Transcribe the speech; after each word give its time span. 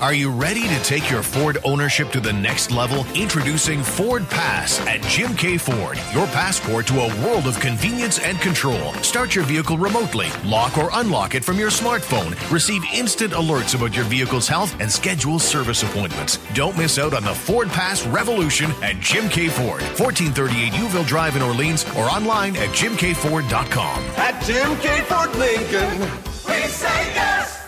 Are 0.00 0.14
you 0.14 0.30
ready 0.30 0.66
to 0.66 0.82
take 0.82 1.10
your 1.10 1.22
Ford 1.22 1.58
ownership 1.62 2.10
to 2.12 2.20
the 2.20 2.32
next 2.32 2.70
level? 2.70 3.04
Introducing 3.14 3.82
Ford 3.82 4.26
Pass 4.30 4.80
at 4.86 5.02
Jim 5.02 5.34
Keay 5.36 5.58
Ford, 5.58 5.98
your 6.14 6.26
passport 6.28 6.86
to 6.86 7.00
a 7.00 7.22
world 7.22 7.46
of 7.46 7.60
convenience 7.60 8.18
and 8.18 8.40
control. 8.40 8.94
Start 9.02 9.34
your 9.34 9.44
vehicle 9.44 9.76
remotely, 9.76 10.28
lock 10.42 10.78
or 10.78 10.88
unlock 10.94 11.34
it 11.34 11.44
from 11.44 11.58
your 11.58 11.68
smartphone, 11.68 12.30
receive 12.50 12.82
instant 12.94 13.34
alerts 13.34 13.74
about 13.74 13.94
your 13.94 14.06
vehicle's 14.06 14.48
health, 14.48 14.74
and 14.80 14.90
schedule 14.90 15.38
service 15.38 15.82
appointments. 15.82 16.38
Don't 16.54 16.78
miss 16.78 16.98
out 16.98 17.12
on 17.12 17.22
the 17.22 17.34
Ford 17.34 17.68
Pass 17.68 18.06
revolution 18.06 18.70
at 18.82 19.00
Jim 19.00 19.28
Keay 19.28 19.50
Ford, 19.50 19.82
1438 20.00 20.72
Youville 20.72 21.06
Drive 21.06 21.36
in 21.36 21.42
Orleans, 21.42 21.84
or 21.94 22.04
online 22.04 22.56
at 22.56 22.70
jimkford.com. 22.70 23.98
At 24.16 24.42
Jim 24.44 24.76
Keay 24.78 25.02
Ford 25.02 25.36
Lincoln, 25.36 26.00
we 26.48 26.66
say 26.68 27.14
yes! 27.14 27.59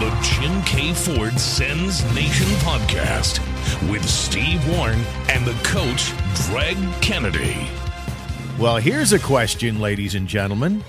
The 0.00 0.18
Jim 0.22 0.62
Keay 0.62 0.94
Ford 0.94 1.38
Sens 1.38 2.02
Nation 2.14 2.46
podcast 2.60 3.38
with 3.90 4.02
Steve 4.08 4.66
Warren 4.70 4.98
and 5.28 5.46
the 5.46 5.52
coach, 5.62 6.14
Greg 6.46 6.78
Kennedy. 7.02 7.68
Well, 8.58 8.78
here's 8.78 9.12
a 9.12 9.18
question, 9.18 9.78
ladies 9.78 10.14
and 10.14 10.26
gentlemen. 10.26 10.82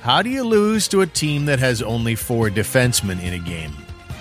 How 0.00 0.20
do 0.20 0.28
you 0.28 0.44
lose 0.44 0.86
to 0.88 1.00
a 1.00 1.06
team 1.06 1.46
that 1.46 1.58
has 1.60 1.80
only 1.80 2.14
four 2.14 2.50
defensemen 2.50 3.22
in 3.22 3.32
a 3.32 3.38
game? 3.38 3.72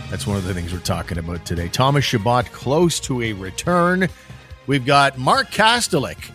That's 0.09 0.25
one 0.25 0.37
of 0.37 0.45
the 0.45 0.53
things 0.53 0.71
we're 0.71 0.79
talking 0.79 1.17
about 1.17 1.45
today. 1.45 1.67
Thomas 1.67 2.05
Chabot 2.05 2.49
close 2.53 3.01
to 3.01 3.21
a 3.23 3.33
return. 3.33 4.07
We've 4.65 4.85
got 4.85 5.17
Mark 5.17 5.51
Kastelic 5.51 6.31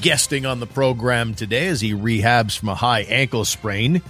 guesting 0.00 0.46
on 0.46 0.58
the 0.58 0.66
program 0.66 1.34
today 1.34 1.66
as 1.66 1.82
he 1.82 1.92
rehabs 1.92 2.58
from 2.58 2.70
a 2.70 2.74
high 2.74 3.02
ankle 3.02 3.44
sprain. 3.44 4.00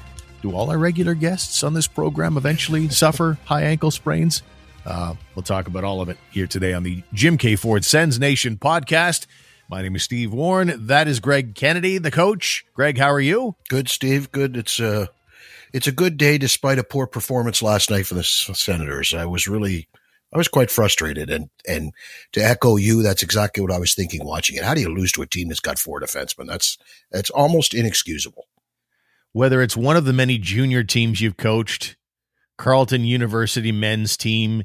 Do 0.42 0.56
all 0.56 0.70
our 0.70 0.78
regular 0.78 1.14
guests 1.14 1.62
on 1.62 1.72
this 1.72 1.86
program 1.86 2.36
eventually 2.36 2.88
suffer 2.90 3.38
high 3.44 3.62
ankle 3.62 3.92
sprains? 3.92 4.42
Uh, 4.84 5.14
we'll 5.36 5.44
talk 5.44 5.68
about 5.68 5.84
all 5.84 6.00
of 6.00 6.08
it 6.08 6.18
here 6.32 6.48
today 6.48 6.72
on 6.72 6.82
the 6.82 7.04
Jim 7.14 7.38
Keay 7.38 7.54
Ford 7.54 7.84
Sens 7.84 8.18
Nation 8.18 8.56
podcast. 8.56 9.26
My 9.70 9.82
name 9.82 9.94
is 9.94 10.02
Steve 10.02 10.32
Warren. 10.32 10.86
That 10.88 11.06
is 11.06 11.20
Greg 11.20 11.54
Kennedy, 11.54 11.98
the 11.98 12.10
coach. 12.10 12.64
Greg, 12.74 12.98
how 12.98 13.12
are 13.12 13.20
you? 13.20 13.54
Good, 13.68 13.88
Steve. 13.88 14.32
Good. 14.32 14.56
It's 14.56 14.80
a 14.80 15.08
it's 15.72 15.86
a 15.86 15.92
good 15.92 16.16
day 16.16 16.38
despite 16.38 16.80
a 16.80 16.84
poor 16.84 17.06
performance 17.06 17.62
last 17.62 17.88
night 17.88 18.06
from 18.06 18.18
the 18.18 18.24
Senators. 18.24 19.14
I 19.14 19.26
was 19.26 19.46
really 19.46 19.88
I 20.32 20.38
was 20.38 20.48
quite 20.48 20.72
frustrated, 20.72 21.30
and 21.30 21.50
and 21.68 21.92
to 22.32 22.40
echo 22.40 22.76
you, 22.76 23.02
that's 23.02 23.22
exactly 23.22 23.62
what 23.62 23.72
I 23.72 23.78
was 23.78 23.94
thinking 23.94 24.24
watching 24.24 24.56
it. 24.56 24.64
How 24.64 24.74
do 24.74 24.80
you 24.80 24.88
lose 24.88 25.12
to 25.12 25.22
a 25.22 25.26
team 25.26 25.48
that's 25.48 25.60
got 25.60 25.78
four 25.78 26.00
defensemen? 26.00 26.48
That's 26.48 26.78
that's 27.12 27.30
almost 27.30 27.74
inexcusable. 27.74 28.48
Whether 29.32 29.62
it's 29.62 29.76
one 29.76 29.96
of 29.96 30.04
the 30.04 30.12
many 30.12 30.38
junior 30.38 30.82
teams 30.82 31.20
you've 31.20 31.36
coached, 31.36 31.96
Carleton 32.58 33.04
University 33.04 33.72
men's 33.72 34.16
team, 34.16 34.64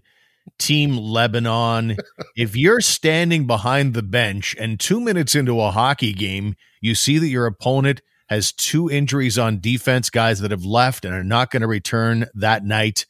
Team 0.60 0.98
Lebanon, 0.98 1.98
if 2.36 2.56
you're 2.56 2.82
standing 2.82 3.48
behind 3.48 3.94
the 3.94 4.04
bench 4.04 4.56
and 4.60 4.80
two 4.80 5.00
minutes 5.00 5.36
into 5.36 5.62
a 5.62 5.72
hockey 5.72 6.14
game, 6.14 6.56
you 6.82 6.96
see 6.96 7.18
that 7.18 7.28
your 7.28 7.46
opponent 7.46 8.02
has 8.30 8.52
two 8.52 8.90
injuries 8.90 9.38
on 9.38 9.60
defense, 9.60 10.10
guys 10.10 10.40
that 10.40 10.52
have 10.52 10.66
left 10.66 11.06
and 11.06 11.14
are 11.14 11.24
not 11.24 11.50
going 11.50 11.62
to 11.62 11.68
return 11.68 12.26
that 12.34 12.64
night, 12.64 13.06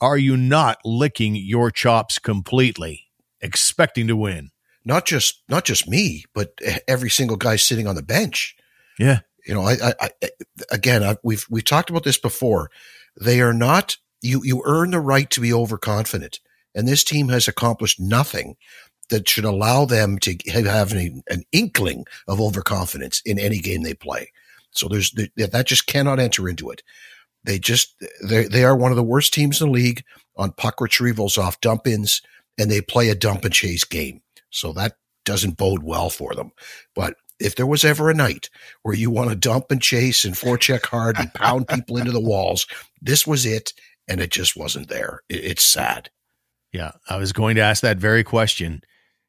are 0.00 0.16
you 0.18 0.36
not 0.36 0.78
licking 0.84 1.36
your 1.36 1.70
chops 1.70 2.18
completely, 2.18 3.04
expecting 3.40 4.06
to 4.08 4.16
win? 4.16 4.50
Not 4.84 5.04
just 5.04 5.42
not 5.48 5.64
just 5.64 5.88
me, 5.88 6.24
but 6.34 6.58
every 6.86 7.10
single 7.10 7.36
guy 7.36 7.56
sitting 7.56 7.86
on 7.86 7.96
the 7.96 8.02
bench. 8.02 8.56
Yeah. 8.98 9.20
You 9.46 9.54
know, 9.54 9.62
I, 9.62 9.76
I, 9.82 10.10
I 10.22 10.30
again, 10.70 11.02
I, 11.02 11.16
we've 11.22 11.46
we've 11.48 11.64
talked 11.64 11.90
about 11.90 12.04
this 12.04 12.18
before. 12.18 12.70
They 13.20 13.40
are 13.40 13.54
not. 13.54 13.96
You 14.22 14.42
you 14.44 14.62
earn 14.66 14.90
the 14.90 15.00
right 15.00 15.30
to 15.30 15.40
be 15.40 15.52
overconfident, 15.52 16.40
and 16.74 16.86
this 16.86 17.04
team 17.04 17.28
has 17.28 17.46
accomplished 17.46 18.00
nothing 18.00 18.56
that 19.08 19.28
should 19.28 19.44
allow 19.44 19.84
them 19.84 20.18
to 20.18 20.36
have 20.48 20.92
an, 20.92 21.22
an 21.28 21.44
inkling 21.52 22.04
of 22.26 22.40
overconfidence 22.40 23.22
in 23.24 23.38
any 23.38 23.58
game 23.58 23.82
they 23.82 23.94
play. 23.94 24.32
So 24.72 24.88
there's 24.88 25.12
that 25.36 25.66
just 25.66 25.86
cannot 25.86 26.18
enter 26.18 26.48
into 26.48 26.70
it. 26.70 26.82
They 27.44 27.58
just 27.58 27.94
they 28.22 28.44
they 28.44 28.64
are 28.64 28.76
one 28.76 28.90
of 28.90 28.96
the 28.96 29.04
worst 29.04 29.32
teams 29.32 29.60
in 29.60 29.68
the 29.68 29.72
league 29.72 30.02
on 30.36 30.52
puck 30.52 30.78
retrievals 30.78 31.38
off 31.38 31.60
dump 31.60 31.86
ins, 31.86 32.20
and 32.58 32.70
they 32.70 32.80
play 32.80 33.08
a 33.08 33.14
dump 33.14 33.44
and 33.44 33.54
chase 33.54 33.84
game. 33.84 34.22
So 34.50 34.72
that 34.72 34.96
doesn't 35.24 35.56
bode 35.56 35.82
well 35.82 36.10
for 36.10 36.34
them. 36.34 36.52
But 36.94 37.14
if 37.38 37.56
there 37.56 37.66
was 37.66 37.84
ever 37.84 38.10
a 38.10 38.14
night 38.14 38.50
where 38.82 38.94
you 38.94 39.10
want 39.10 39.30
to 39.30 39.36
dump 39.36 39.66
and 39.70 39.82
chase 39.82 40.24
and 40.24 40.34
forecheck 40.34 40.86
hard 40.86 41.18
and 41.18 41.32
pound 41.34 41.68
people 41.68 41.96
into 41.96 42.12
the 42.12 42.20
walls, 42.20 42.66
this 43.00 43.26
was 43.26 43.44
it, 43.44 43.72
and 44.08 44.20
it 44.20 44.30
just 44.30 44.56
wasn't 44.56 44.88
there. 44.88 45.22
It's 45.28 45.62
sad. 45.62 46.10
Yeah, 46.72 46.92
I 47.08 47.16
was 47.16 47.32
going 47.32 47.56
to 47.56 47.62
ask 47.62 47.82
that 47.82 47.98
very 47.98 48.24
question. 48.24 48.82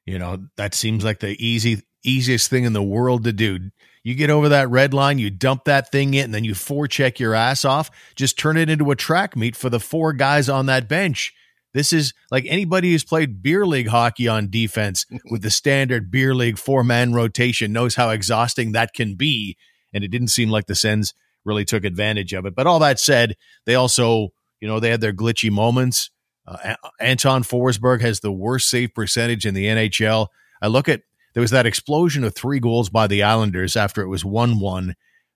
You 0.06 0.20
know, 0.20 0.48
that 0.56 0.74
seems 0.74 1.04
like 1.04 1.20
the 1.20 1.36
easy 1.46 1.82
easiest 2.04 2.50
thing 2.50 2.64
in 2.64 2.74
the 2.74 2.84
world 2.84 3.24
to 3.26 3.34
do. 3.34 3.72
You 4.04 4.16
get 4.16 4.30
over 4.30 4.50
that 4.50 4.70
red 4.70 4.94
line, 4.94 5.20
you 5.20 5.30
dump 5.30 5.66
that 5.66 5.92
thing 5.92 6.14
in, 6.14 6.26
and 6.26 6.34
then 6.34 6.46
you 6.46 6.54
forecheck 6.54 7.20
your 7.20 7.34
ass 7.34 7.66
off. 7.66 7.92
Just 8.16 8.40
turn 8.40 8.56
it 8.56 8.70
into 8.70 8.90
a 8.92 8.96
track 8.96 9.36
meet 9.36 9.56
for 9.56 9.70
the 9.70 9.82
four 9.82 10.14
guys 10.14 10.48
on 10.48 10.68
that 10.68 10.88
bench. 10.88 11.34
This 11.74 11.94
is 11.94 12.14
like 12.32 12.46
anybody 12.48 12.92
who's 12.92 13.04
played 13.04 13.42
beer 13.42 13.66
league 13.66 13.88
hockey 13.88 14.28
on 14.28 14.50
defense 14.50 15.06
with 15.32 15.42
the 15.42 15.50
standard 15.50 16.10
beer 16.10 16.34
league 16.34 16.58
four 16.58 16.84
man 16.84 17.14
rotation 17.14 17.74
knows 17.74 17.96
how 17.96 18.10
exhausting 18.10 18.72
that 18.72 18.94
can 18.94 19.16
be. 19.16 19.58
And 19.94 20.04
it 20.04 20.10
didn't 20.10 20.30
seem 20.30 20.50
like 20.50 20.68
the 20.68 20.76
Sens 20.76 21.14
really 21.46 21.66
took 21.66 21.86
advantage 21.86 22.34
of 22.34 22.46
it. 22.46 22.56
But 22.56 22.68
all 22.68 22.80
that 22.80 23.00
said, 23.00 23.36
they 23.66 23.76
also, 23.76 24.30
you 24.60 24.68
know, 24.68 24.80
they 24.80 24.90
had 24.90 25.02
their 25.02 25.14
glitchy 25.14 25.50
moments. 25.50 26.12
Uh, 26.46 26.76
Anton 27.00 27.44
Forsberg 27.44 28.02
has 28.02 28.20
the 28.20 28.32
worst 28.32 28.70
save 28.70 28.94
percentage 28.94 29.46
in 29.46 29.54
the 29.54 29.66
NHL. 29.66 30.28
I 30.62 30.68
look 30.68 30.90
at 30.90 31.02
there 31.34 31.42
was 31.42 31.52
that 31.52 31.66
explosion 31.66 32.24
of 32.24 32.34
three 32.34 32.60
goals 32.60 32.90
by 32.90 33.08
the 33.08 33.24
Islanders 33.24 33.76
after 33.76 34.02
it 34.02 34.08
was 34.08 34.26
1 34.26 34.60
1. 34.60 34.96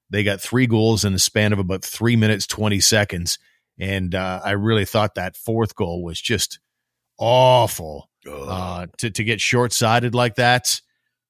They 0.10 0.24
got 0.24 0.42
three 0.42 0.68
goals 0.68 1.06
in 1.06 1.14
a 1.14 1.20
span 1.20 1.54
of 1.54 1.60
about 1.60 1.84
three 1.84 2.16
minutes, 2.16 2.48
20 2.48 2.80
seconds. 2.80 3.40
And 3.80 4.14
uh, 4.14 4.42
I 4.44 4.52
really 4.52 4.86
thought 4.86 5.16
that 5.16 5.36
fourth 5.36 5.76
goal 5.76 6.04
was 6.04 6.20
just 6.22 6.60
awful 7.18 8.10
uh, 8.30 8.88
to, 8.98 9.10
to 9.10 9.24
get 9.24 9.42
short 9.42 9.74
sighted 9.74 10.14
like 10.14 10.36
that. 10.36 10.82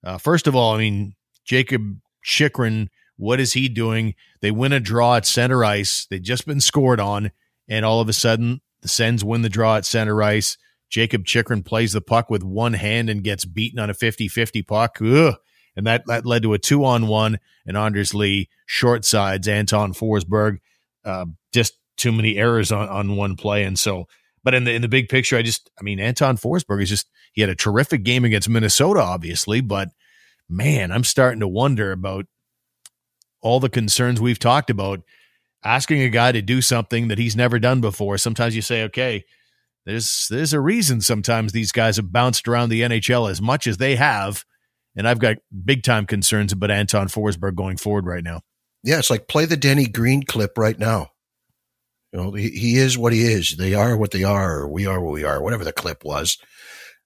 Uh, 0.03 0.17
first 0.17 0.47
of 0.47 0.55
all, 0.55 0.75
I 0.75 0.79
mean, 0.79 1.15
Jakob 1.45 1.99
Chychrun, 2.23 2.89
what 3.17 3.39
is 3.39 3.53
he 3.53 3.69
doing? 3.69 4.15
They 4.41 4.51
win 4.51 4.73
a 4.73 4.79
draw 4.79 5.15
at 5.15 5.25
center 5.25 5.63
ice. 5.63 6.07
They've 6.09 6.21
just 6.21 6.45
been 6.45 6.59
scored 6.59 6.99
on. 6.99 7.31
And 7.67 7.85
all 7.85 8.01
of 8.01 8.09
a 8.09 8.13
sudden, 8.13 8.61
the 8.81 8.87
Sens 8.87 9.23
win 9.23 9.43
the 9.43 9.49
draw 9.49 9.77
at 9.77 9.85
center 9.85 10.21
ice. 10.21 10.57
Jakob 10.89 11.25
Chychrun 11.25 11.63
plays 11.63 11.93
the 11.93 12.01
puck 12.01 12.29
with 12.29 12.43
one 12.43 12.73
hand 12.73 13.09
and 13.09 13.23
gets 13.23 13.45
beaten 13.45 13.79
on 13.79 13.89
a 13.89 13.93
50 13.93 14.27
50 14.27 14.61
puck. 14.63 14.97
Ugh. 15.01 15.35
And 15.75 15.87
that, 15.87 16.03
that 16.07 16.25
led 16.25 16.43
to 16.43 16.53
a 16.53 16.59
two 16.59 16.83
on 16.83 17.07
one. 17.07 17.39
And 17.65 17.77
Anders 17.77 18.13
Lee 18.13 18.49
short 18.65 19.05
sides 19.05 19.47
Anton 19.47 19.93
Forsberg. 19.93 20.57
Uh, 21.05 21.27
just 21.53 21.77
too 22.01 22.11
many 22.11 22.37
errors 22.37 22.71
on, 22.71 22.89
on 22.89 23.15
one 23.15 23.35
play. 23.35 23.63
And 23.63 23.77
so, 23.77 24.07
but 24.43 24.53
in 24.53 24.63
the 24.63 24.73
in 24.73 24.81
the 24.81 24.87
big 24.87 25.07
picture, 25.07 25.37
I 25.37 25.41
just 25.41 25.69
I 25.79 25.83
mean 25.83 25.99
Anton 25.99 26.37
Forsberg 26.37 26.81
is 26.81 26.89
just 26.89 27.09
he 27.33 27.41
had 27.41 27.49
a 27.49 27.55
terrific 27.55 28.03
game 28.03 28.25
against 28.25 28.49
Minnesota, 28.49 29.01
obviously, 29.01 29.61
but 29.61 29.89
man, 30.49 30.91
I'm 30.91 31.03
starting 31.03 31.39
to 31.39 31.47
wonder 31.47 31.91
about 31.91 32.25
all 33.41 33.59
the 33.59 33.69
concerns 33.69 34.19
we've 34.19 34.39
talked 34.39 34.69
about. 34.69 35.01
Asking 35.63 36.01
a 36.01 36.09
guy 36.09 36.31
to 36.31 36.41
do 36.41 36.59
something 36.59 37.09
that 37.09 37.19
he's 37.19 37.35
never 37.35 37.59
done 37.59 37.81
before. 37.81 38.17
Sometimes 38.17 38.55
you 38.55 38.63
say, 38.63 38.83
okay, 38.85 39.23
there's 39.85 40.27
there's 40.29 40.53
a 40.53 40.59
reason 40.59 41.01
sometimes 41.01 41.51
these 41.51 41.71
guys 41.71 41.97
have 41.97 42.11
bounced 42.11 42.47
around 42.47 42.69
the 42.69 42.81
NHL 42.81 43.29
as 43.29 43.41
much 43.41 43.67
as 43.67 43.77
they 43.77 43.95
have. 43.95 44.43
And 44.95 45.07
I've 45.07 45.19
got 45.19 45.37
big 45.63 45.83
time 45.83 46.07
concerns 46.07 46.51
about 46.51 46.71
Anton 46.71 47.07
Forsberg 47.07 47.55
going 47.55 47.77
forward 47.77 48.05
right 48.05 48.23
now. 48.23 48.41
Yeah, 48.83 48.99
it's 48.99 49.09
like 49.09 49.27
play 49.27 49.45
the 49.45 49.55
Denny 49.55 49.85
Green 49.85 50.23
clip 50.23 50.57
right 50.57 50.77
now. 50.77 51.11
You 52.11 52.19
know, 52.19 52.31
he, 52.31 52.49
he 52.49 52.77
is 52.77 52.97
what 52.97 53.13
he 53.13 53.21
is. 53.21 53.55
They 53.57 53.73
are 53.73 53.95
what 53.95 54.11
they 54.11 54.23
are, 54.23 54.67
we 54.67 54.85
are 54.85 55.01
what 55.01 55.13
we 55.13 55.23
are, 55.23 55.41
whatever 55.41 55.63
the 55.63 55.71
clip 55.71 56.03
was. 56.03 56.37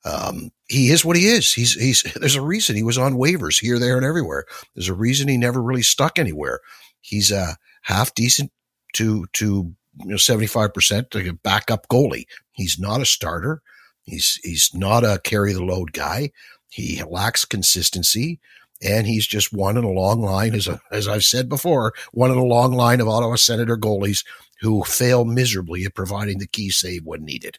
Um, 0.04 0.52
he 0.68 0.92
is 0.92 1.04
what 1.04 1.16
he 1.16 1.28
is. 1.28 1.54
He's, 1.54 1.74
he's, 1.74 2.04
there's 2.16 2.36
a 2.36 2.42
reason 2.42 2.76
he 2.76 2.84
was 2.84 2.98
on 2.98 3.16
waivers 3.16 3.60
here, 3.60 3.80
there, 3.80 3.98
and 3.98 4.06
everywhere. 4.06 4.46
There's 4.74 4.90
a 4.90 4.94
reason 4.94 5.28
he 5.28 5.38
never 5.38 5.62
really 5.62 5.84
stuck 5.84 6.18
anywhere. 6.18 6.60
He's 7.02 7.32
a 7.32 7.58
half 7.84 8.14
decent 8.16 8.52
to, 8.94 9.28
to, 9.34 9.74
you 10.00 10.06
know, 10.06 10.16
75% 10.16 11.10
to 11.12 11.34
backup 11.34 11.88
goalie. 11.88 12.26
He's 12.54 12.80
not 12.80 13.02
a 13.02 13.06
starter. 13.06 13.62
He's, 14.04 14.40
he's 14.44 14.72
not 14.74 15.04
a 15.04 15.20
carry 15.24 15.54
the 15.54 15.64
load 15.64 15.94
guy. 15.94 16.32
He 16.70 17.02
lacks 17.04 17.46
consistency 17.46 18.40
and 18.82 19.08
he's 19.08 19.26
just 19.26 19.54
one 19.54 19.78
in 19.78 19.84
a 19.84 19.90
long 19.90 20.22
line, 20.22 20.54
as, 20.54 20.68
a, 20.68 20.82
as 20.92 21.08
I've 21.08 21.24
said 21.24 21.48
before, 21.48 21.94
one 22.12 22.32
in 22.32 22.38
a 22.38 22.44
long 22.44 22.74
line 22.74 23.02
of 23.02 23.08
Ottawa 23.08 23.36
Senator 23.36 23.78
goalies 23.78 24.26
who 24.66 24.84
fail 24.84 25.26
miserably 25.26 25.86
at 25.86 25.96
providing 25.96 26.40
the 26.40 26.48
key 26.48 26.70
save 26.70 27.06
when 27.06 27.24
needed. 27.24 27.58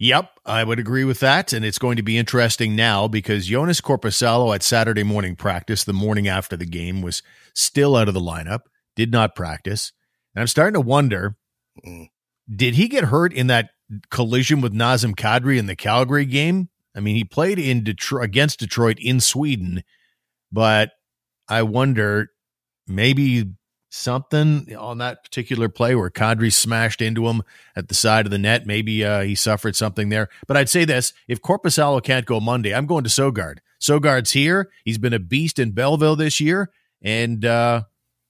Yep, 0.00 0.30
I 0.46 0.64
would 0.64 0.78
agree 0.78 1.04
with 1.04 1.20
that. 1.20 1.52
And 1.52 1.64
it's 1.64 1.78
going 1.78 1.96
to 1.96 2.02
be 2.02 2.18
interesting 2.18 2.74
now 2.74 3.06
because 3.06 3.46
Jonas 3.46 3.80
Korpisalo 3.80 4.54
at 4.54 4.62
Saturday 4.62 5.02
morning 5.02 5.36
practice, 5.36 5.84
the 5.84 5.92
morning 5.92 6.26
after 6.26 6.56
the 6.56 6.66
game, 6.66 7.02
was 7.02 7.22
still 7.54 7.94
out 7.94 8.08
of 8.08 8.14
the 8.14 8.20
lineup, 8.20 8.60
did 8.96 9.12
not 9.12 9.34
practice. 9.34 9.92
And 10.34 10.40
I'm 10.40 10.46
starting 10.46 10.74
to 10.74 10.80
wonder 10.80 11.36
mm. 11.86 12.08
did 12.54 12.74
he 12.74 12.88
get 12.88 13.04
hurt 13.04 13.32
in 13.32 13.48
that 13.48 13.70
collision 14.10 14.60
with 14.60 14.72
Nazem 14.72 15.14
Kadri 15.14 15.58
in 15.58 15.66
the 15.66 15.76
Calgary 15.76 16.24
game? 16.24 16.70
I 16.96 17.00
mean, 17.00 17.14
he 17.14 17.24
played 17.24 17.58
in 17.58 17.84
Detroit 17.84 18.24
against 18.24 18.58
Detroit 18.58 18.98
in 18.98 19.20
Sweden, 19.20 19.84
but 20.50 20.90
I 21.48 21.62
wonder 21.62 22.28
maybe 22.88 23.52
something 23.90 24.74
on 24.76 24.98
that 24.98 25.22
particular 25.22 25.68
play 25.68 25.94
where 25.94 26.10
Kadri 26.10 26.52
smashed 26.52 27.02
into 27.02 27.26
him 27.26 27.42
at 27.76 27.88
the 27.88 27.94
side 27.94 28.24
of 28.24 28.30
the 28.30 28.38
net. 28.38 28.66
Maybe 28.66 29.04
uh, 29.04 29.22
he 29.22 29.34
suffered 29.34 29.76
something 29.76 30.08
there. 30.08 30.28
But 30.46 30.56
I'd 30.56 30.68
say 30.68 30.84
this: 30.84 31.12
if 31.28 31.42
Korpisalo 31.42 32.02
can't 32.02 32.24
go 32.24 32.40
Monday, 32.40 32.74
I'm 32.74 32.86
going 32.86 33.04
to 33.04 33.10
Sogaard. 33.10 33.58
Sogaard's 33.80 34.32
here. 34.32 34.70
He's 34.84 34.98
been 34.98 35.12
a 35.12 35.18
beast 35.18 35.58
in 35.58 35.72
Belleville 35.72 36.16
this 36.16 36.40
year, 36.40 36.70
and 37.02 37.44
uh, 37.44 37.82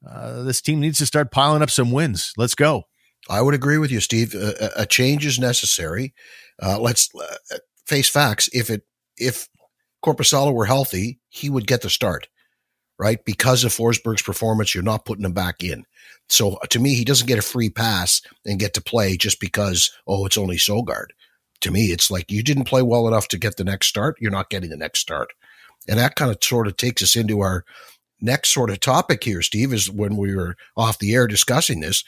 uh, 0.09 0.43
this 0.43 0.61
team 0.61 0.81
needs 0.81 0.99
to 0.99 1.07
start 1.07 1.31
piling 1.31 1.63
up 1.63 1.71
some 1.71 1.93
wins. 1.93 2.33
Let's 2.37 2.55
go. 2.55 2.85
I 3.29 3.43
would 3.43 3.55
agree 3.55 3.79
with 3.79 3.93
you, 3.93 4.01
Steve. 4.01 4.35
A, 4.35 4.71
a 4.79 4.87
change 4.87 5.27
is 5.27 5.39
necessary. 5.39 6.15
Uh, 6.61 6.81
let's 6.81 7.11
uh, 7.15 7.59
face 7.87 8.09
facts. 8.09 8.49
If 8.53 8.71
it 8.71 8.83
if 9.17 9.49
Korpisalo 10.05 10.55
were 10.55 10.67
healthy, 10.67 11.21
he 11.29 11.51
would 11.51 11.67
get 11.67 11.83
the 11.83 11.91
start 11.91 12.29
right? 13.01 13.25
Because 13.25 13.65
of 13.65 13.73
Forsberg's 13.73 14.21
performance, 14.21 14.75
you're 14.75 14.85
not 14.85 15.07
putting 15.07 15.25
him 15.25 15.33
back 15.33 15.65
in. 15.65 15.87
So 16.29 16.59
to 16.69 16.79
me, 16.79 16.95
he 16.95 17.05
doesn't 17.05 17.27
get 17.27 17.39
a 17.39 17.43
free 17.43 17.71
pass 17.71 18.21
and 18.45 18.61
get 18.61 18.75
to 18.75 18.83
play 18.83 19.17
just 19.17 19.41
because, 19.41 19.91
oh, 20.07 20.27
it's 20.27 20.37
only 20.37 20.59
Sogaard. 20.59 21.07
To 21.63 21.71
me, 21.71 21.87
it's 21.87 22.11
like 22.11 22.31
you 22.31 22.43
didn't 22.43 22.65
play 22.65 22.83
well 22.83 23.09
enough 23.09 23.27
to 23.29 23.39
get 23.39 23.57
the 23.57 23.65
next 23.65 23.87
start. 23.87 24.19
You're 24.21 24.31
not 24.31 24.51
getting 24.51 24.69
the 24.69 24.77
next 24.77 25.01
start. 25.01 25.33
And 25.89 25.99
that 25.99 26.15
kind 26.15 26.31
of 26.31 26.45
sort 26.45 26.67
of 26.67 26.77
takes 26.77 27.03
us 27.03 27.17
into 27.17 27.41
our 27.41 27.65
next 28.21 28.51
sort 28.51 28.69
of 28.69 28.81
topic 28.81 29.25
here, 29.25 29.41
Steve, 29.41 29.73
is 29.73 29.91
when 29.91 30.19
we 30.19 30.37
were 30.37 30.57
off 30.77 30.99
the 30.99 31.15
air 31.15 31.27
discussing 31.27 31.81
this. 31.81 32.05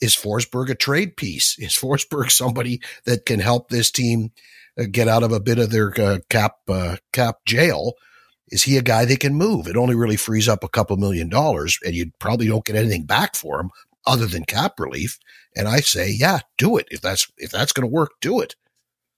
Is 0.00 0.16
Forsberg 0.16 0.70
a 0.70 0.74
trade 0.74 1.16
piece? 1.16 1.56
Is 1.58 1.72
Forsberg 1.72 2.30
somebody 2.32 2.80
that 3.04 3.26
can 3.26 3.38
help 3.38 3.68
this 3.68 3.92
team 3.92 4.32
uh, 4.76 4.84
get 4.90 5.06
out 5.06 5.22
of 5.22 5.30
a 5.30 5.38
bit 5.38 5.60
of 5.60 5.70
their 5.70 5.92
uh, 6.00 6.18
cap 6.28 6.56
uh, 6.68 6.96
cap 7.12 7.36
jail? 7.46 7.92
Is 8.52 8.62
he 8.62 8.76
a 8.76 8.82
guy 8.82 9.06
that 9.06 9.20
can 9.20 9.34
move? 9.34 9.66
It 9.66 9.78
only 9.78 9.94
really 9.94 10.16
frees 10.16 10.46
up 10.46 10.62
a 10.62 10.68
couple 10.68 10.96
million 10.98 11.30
dollars, 11.30 11.78
and 11.84 11.94
you 11.94 12.12
probably 12.20 12.46
don't 12.46 12.64
get 12.64 12.76
anything 12.76 13.04
back 13.04 13.34
for 13.34 13.58
him 13.58 13.70
other 14.06 14.26
than 14.26 14.44
cap 14.44 14.78
relief. 14.78 15.18
And 15.56 15.66
I 15.66 15.80
say, 15.80 16.10
yeah, 16.10 16.40
do 16.58 16.76
it 16.76 16.86
if 16.90 17.00
that's 17.00 17.26
if 17.38 17.50
that's 17.50 17.72
going 17.72 17.88
to 17.88 17.92
work. 17.92 18.12
Do 18.20 18.40
it. 18.40 18.54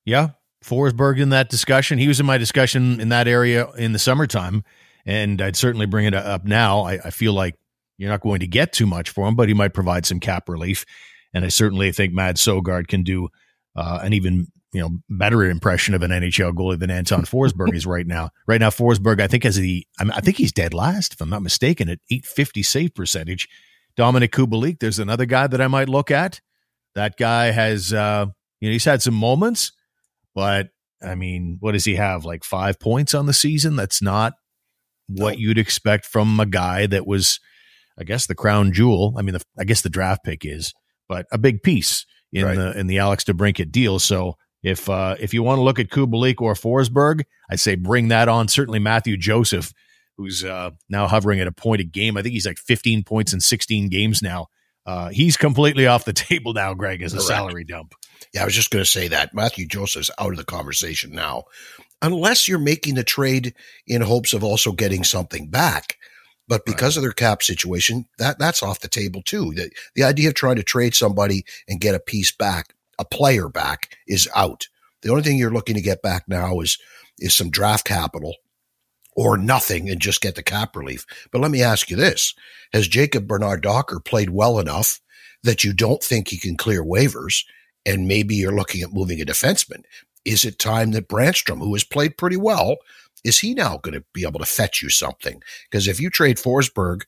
Yeah, 0.05 0.31
Forsberg 0.65 1.21
in 1.21 1.31
that 1.31 1.51
discussion. 1.51 1.99
He 1.99 2.09
was 2.09 2.21
in 2.21 2.27
my 2.27 2.39
discussion 2.39 3.01
in 3.01 3.09
that 3.09 3.27
area 3.27 3.71
in 3.73 3.93
the 3.93 3.99
summertime, 3.99 4.63
and 5.05 5.43
I'd 5.43 5.57
certainly 5.57 5.87
bring 5.87 6.07
it 6.07 6.15
up 6.15 6.45
now. 6.45 6.83
I, 6.83 6.95
I 7.05 7.11
feel 7.11 7.33
like 7.33 7.57
you're 7.99 8.11
not 8.11 8.21
going 8.21 8.41
to 8.41 8.47
get 8.47 8.73
too 8.73 8.87
much 8.87 9.11
for 9.11 9.27
him, 9.27 9.35
but 9.35 9.49
he 9.49 9.55
might 9.55 9.75
provide 9.75 10.07
some 10.07 10.21
cap 10.21 10.49
relief. 10.49 10.85
And 11.33 11.45
I 11.45 11.49
certainly 11.49 11.91
think 11.91 12.15
Mads 12.15 12.45
Sogaard 12.45 12.87
can 12.87 13.03
do 13.03 13.29
uh, 13.75 13.99
an 14.03 14.13
even 14.13 14.47
you 14.75 14.81
know 14.81 14.99
better 15.09 15.45
impression 15.45 15.95
of 15.95 16.03
an 16.03 16.11
NHL 16.11 16.53
goalie 16.53 16.79
than 16.79 16.91
Anton 16.91 17.23
Forsberg 17.25 17.75
is 17.75 17.87
right 17.87 18.07
now. 18.07 18.31
Right 18.47 18.61
now, 18.61 18.71
Forsberg 18.71 19.21
I 19.21 19.29
think 19.29 19.45
has 19.45 19.57
the 19.57 19.87
I, 19.99 20.05
mean, 20.05 20.13
I 20.13 20.21
think 20.21 20.37
he's 20.37 20.53
dead 20.53 20.75
last 20.75 21.15
if 21.15 21.21
I'm 21.21 21.31
not 21.31 21.43
mistaken 21.43 21.89
at 21.89 22.01
850 22.11 22.63
save 22.63 22.95
percentage. 22.95 23.49
Dominik 23.97 24.31
Kubalik, 24.31 24.81
there's 24.81 24.99
another 24.99 25.25
guy 25.25 25.47
that 25.47 25.61
I 25.61 25.69
might 25.69 25.89
look 25.89 26.11
at. 26.11 26.41
That 26.97 27.17
guy 27.17 27.53
has 27.53 27.93
uh, 27.93 28.27
you 28.61 28.69
know 28.69 28.73
he's 28.73 28.85
had 28.85 29.01
some 29.01 29.15
moments, 29.15 29.73
but 30.35 30.71
I 31.03 31.15
mean, 31.15 31.59
what 31.61 31.73
does 31.73 31.85
he 31.85 31.95
have? 31.95 32.25
Like 32.25 32.45
five 32.45 32.81
points 32.81 33.15
on 33.15 33.27
the 33.27 33.33
season? 33.33 33.77
That's 33.77 34.03
not 34.03 34.35
what 35.09 35.39
you'd 35.39 35.59
expect 35.59 36.07
from 36.07 36.41
a 36.41 36.47
guy 36.47 36.87
that 36.87 37.07
was, 37.07 37.41
I 37.99 38.05
guess, 38.05 38.27
the 38.27 38.35
crown 38.35 38.73
jewel. 38.73 39.15
I 39.19 39.23
mean, 39.23 39.35
the, 39.35 39.43
I 39.59 39.65
guess 39.65 39.83
the 39.83 39.91
draft 39.91 40.25
pick 40.25 40.45
is, 40.45 40.73
but 41.09 41.27
a 41.31 41.39
big 41.39 41.63
piece 41.63 42.07
in 42.33 42.45
right. 42.45 42.57
the 42.57 42.79
in 42.79 42.87
the 42.89 42.99
Alex 42.99 43.25
DeBrincat 43.25 43.71
deal. 43.71 43.99
So 43.99 44.37
if 44.65 44.89
uh, 44.89 45.15
if 45.21 45.35
you 45.35 45.43
want 45.43 45.59
to 45.59 45.63
look 45.63 45.79
at 45.79 45.91
Kubalik 45.91 46.41
or 46.41 46.55
Forsberg, 46.55 47.25
I'd 47.51 47.61
say 47.61 47.77
bring 47.77 48.09
that 48.09 48.29
on. 48.29 48.49
Certainly 48.49 48.79
Mathieu 48.79 49.19
Joseph, 49.19 49.73
who's 50.17 50.43
uh, 50.43 50.71
now 50.89 51.07
hovering 51.07 51.39
at 51.39 51.47
a 51.47 51.53
point 51.53 51.83
a 51.83 51.85
game. 51.85 52.17
I 52.17 52.23
think 52.23 52.33
he's 52.33 52.47
like 52.47 52.59
15 52.59 53.05
points 53.05 53.35
in 53.35 53.41
16 53.41 53.91
games 53.91 54.23
now. 54.23 54.47
Uh, 54.87 55.11
he's 55.11 55.37
completely 55.37 55.87
off 55.87 56.07
the 56.07 56.13
table 56.15 56.55
now, 56.55 56.73
Greg, 56.73 57.03
as 57.03 57.13
a 57.13 57.17
Correct. 57.17 57.29
salary 57.29 57.65
dump. 57.65 57.95
Yeah, 58.33 58.43
I 58.43 58.45
was 58.47 58.55
just 58.55 58.71
going 58.71 58.83
to 58.83 58.91
say 58.91 59.07
that 59.09 59.35
Mathieu 59.35 59.67
Joseph's 59.67 60.11
out 60.19 60.31
of 60.31 60.39
the 60.39 60.45
conversation 60.45 61.13
now, 61.13 61.45
unless 62.01 62.49
you're 62.49 62.59
making 62.59 62.95
the 62.95 63.05
trade 63.05 63.55
in 63.87 64.01
hopes 64.01 64.33
of 64.33 64.43
also 64.43 64.73
getting 64.73 65.05
something 65.05 65.51
back. 65.51 65.99
But 66.49 66.67
because 66.67 66.97
right. 66.97 66.99
of 66.99 67.03
their 67.03 67.13
cap 67.13 67.43
situation, 67.43 68.07
that 68.19 68.39
that's 68.39 68.63
off 68.63 68.81
the 68.81 68.89
table 68.89 69.23
too. 69.23 69.53
The, 69.55 69.71
the 69.95 70.05
idea 70.05 70.29
of 70.29 70.35
trying 70.35 70.57
to 70.57 70.63
trade 70.63 70.95
somebody 70.95 71.45
and 71.69 71.81
get 71.81 71.95
a 71.95 72.01
piece 72.01 72.33
back 72.33 72.74
a 72.99 73.05
player 73.05 73.49
back 73.49 73.97
is 74.07 74.29
out. 74.35 74.69
The 75.03 75.11
only 75.11 75.23
thing 75.23 75.39
you're 75.39 75.53
looking 75.53 75.75
to 75.75 75.83
get 75.83 76.03
back 76.03 76.25
now 76.29 76.61
is 76.61 76.79
is 77.19 77.35
some 77.35 77.51
draft 77.51 77.87
capital 77.87 78.35
or 79.17 79.37
nothing 79.37 79.89
and 79.89 80.01
just 80.01 80.21
get 80.21 80.35
the 80.35 80.43
cap 80.43 80.75
relief. 80.75 81.07
But 81.31 81.41
let 81.41 81.51
me 81.51 81.63
ask 81.63 81.91
you 81.91 81.97
this. 81.97 82.35
Has 82.73 82.89
Jacob 82.89 83.29
Bernard 83.29 83.63
Docker 83.63 84.01
played 84.01 84.31
well 84.31 84.59
enough 84.59 85.01
that 85.45 85.63
you 85.63 85.73
don't 85.73 86.03
think 86.03 86.29
he 86.29 86.39
can 86.39 86.57
clear 86.57 86.83
waivers 86.83 87.45
and 87.87 88.09
maybe 88.09 88.35
you're 88.35 88.57
looking 88.57 88.83
at 88.83 88.93
moving 88.93 89.21
a 89.21 89.25
defenseman? 89.25 89.85
Is 90.25 90.45
it 90.45 90.59
time 90.59 90.93
that 90.93 91.09
Brannstrom, 91.09 91.59
who 91.59 91.75
has 91.75 91.85
played 91.85 92.17
pretty 92.17 92.37
well, 92.37 92.79
is 93.25 93.39
he 93.39 93.55
now 93.55 93.79
going 93.79 93.95
to 93.95 94.05
be 94.13 94.27
able 94.27 94.41
to 94.41 94.47
fetch 94.47 94.83
you 94.83 94.91
something? 94.91 95.43
Because 95.71 95.87
if 95.87 96.01
you 96.01 96.11
trade 96.11 96.39
Forsberg 96.39 97.03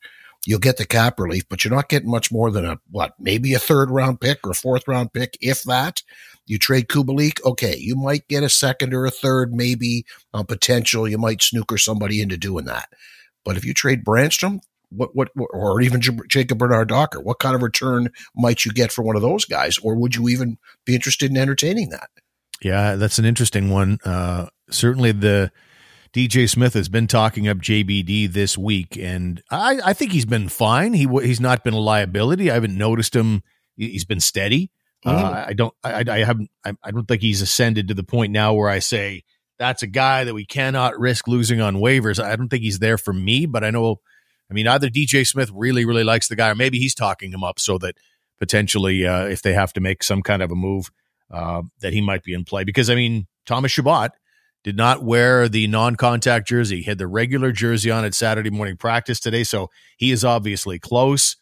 You'll 0.47 0.59
get 0.59 0.77
the 0.77 0.85
cap 0.85 1.19
relief, 1.19 1.43
but 1.49 1.65
you're 1.65 1.75
not 1.75 1.89
getting 1.89 2.09
much 2.09 2.31
more 2.31 2.51
than 2.51 2.63
a 2.63 2.79
what, 2.89 3.15
maybe 3.19 3.53
a 3.53 3.59
third 3.59 3.91
round 3.91 4.21
pick 4.21 4.47
or 4.47 4.51
a 4.51 4.55
fourth 4.55 4.87
round 4.87 5.11
pick, 5.11 5.37
if 5.41 5.63
that. 5.63 6.01
You 6.45 6.57
trade 6.57 6.87
Kubalik, 6.87 7.43
okay, 7.43 7.75
you 7.75 7.97
might 7.97 8.29
get 8.29 8.43
a 8.43 8.49
second 8.49 8.93
or 8.93 9.05
a 9.05 9.11
third, 9.11 9.53
maybe 9.53 10.05
on 10.33 10.45
potential. 10.45 11.05
You 11.05 11.17
might 11.17 11.41
snooker 11.41 11.77
somebody 11.77 12.21
into 12.21 12.37
doing 12.37 12.63
that. 12.63 12.87
But 13.43 13.57
if 13.57 13.65
you 13.65 13.73
trade 13.73 14.05
Brannstrom, 14.05 14.61
what, 14.89 15.13
what, 15.13 15.27
or 15.35 15.81
even 15.81 15.99
Jacob 16.29 16.59
Bernard 16.59 16.87
Docker, 16.87 17.19
what 17.19 17.39
kind 17.39 17.53
of 17.53 17.61
return 17.61 18.09
might 18.33 18.63
you 18.63 18.71
get 18.71 18.93
for 18.93 19.01
one 19.01 19.17
of 19.17 19.21
those 19.21 19.43
guys? 19.43 19.77
Or 19.79 19.95
would 19.95 20.15
you 20.15 20.29
even 20.29 20.57
be 20.85 20.95
interested 20.95 21.29
in 21.29 21.35
entertaining 21.35 21.89
that? 21.89 22.09
Yeah, 22.61 22.95
that's 22.95 23.19
an 23.19 23.25
interesting 23.25 23.69
one. 23.69 23.99
Uh, 24.05 24.45
certainly 24.69 25.11
the 25.11 25.51
DJ 26.17 26.49
Smith 26.49 26.73
has 26.73 26.89
been 26.89 27.05
talking 27.05 27.47
up 27.47 27.57
JBD 27.57 28.33
this 28.33 28.57
week, 28.57 28.97
and 28.97 29.39
I, 29.51 29.79
I 29.85 29.93
think 29.93 30.11
he's 30.11 30.25
been 30.25 30.49
fine. 30.49 30.93
He 30.93 31.07
he's 31.21 31.39
not 31.39 31.63
been 31.63 31.75
a 31.75 31.79
liability. 31.79 32.49
I 32.49 32.55
haven't 32.55 32.75
noticed 32.75 33.15
him. 33.15 33.43
He's 33.75 34.03
been 34.03 34.19
steady. 34.19 34.71
Mm. 35.05 35.11
Uh, 35.11 35.45
I 35.49 35.53
don't. 35.53 35.75
I, 35.83 36.03
I 36.09 36.23
haven't. 36.23 36.49
I, 36.65 36.73
I 36.83 36.89
don't 36.89 37.07
think 37.07 37.21
he's 37.21 37.43
ascended 37.43 37.89
to 37.89 37.93
the 37.93 38.01
point 38.01 38.31
now 38.31 38.55
where 38.55 38.67
I 38.67 38.79
say 38.79 39.25
that's 39.59 39.83
a 39.83 39.87
guy 39.87 40.23
that 40.23 40.33
we 40.33 40.43
cannot 40.43 40.99
risk 40.99 41.27
losing 41.27 41.61
on 41.61 41.75
waivers. 41.75 42.19
I 42.19 42.35
don't 42.35 42.49
think 42.49 42.63
he's 42.63 42.79
there 42.79 42.97
for 42.97 43.13
me, 43.13 43.45
but 43.45 43.63
I 43.63 43.69
know. 43.69 43.97
I 44.49 44.55
mean, 44.55 44.67
either 44.67 44.89
DJ 44.89 45.27
Smith 45.27 45.51
really, 45.53 45.85
really 45.85 46.03
likes 46.03 46.29
the 46.29 46.35
guy, 46.35 46.49
or 46.49 46.55
maybe 46.55 46.79
he's 46.79 46.95
talking 46.95 47.31
him 47.31 47.43
up 47.43 47.59
so 47.59 47.77
that 47.77 47.95
potentially, 48.39 49.05
uh, 49.05 49.25
if 49.25 49.43
they 49.43 49.53
have 49.53 49.71
to 49.73 49.81
make 49.81 50.01
some 50.01 50.23
kind 50.23 50.41
of 50.41 50.51
a 50.51 50.55
move, 50.55 50.89
uh, 51.29 51.61
that 51.81 51.93
he 51.93 52.01
might 52.01 52.23
be 52.23 52.33
in 52.33 52.43
play. 52.43 52.63
Because 52.63 52.89
I 52.89 52.95
mean, 52.95 53.27
Thomas 53.45 53.71
Chabot 53.71 54.13
did 54.67 54.75
not 54.75 55.01
wear 55.01 55.47
the 55.47 55.65
non-contact 55.67 56.45
jersey. 56.45 56.81
He 56.81 56.83
had 56.83 56.97
the 56.97 57.07
regular 57.07 57.53
jersey 57.53 57.89
on 57.89 58.03
at 58.03 58.13
Saturday 58.13 58.49
morning 58.49 58.75
practice 58.75 59.17
today, 59.17 59.45
so 59.45 59.69
he 59.95 60.11
is 60.11 60.25
obviously 60.25 60.77
close. 60.77 61.37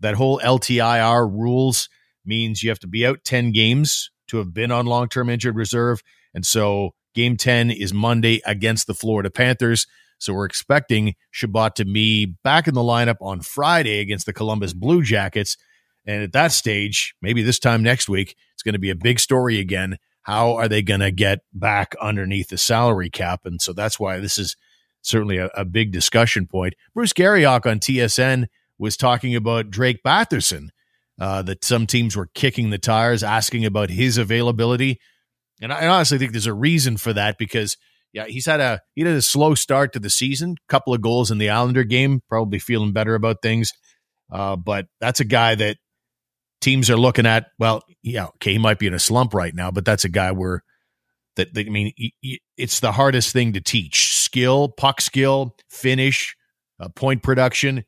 That 0.00 0.14
whole 0.14 0.40
LTIR 0.42 1.30
rules 1.30 1.90
means 2.24 2.62
you 2.62 2.70
have 2.70 2.78
to 2.78 2.86
be 2.86 3.04
out 3.04 3.22
10 3.22 3.52
games 3.52 4.10
to 4.28 4.38
have 4.38 4.54
been 4.54 4.72
on 4.72 4.86
long-term 4.86 5.28
injured 5.28 5.56
reserve, 5.56 6.00
and 6.32 6.46
so 6.46 6.94
game 7.14 7.36
10 7.36 7.70
is 7.70 7.92
Monday 7.92 8.40
against 8.46 8.86
the 8.86 8.94
Florida 8.94 9.28
Panthers. 9.28 9.86
So 10.16 10.32
we're 10.32 10.46
expecting 10.46 11.16
Chabot 11.32 11.76
to 11.76 11.84
be 11.84 12.34
back 12.42 12.66
in 12.66 12.72
the 12.72 12.80
lineup 12.80 13.18
on 13.20 13.42
Friday 13.42 14.00
against 14.00 14.24
the 14.24 14.32
Columbus 14.32 14.72
Blue 14.72 15.02
Jackets. 15.02 15.58
And 16.06 16.22
at 16.22 16.32
that 16.32 16.52
stage, 16.52 17.14
maybe 17.20 17.42
this 17.42 17.58
time 17.58 17.82
next 17.82 18.08
week, 18.08 18.36
it's 18.54 18.62
going 18.62 18.72
to 18.72 18.78
be 18.78 18.88
a 18.88 18.96
big 18.96 19.20
story 19.20 19.60
again 19.60 19.98
how 20.30 20.54
are 20.54 20.68
they 20.68 20.80
going 20.80 21.00
to 21.00 21.10
get 21.10 21.40
back 21.52 21.96
underneath 22.00 22.50
the 22.50 22.56
salary 22.56 23.10
cap? 23.10 23.40
And 23.44 23.60
so 23.60 23.72
that's 23.72 23.98
why 23.98 24.20
this 24.20 24.38
is 24.38 24.56
certainly 25.02 25.38
a, 25.38 25.46
a 25.56 25.64
big 25.64 25.90
discussion 25.90 26.46
point. 26.46 26.74
Bruce 26.94 27.12
Garrioch 27.12 27.66
on 27.66 27.80
TSN 27.80 28.46
was 28.78 28.96
talking 28.96 29.34
about 29.34 29.70
Drake 29.70 30.04
Batherson, 30.04 30.68
uh, 31.20 31.42
that 31.42 31.64
some 31.64 31.84
teams 31.84 32.14
were 32.14 32.28
kicking 32.32 32.70
the 32.70 32.78
tires, 32.78 33.24
asking 33.24 33.64
about 33.64 33.90
his 33.90 34.18
availability. 34.18 35.00
And 35.60 35.72
I 35.72 35.88
honestly 35.88 36.16
think 36.16 36.30
there's 36.30 36.46
a 36.46 36.54
reason 36.54 36.96
for 36.96 37.12
that 37.12 37.36
because 37.36 37.76
yeah, 38.12 38.26
he's 38.26 38.46
had 38.46 38.60
a 38.60 38.80
he 38.94 39.02
had 39.02 39.12
a 39.12 39.22
slow 39.22 39.54
start 39.56 39.92
to 39.94 39.98
the 39.98 40.10
season, 40.10 40.56
couple 40.68 40.94
of 40.94 41.00
goals 41.00 41.32
in 41.32 41.38
the 41.38 41.50
Islander 41.50 41.82
game, 41.82 42.22
probably 42.28 42.60
feeling 42.60 42.92
better 42.92 43.16
about 43.16 43.42
things. 43.42 43.72
Uh, 44.30 44.54
but 44.54 44.86
that's 45.00 45.18
a 45.18 45.24
guy 45.24 45.56
that 45.56 45.78
teams 46.60 46.90
are 46.90 46.96
looking 46.96 47.26
at, 47.26 47.46
well, 47.58 47.82
yeah, 48.02 48.26
okay, 48.26 48.52
he 48.52 48.58
might 48.58 48.78
be 48.78 48.86
in 48.86 48.94
a 48.94 48.98
slump 48.98 49.34
right 49.34 49.54
now, 49.54 49.70
but 49.70 49.84
that's 49.84 50.04
a 50.04 50.08
guy 50.08 50.32
where 50.32 50.62
that, 51.36 51.54
that 51.54 51.66
I 51.66 51.70
mean, 51.70 51.92
it's 52.56 52.80
the 52.80 52.92
hardest 52.92 53.32
thing 53.32 53.52
to 53.54 53.60
teach 53.60 54.14
skill, 54.14 54.68
puck 54.68 55.00
skill, 55.00 55.56
finish, 55.68 56.36
uh, 56.78 56.88
point 56.88 57.22
production. 57.22 57.84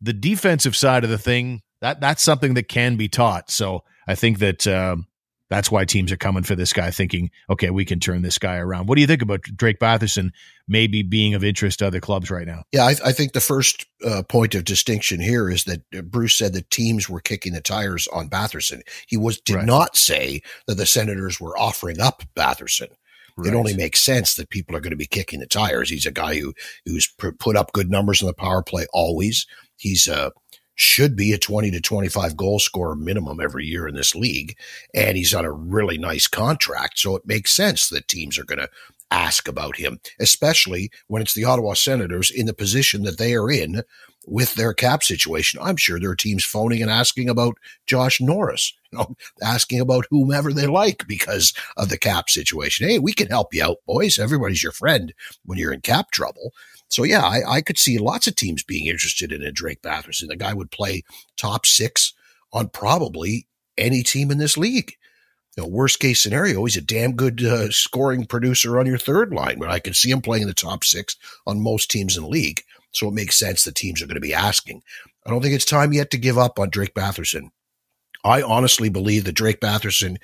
The 0.00 0.12
defensive 0.12 0.76
side 0.76 1.04
of 1.04 1.10
the 1.10 1.18
thing, 1.18 1.62
that 1.80 2.00
that's 2.00 2.22
something 2.22 2.54
that 2.54 2.68
can 2.68 2.96
be 2.96 3.08
taught. 3.08 3.50
So 3.50 3.84
I 4.06 4.14
think 4.14 4.38
that 4.38 4.66
um, 4.66 5.06
that's 5.50 5.70
why 5.70 5.84
teams 5.84 6.10
are 6.10 6.16
coming 6.16 6.42
for 6.42 6.54
this 6.54 6.72
guy, 6.72 6.90
thinking, 6.90 7.30
okay, 7.50 7.70
we 7.70 7.84
can 7.84 8.00
turn 8.00 8.22
this 8.22 8.38
guy 8.38 8.56
around. 8.56 8.88
What 8.88 8.94
do 8.96 9.02
you 9.02 9.06
think 9.06 9.22
about 9.22 9.42
Drake 9.42 9.78
Batherson 9.78 10.30
maybe 10.66 11.02
being 11.02 11.34
of 11.34 11.44
interest 11.44 11.80
to 11.80 11.86
other 11.86 12.00
clubs 12.00 12.30
right 12.30 12.46
now? 12.46 12.64
Yeah, 12.72 12.84
I, 12.84 12.94
I 13.04 13.12
think 13.12 13.32
the 13.32 13.40
first 13.40 13.86
uh, 14.04 14.22
point 14.22 14.54
of 14.54 14.64
distinction 14.64 15.20
here 15.20 15.50
is 15.50 15.64
that 15.64 15.82
uh, 15.96 16.02
Bruce 16.02 16.36
said 16.36 16.54
that 16.54 16.70
teams 16.70 17.08
were 17.08 17.20
kicking 17.20 17.52
the 17.52 17.60
tires 17.60 18.08
on 18.08 18.30
Batherson. 18.30 18.80
He 19.06 19.16
was 19.16 19.40
did 19.40 19.56
right. 19.56 19.66
not 19.66 19.96
say 19.96 20.42
that 20.66 20.76
the 20.76 20.86
Senators 20.86 21.40
were 21.40 21.58
offering 21.58 22.00
up 22.00 22.22
Batherson. 22.34 22.88
Right. 23.36 23.52
It 23.52 23.56
only 23.56 23.74
makes 23.74 24.00
sense 24.00 24.36
that 24.36 24.50
people 24.50 24.76
are 24.76 24.80
going 24.80 24.92
to 24.92 24.96
be 24.96 25.06
kicking 25.06 25.40
the 25.40 25.46
tires. 25.46 25.90
He's 25.90 26.06
a 26.06 26.12
guy 26.12 26.36
who 26.36 26.54
who's 26.84 27.12
put 27.38 27.56
up 27.56 27.72
good 27.72 27.90
numbers 27.90 28.22
in 28.22 28.28
the 28.28 28.34
power 28.34 28.62
play 28.62 28.86
always. 28.92 29.46
He's 29.76 30.06
a 30.06 30.30
should 30.74 31.16
be 31.16 31.32
a 31.32 31.38
20 31.38 31.70
to 31.70 31.80
25 31.80 32.36
goal 32.36 32.58
scorer 32.58 32.96
minimum 32.96 33.40
every 33.40 33.64
year 33.64 33.86
in 33.86 33.94
this 33.94 34.14
league. 34.14 34.56
And 34.92 35.16
he's 35.16 35.34
on 35.34 35.44
a 35.44 35.52
really 35.52 35.98
nice 35.98 36.26
contract. 36.26 36.98
So 36.98 37.16
it 37.16 37.26
makes 37.26 37.52
sense 37.52 37.88
that 37.88 38.08
teams 38.08 38.38
are 38.38 38.44
going 38.44 38.58
to 38.58 38.70
ask 39.10 39.48
about 39.48 39.76
him, 39.76 40.00
especially 40.18 40.90
when 41.06 41.22
it's 41.22 41.34
the 41.34 41.44
Ottawa 41.44 41.74
Senators 41.74 42.30
in 42.30 42.46
the 42.46 42.54
position 42.54 43.02
that 43.02 43.18
they 43.18 43.34
are 43.34 43.50
in 43.50 43.82
with 44.26 44.54
their 44.54 44.72
cap 44.72 45.02
situation. 45.02 45.60
I'm 45.62 45.76
sure 45.76 46.00
there 46.00 46.10
are 46.10 46.16
teams 46.16 46.44
phoning 46.44 46.82
and 46.82 46.90
asking 46.90 47.28
about 47.28 47.56
Josh 47.86 48.20
Norris, 48.20 48.72
you 48.92 48.98
know, 48.98 49.14
asking 49.42 49.80
about 49.80 50.06
whomever 50.10 50.52
they 50.52 50.66
like 50.66 51.06
because 51.06 51.52
of 51.76 51.88
the 51.88 51.98
cap 51.98 52.30
situation. 52.30 52.88
Hey, 52.88 52.98
we 52.98 53.12
can 53.12 53.28
help 53.28 53.52
you 53.52 53.62
out, 53.62 53.78
boys. 53.86 54.18
Everybody's 54.18 54.62
your 54.62 54.72
friend 54.72 55.12
when 55.44 55.58
you're 55.58 55.72
in 55.72 55.80
cap 55.80 56.10
trouble. 56.10 56.52
So 56.88 57.02
yeah, 57.02 57.24
I, 57.24 57.56
I 57.56 57.60
could 57.60 57.78
see 57.78 57.98
lots 57.98 58.26
of 58.26 58.36
teams 58.36 58.62
being 58.62 58.86
interested 58.86 59.32
in 59.32 59.42
a 59.42 59.52
Drake 59.52 59.82
Batherson. 59.82 60.28
The 60.28 60.36
guy 60.36 60.54
would 60.54 60.70
play 60.70 61.02
top 61.36 61.66
six 61.66 62.14
on 62.52 62.68
probably 62.68 63.46
any 63.76 64.02
team 64.02 64.30
in 64.30 64.38
this 64.38 64.56
league. 64.56 64.94
You 65.56 65.62
know, 65.62 65.68
worst 65.68 66.00
case 66.00 66.22
scenario, 66.22 66.64
he's 66.64 66.76
a 66.76 66.80
damn 66.80 67.12
good 67.12 67.42
uh, 67.44 67.70
scoring 67.70 68.26
producer 68.26 68.78
on 68.78 68.86
your 68.86 68.98
third 68.98 69.32
line, 69.32 69.58
but 69.58 69.70
I 69.70 69.78
can 69.78 69.94
see 69.94 70.10
him 70.10 70.20
playing 70.20 70.42
in 70.42 70.48
the 70.48 70.54
top 70.54 70.84
six 70.84 71.16
on 71.46 71.60
most 71.60 71.90
teams 71.90 72.16
in 72.16 72.24
the 72.24 72.28
league. 72.28 72.62
So 72.92 73.08
it 73.08 73.14
makes 73.14 73.38
sense 73.38 73.64
the 73.64 73.72
teams 73.72 74.02
are 74.02 74.06
going 74.06 74.14
to 74.14 74.20
be 74.20 74.34
asking. 74.34 74.82
I 75.26 75.30
don't 75.30 75.42
think 75.42 75.54
it's 75.54 75.64
time 75.64 75.92
yet 75.92 76.10
to 76.10 76.18
give 76.18 76.38
up 76.38 76.58
on 76.58 76.70
Drake 76.70 76.94
Batherson. 76.94 77.50
I 78.24 78.42
honestly 78.42 78.88
believe 78.88 79.24
that 79.24 79.32
Drake 79.32 79.60
Batherson, 79.60 80.16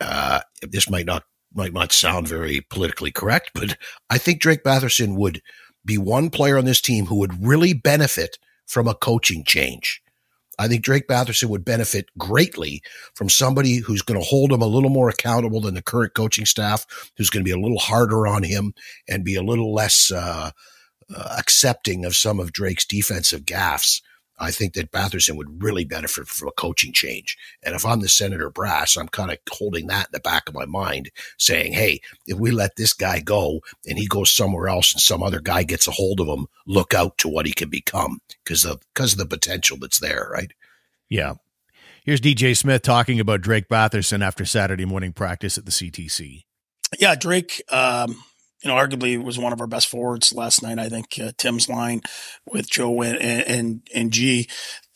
uh, 0.00 0.40
this 0.62 0.88
might 0.90 1.06
not 1.06 1.24
might 1.52 1.72
not 1.72 1.90
sound 1.90 2.28
very 2.28 2.60
politically 2.70 3.10
correct, 3.10 3.50
but 3.54 3.76
I 4.08 4.18
think 4.18 4.40
Drake 4.40 4.62
Batherson 4.62 5.16
would 5.16 5.42
be 5.84 5.98
one 5.98 6.30
player 6.30 6.58
on 6.58 6.64
this 6.64 6.80
team 6.80 7.06
who 7.06 7.16
would 7.16 7.44
really 7.44 7.72
benefit 7.72 8.38
from 8.66 8.86
a 8.86 8.94
coaching 8.94 9.42
change. 9.42 10.00
I 10.60 10.68
think 10.68 10.84
Drake 10.84 11.08
Batherson 11.08 11.48
would 11.48 11.64
benefit 11.64 12.10
greatly 12.18 12.82
from 13.14 13.30
somebody 13.30 13.76
who's 13.78 14.02
going 14.02 14.20
to 14.20 14.26
hold 14.26 14.52
him 14.52 14.60
a 14.60 14.66
little 14.66 14.90
more 14.90 15.08
accountable 15.08 15.62
than 15.62 15.74
the 15.74 15.80
current 15.80 16.12
coaching 16.12 16.44
staff, 16.44 16.84
who's 17.16 17.30
going 17.30 17.42
to 17.42 17.48
be 17.48 17.58
a 17.58 17.60
little 17.60 17.78
harder 17.78 18.26
on 18.26 18.42
him 18.42 18.74
and 19.08 19.24
be 19.24 19.36
a 19.36 19.42
little 19.42 19.72
less 19.72 20.12
uh, 20.12 20.50
uh, 21.16 21.36
accepting 21.38 22.04
of 22.04 22.14
some 22.14 22.38
of 22.38 22.52
Drake's 22.52 22.84
defensive 22.84 23.46
gaffes. 23.46 24.02
I 24.40 24.50
think 24.50 24.72
that 24.74 24.90
Batherson 24.90 25.36
would 25.36 25.62
really 25.62 25.84
benefit 25.84 26.26
from 26.26 26.48
a 26.48 26.52
coaching 26.52 26.92
change. 26.92 27.36
And 27.62 27.74
if 27.74 27.84
I'm 27.84 28.00
the 28.00 28.08
Senator 28.08 28.48
Brass, 28.48 28.96
I'm 28.96 29.08
kind 29.08 29.30
of 29.30 29.38
holding 29.50 29.86
that 29.88 30.06
in 30.06 30.12
the 30.12 30.20
back 30.20 30.48
of 30.48 30.54
my 30.54 30.64
mind, 30.64 31.10
saying, 31.38 31.74
hey, 31.74 32.00
if 32.26 32.38
we 32.38 32.50
let 32.50 32.76
this 32.76 32.94
guy 32.94 33.20
go 33.20 33.60
and 33.86 33.98
he 33.98 34.06
goes 34.06 34.30
somewhere 34.30 34.68
else 34.68 34.92
and 34.94 35.00
some 35.00 35.22
other 35.22 35.40
guy 35.40 35.62
gets 35.62 35.86
a 35.86 35.92
hold 35.92 36.20
of 36.20 36.26
him, 36.26 36.46
look 36.66 36.94
out 36.94 37.18
to 37.18 37.28
what 37.28 37.46
he 37.46 37.52
can 37.52 37.68
become 37.68 38.20
because 38.42 38.64
of 38.64 38.80
because 38.94 39.12
of 39.12 39.18
the 39.18 39.26
potential 39.26 39.76
that's 39.78 40.00
there, 40.00 40.28
right? 40.32 40.52
Yeah. 41.10 41.34
Here's 42.02 42.20
DJ 42.20 42.56
Smith 42.56 42.80
talking 42.80 43.20
about 43.20 43.42
Drake 43.42 43.68
Batherson 43.68 44.24
after 44.24 44.46
Saturday 44.46 44.86
morning 44.86 45.12
practice 45.12 45.58
at 45.58 45.66
the 45.66 45.70
CTC. 45.70 46.44
Yeah, 46.98 47.14
Drake, 47.14 47.62
um, 47.68 48.16
you 48.62 48.68
know, 48.68 48.76
arguably 48.76 49.22
was 49.22 49.38
one 49.38 49.52
of 49.52 49.60
our 49.60 49.66
best 49.66 49.88
forwards 49.88 50.32
last 50.32 50.62
night. 50.62 50.78
I 50.78 50.88
think 50.88 51.18
uh, 51.22 51.32
Tim's 51.36 51.68
line 51.68 52.02
with 52.46 52.70
Joe 52.70 53.02
and 53.02 53.18
and, 53.20 53.82
and 53.94 54.12
G 54.12 54.48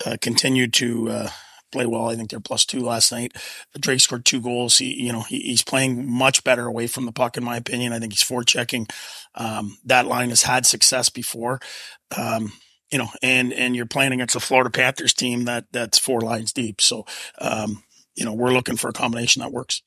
uh, 0.04 0.16
continued 0.20 0.72
to 0.74 1.08
uh, 1.08 1.30
play 1.72 1.86
well. 1.86 2.08
I 2.08 2.14
think 2.14 2.30
they're 2.30 2.40
plus 2.40 2.64
two 2.64 2.80
last 2.80 3.10
night. 3.10 3.32
Drake 3.78 4.00
scored 4.00 4.24
two 4.24 4.40
goals. 4.40 4.78
He, 4.78 5.02
you 5.02 5.12
know, 5.12 5.22
he, 5.22 5.40
he's 5.40 5.62
playing 5.62 6.10
much 6.10 6.44
better 6.44 6.66
away 6.66 6.86
from 6.86 7.04
the 7.04 7.12
puck, 7.12 7.36
in 7.36 7.44
my 7.44 7.56
opinion. 7.56 7.92
I 7.92 7.98
think 7.98 8.12
he's 8.12 8.22
forechecking. 8.22 8.90
Um, 9.34 9.78
that 9.84 10.06
line 10.06 10.30
has 10.30 10.42
had 10.42 10.66
success 10.66 11.08
before. 11.08 11.60
Um, 12.16 12.52
you 12.90 12.98
know, 12.98 13.08
and 13.22 13.52
and 13.52 13.74
you're 13.74 13.86
playing 13.86 14.12
against 14.12 14.36
a 14.36 14.40
Florida 14.40 14.70
Panthers 14.70 15.14
team 15.14 15.46
that 15.46 15.64
that's 15.72 15.98
four 15.98 16.20
lines 16.20 16.52
deep. 16.52 16.80
So, 16.80 17.06
um, 17.40 17.82
you 18.14 18.24
know, 18.24 18.34
we're 18.34 18.52
looking 18.52 18.76
for 18.76 18.88
a 18.88 18.92
combination 18.92 19.40
that 19.40 19.52
works. 19.52 19.82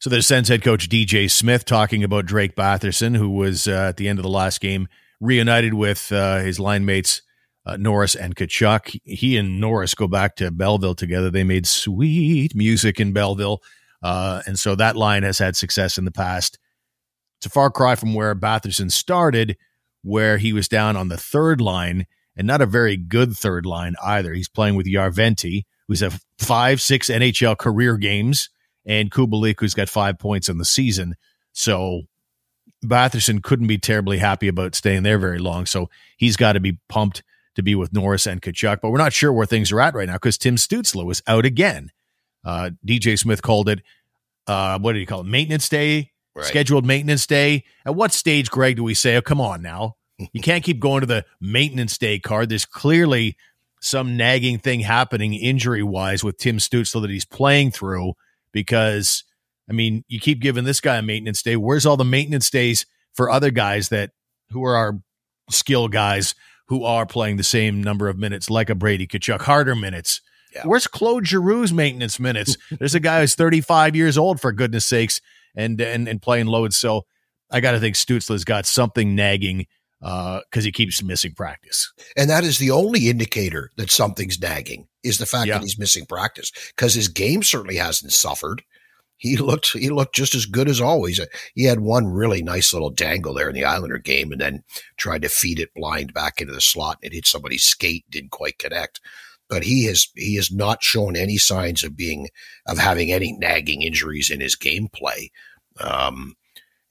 So 0.00 0.10
there's 0.10 0.26
Sens 0.26 0.48
head 0.48 0.62
coach 0.62 0.88
DJ 0.88 1.30
Smith 1.30 1.64
talking 1.64 2.04
about 2.04 2.26
Drake 2.26 2.54
Batherson, 2.54 3.16
who 3.16 3.30
was 3.30 3.66
uh, 3.66 3.86
at 3.88 3.96
the 3.96 4.08
end 4.08 4.18
of 4.18 4.22
the 4.22 4.28
last 4.28 4.60
game 4.60 4.88
reunited 5.20 5.74
with 5.74 6.12
uh, 6.12 6.40
his 6.40 6.60
line 6.60 6.84
mates 6.84 7.22
uh, 7.66 7.76
Norris 7.76 8.14
and 8.14 8.36
Tkachuk. 8.36 8.98
He 9.04 9.36
and 9.36 9.60
Norris 9.60 9.94
go 9.94 10.06
back 10.06 10.36
to 10.36 10.50
Belleville 10.50 10.94
together. 10.94 11.30
They 11.30 11.44
made 11.44 11.66
sweet 11.66 12.54
music 12.54 13.00
in 13.00 13.12
Belleville, 13.12 13.62
uh, 14.02 14.42
and 14.46 14.58
so 14.58 14.74
that 14.74 14.96
line 14.96 15.22
has 15.22 15.38
had 15.38 15.56
success 15.56 15.96
in 15.96 16.04
the 16.04 16.12
past. 16.12 16.58
It's 17.38 17.46
a 17.46 17.50
far 17.50 17.70
cry 17.70 17.94
from 17.94 18.14
where 18.14 18.34
Batherson 18.34 18.90
started, 18.90 19.56
where 20.02 20.38
he 20.38 20.52
was 20.52 20.68
down 20.68 20.96
on 20.96 21.08
the 21.08 21.16
third 21.16 21.60
line, 21.60 22.06
and 22.36 22.46
not 22.46 22.60
a 22.60 22.66
very 22.66 22.96
good 22.96 23.36
third 23.36 23.64
line 23.64 23.94
either. 24.04 24.34
He's 24.34 24.48
playing 24.48 24.76
with 24.76 24.86
Järventie, 24.86 25.62
who's 25.88 26.00
had 26.00 26.18
five, 26.38 26.80
six 26.80 27.08
NHL 27.08 27.56
career 27.56 27.96
games 27.96 28.50
and 28.86 29.10
Kubalik, 29.10 29.56
who's 29.58 29.74
got 29.74 29.88
five 29.88 30.18
points 30.18 30.48
in 30.48 30.58
the 30.58 30.64
season. 30.64 31.16
So 31.52 32.02
Batherson 32.84 33.42
couldn't 33.42 33.66
be 33.66 33.78
terribly 33.78 34.18
happy 34.18 34.48
about 34.48 34.74
staying 34.74 35.02
there 35.02 35.18
very 35.18 35.38
long. 35.38 35.66
So 35.66 35.88
he's 36.16 36.36
got 36.36 36.52
to 36.52 36.60
be 36.60 36.78
pumped 36.88 37.22
to 37.54 37.62
be 37.62 37.74
with 37.74 37.92
Norris 37.92 38.26
and 38.26 38.42
Tkachuk. 38.42 38.80
But 38.80 38.90
we're 38.90 38.98
not 38.98 39.12
sure 39.12 39.32
where 39.32 39.46
things 39.46 39.72
are 39.72 39.80
at 39.80 39.94
right 39.94 40.06
now 40.06 40.14
because 40.14 40.38
Tim 40.38 40.56
Stützle 40.56 41.04
was 41.04 41.22
out 41.26 41.44
again. 41.44 41.90
Uh, 42.44 42.70
DJ 42.86 43.18
Smith 43.18 43.42
called 43.42 43.68
it, 43.68 43.80
uh, 44.46 44.78
what 44.78 44.92
did 44.92 45.00
he 45.00 45.06
call 45.06 45.20
it? 45.20 45.26
Maintenance 45.26 45.68
day, 45.68 46.12
right. 46.34 46.44
scheduled 46.44 46.84
maintenance 46.84 47.26
day. 47.26 47.64
At 47.86 47.94
what 47.94 48.12
stage, 48.12 48.50
Greg, 48.50 48.76
do 48.76 48.84
we 48.84 48.94
say, 48.94 49.16
oh, 49.16 49.22
come 49.22 49.40
on 49.40 49.62
now? 49.62 49.96
you 50.32 50.40
can't 50.40 50.62
keep 50.64 50.80
going 50.80 51.00
to 51.00 51.06
the 51.06 51.24
maintenance 51.40 51.96
day 51.96 52.18
card. 52.18 52.48
There's 52.48 52.66
clearly 52.66 53.36
some 53.80 54.16
nagging 54.16 54.58
thing 54.58 54.80
happening 54.80 55.34
injury 55.34 55.82
wise 55.82 56.24
with 56.24 56.38
Tim 56.38 56.58
Stützle 56.58 57.02
that 57.02 57.10
he's 57.10 57.24
playing 57.24 57.70
through 57.70 58.14
because 58.54 59.24
I 59.68 59.74
mean, 59.74 60.04
you 60.08 60.18
keep 60.18 60.40
giving 60.40 60.64
this 60.64 60.80
guy 60.80 60.96
a 60.96 61.02
maintenance 61.02 61.42
day. 61.42 61.56
Where's 61.56 61.84
all 61.84 61.98
the 61.98 62.04
maintenance 62.04 62.48
days 62.48 62.86
for 63.12 63.30
other 63.30 63.50
guys 63.50 63.90
that 63.90 64.10
who 64.50 64.64
are 64.64 64.76
our 64.76 65.00
skill 65.50 65.88
guys 65.88 66.34
who 66.68 66.84
are 66.84 67.04
playing 67.04 67.36
the 67.36 67.44
same 67.44 67.82
number 67.82 68.08
of 68.08 68.16
minutes, 68.16 68.48
like 68.48 68.70
a 68.70 68.74
Brady 68.74 69.06
Tkachuk, 69.06 69.42
harder 69.42 69.74
minutes? 69.74 70.22
Yeah. 70.54 70.62
Where's 70.64 70.86
Claude 70.86 71.24
Giroux's 71.24 71.72
maintenance 71.72 72.20
minutes? 72.20 72.56
There's 72.78 72.94
a 72.94 73.00
guy 73.00 73.20
who's 73.20 73.34
35 73.34 73.96
years 73.96 74.16
old, 74.16 74.40
for 74.40 74.52
goodness 74.52 74.86
sakes, 74.86 75.20
and 75.54 75.80
and 75.80 76.08
and 76.08 76.22
playing 76.22 76.46
loads. 76.46 76.76
So 76.76 77.06
I 77.50 77.60
got 77.60 77.72
to 77.72 77.80
think 77.80 77.96
Stützle's 77.96 78.44
got 78.44 78.66
something 78.66 79.14
nagging 79.14 79.66
because 80.00 80.42
uh, 80.56 80.60
he 80.60 80.72
keeps 80.72 81.02
missing 81.02 81.32
practice. 81.34 81.92
And 82.16 82.28
that 82.28 82.44
is 82.44 82.58
the 82.58 82.70
only 82.70 83.08
indicator 83.08 83.70
that 83.76 83.90
something's 83.90 84.40
nagging 84.40 84.86
is 85.02 85.18
the 85.18 85.26
fact 85.26 85.46
yeah. 85.46 85.54
that 85.54 85.62
he's 85.62 85.78
missing 85.78 86.06
practice 86.06 86.52
because 86.76 86.94
his 86.94 87.08
game 87.08 87.42
certainly 87.42 87.76
hasn't 87.76 88.12
suffered. 88.12 88.62
He 89.16 89.36
looked 89.36 89.72
he 89.72 89.90
looked 89.90 90.14
just 90.14 90.34
as 90.34 90.44
good 90.44 90.68
as 90.68 90.80
always. 90.80 91.20
He 91.54 91.64
had 91.64 91.80
one 91.80 92.06
really 92.06 92.42
nice 92.42 92.72
little 92.72 92.90
dangle 92.90 93.32
there 93.32 93.48
in 93.48 93.54
the 93.54 93.64
Islander 93.64 93.98
game, 93.98 94.32
and 94.32 94.40
then 94.40 94.64
tried 94.96 95.22
to 95.22 95.28
feed 95.28 95.60
it 95.60 95.72
blind 95.74 96.12
back 96.12 96.40
into 96.40 96.52
the 96.52 96.60
slot. 96.60 96.98
It 97.00 97.12
hit 97.12 97.26
somebody's 97.26 97.62
skate, 97.62 98.04
didn't 98.10 98.32
quite 98.32 98.58
connect. 98.58 99.00
But 99.48 99.62
he 99.62 99.84
has 99.84 100.08
he 100.16 100.34
has 100.36 100.50
not 100.50 100.82
shown 100.82 101.16
any 101.16 101.38
signs 101.38 101.84
of 101.84 101.96
being 101.96 102.28
of 102.66 102.78
having 102.78 103.12
any 103.12 103.32
nagging 103.32 103.82
injuries 103.82 104.30
in 104.30 104.40
his 104.40 104.56
gameplay. 104.56 105.30
Um, 105.80 106.34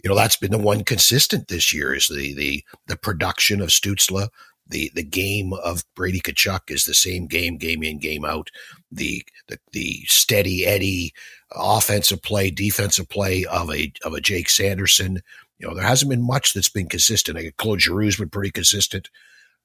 you 0.03 0.09
know 0.09 0.15
that's 0.15 0.35
been 0.35 0.51
the 0.51 0.57
one 0.57 0.83
consistent 0.83 1.47
this 1.47 1.73
year 1.73 1.95
is 1.95 2.07
the 2.07 2.33
the 2.33 2.63
the 2.87 2.97
production 2.97 3.61
of 3.61 3.69
Stützle. 3.69 4.29
The 4.67 4.91
the 4.93 5.03
game 5.03 5.53
of 5.53 5.83
Brady 5.95 6.19
Tkachuk 6.19 6.69
is 6.69 6.85
the 6.85 6.93
same 6.93 7.27
game, 7.27 7.57
game 7.57 7.83
in, 7.83 7.99
game 7.99 8.25
out. 8.25 8.49
The 8.91 9.23
the 9.47 9.57
the 9.71 10.03
steady 10.05 10.65
Eddie 10.65 11.13
offensive 11.51 12.21
play, 12.21 12.51
defensive 12.51 13.09
play 13.09 13.45
of 13.45 13.71
a 13.71 13.91
of 14.03 14.13
a 14.13 14.21
Jake 14.21 14.49
Sanderson. 14.49 15.21
You 15.57 15.67
know, 15.67 15.75
there 15.75 15.85
hasn't 15.85 16.09
been 16.09 16.25
much 16.25 16.53
that's 16.53 16.69
been 16.69 16.89
consistent. 16.89 17.37
I 17.37 17.51
Claude 17.57 17.79
Giroux's 17.79 18.17
been 18.17 18.29
pretty 18.29 18.51
consistent. 18.51 19.09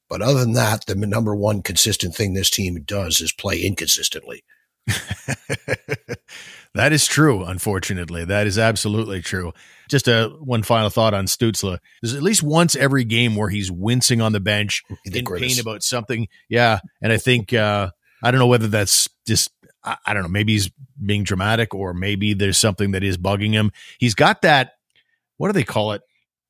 But 0.09 0.23
other 0.23 0.40
than 0.40 0.54
that, 0.54 0.87
the 0.87 0.95
number 0.95 1.35
one 1.35 1.62
consistent 1.62 2.14
thing 2.14 2.33
this 2.33 2.49
team 2.49 2.80
does 2.83 3.21
is 3.21 3.33
play 3.33 3.61
inconsistently. 3.61 4.42
that 6.75 6.92
is 6.92 7.07
true, 7.07 7.45
unfortunately. 7.45 8.25
That 8.25 8.47
is 8.47 8.59
absolutely 8.59 9.23
true. 9.23 9.52
Just 9.88 10.09
a 10.09 10.28
one 10.40 10.62
final 10.62 10.90
thought 10.90 11.14
on 11.14 11.26
Stützle. 11.26 11.78
There's 12.02 12.14
at 12.14 12.23
least 12.23 12.42
once 12.42 12.76
every 12.76 13.04
game 13.04 13.37
where 13.37 13.49
he's 13.49 13.71
wincing 13.71 14.21
on 14.21 14.33
the 14.33 14.40
bench 14.40 14.83
in 15.04 15.25
greatest. 15.25 15.57
pain 15.57 15.61
about 15.61 15.83
something. 15.83 16.28
Yeah. 16.49 16.80
And 17.02 17.12
I 17.12 17.16
think 17.16 17.52
uh, 17.52 17.90
I 18.23 18.30
don't 18.30 18.38
know 18.38 18.47
whether 18.47 18.66
that's 18.68 19.09
just 19.26 19.50
I, 19.85 19.97
I 20.07 20.14
don't 20.14 20.23
know. 20.23 20.28
Maybe 20.28 20.52
he's 20.52 20.71
being 21.04 21.25
dramatic, 21.25 21.75
or 21.75 21.95
maybe 21.95 22.35
there's 22.35 22.59
something 22.59 22.90
that 22.92 23.02
is 23.04 23.16
bugging 23.16 23.52
him. 23.52 23.73
He's 23.99 24.14
got 24.14 24.42
that. 24.42 24.73
What 25.37 25.49
do 25.49 25.52
they 25.52 25.64
call 25.64 25.92
it? 25.92 26.02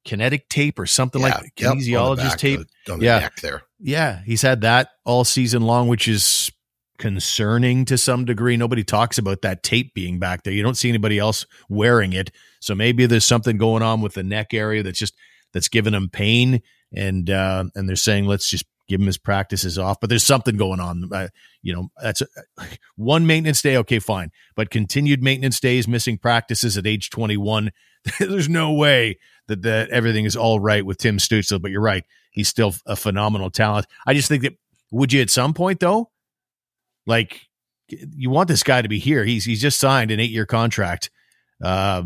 Kinetic 0.04 0.48
tape 0.48 0.78
or 0.78 0.86
something 0.86 1.20
Yeah, 1.20 1.28
like 1.28 1.52
yep, 1.58 1.74
kinesiologist 1.74 2.16
back, 2.30 2.38
tape. 2.38 2.60
the- 2.86 2.92
on 2.92 2.98
the 3.00 3.04
Yeah. 3.04 3.28
there. 3.42 3.62
Yeah, 3.80 4.22
he's 4.24 4.40
had 4.42 4.62
that 4.62 4.90
all 5.04 5.24
season 5.24 5.62
long, 5.62 5.86
which 5.88 6.08
is 6.08 6.50
concerning 6.98 7.84
to 7.86 7.96
some 7.96 8.24
degree. 8.24 8.56
Nobody 8.56 8.84
talks 8.84 9.18
about 9.18 9.42
that 9.42 9.62
tape 9.62 9.94
being 9.94 10.18
back 10.18 10.42
there. 10.42 10.52
You 10.52 10.62
don't 10.62 10.76
see 10.76 10.88
anybody 10.88 11.18
else 11.18 11.46
wearing 11.68 12.12
it. 12.12 12.30
So 12.60 12.74
maybe 12.74 13.06
there's 13.06 13.24
something 13.24 13.56
going 13.56 13.82
on 13.82 14.00
with 14.00 14.14
the 14.14 14.22
neck 14.22 14.52
area 14.52 14.82
that's 14.82 14.98
just 14.98 15.14
that's 15.52 15.68
giving 15.68 15.94
him 15.94 16.10
pain 16.10 16.60
and 16.94 17.30
uh 17.30 17.64
and 17.74 17.88
they're 17.88 17.96
saying 17.96 18.26
let's 18.26 18.48
just 18.50 18.64
give 18.88 19.00
him 19.00 19.06
his 19.06 19.18
practices 19.18 19.78
off. 19.78 20.00
But 20.00 20.10
there's 20.10 20.24
something 20.24 20.56
going 20.56 20.80
on. 20.80 21.10
Uh, 21.12 21.28
you 21.62 21.74
know, 21.74 21.88
that's 22.02 22.22
a, 22.22 22.26
one 22.96 23.26
maintenance 23.26 23.62
day 23.62 23.76
okay 23.78 23.98
fine, 23.98 24.30
but 24.56 24.70
continued 24.70 25.22
maintenance 25.22 25.60
days, 25.60 25.86
missing 25.86 26.18
practices 26.18 26.76
at 26.76 26.86
age 26.86 27.10
21. 27.10 27.70
there's 28.18 28.48
no 28.48 28.72
way 28.72 29.18
that 29.46 29.62
that 29.62 29.90
everything 29.90 30.24
is 30.24 30.36
all 30.36 30.58
right 30.58 30.84
with 30.84 30.98
Tim 30.98 31.18
Stützle, 31.18 31.60
but 31.60 31.70
you're 31.70 31.80
right. 31.80 32.04
He's 32.30 32.48
still 32.48 32.74
a 32.86 32.96
phenomenal 32.96 33.50
talent. 33.50 33.86
I 34.06 34.14
just 34.14 34.28
think 34.28 34.42
that 34.42 34.54
would 34.90 35.12
you 35.12 35.20
at 35.20 35.30
some 35.30 35.54
point 35.54 35.80
though, 35.80 36.10
like 37.08 37.40
you 37.88 38.30
want 38.30 38.48
this 38.48 38.62
guy 38.62 38.82
to 38.82 38.88
be 38.88 38.98
here. 38.98 39.24
He's 39.24 39.44
he's 39.44 39.60
just 39.60 39.80
signed 39.80 40.10
an 40.10 40.20
eight 40.20 40.30
year 40.30 40.46
contract. 40.46 41.10
Uh, 41.62 42.04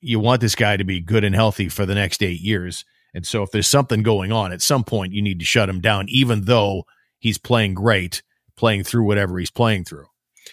you 0.00 0.18
want 0.18 0.40
this 0.40 0.56
guy 0.56 0.76
to 0.76 0.84
be 0.84 1.00
good 1.00 1.22
and 1.22 1.34
healthy 1.34 1.68
for 1.68 1.86
the 1.86 1.94
next 1.94 2.22
eight 2.22 2.40
years. 2.40 2.84
And 3.14 3.24
so 3.26 3.42
if 3.42 3.50
there's 3.50 3.68
something 3.68 4.02
going 4.02 4.32
on 4.32 4.52
at 4.52 4.62
some 4.62 4.82
point, 4.84 5.12
you 5.12 5.22
need 5.22 5.38
to 5.38 5.44
shut 5.44 5.68
him 5.68 5.80
down, 5.80 6.06
even 6.08 6.46
though 6.46 6.84
he's 7.20 7.38
playing 7.38 7.74
great, 7.74 8.22
playing 8.56 8.82
through 8.84 9.04
whatever 9.04 9.38
he's 9.38 9.50
playing 9.50 9.84
through. 9.84 10.06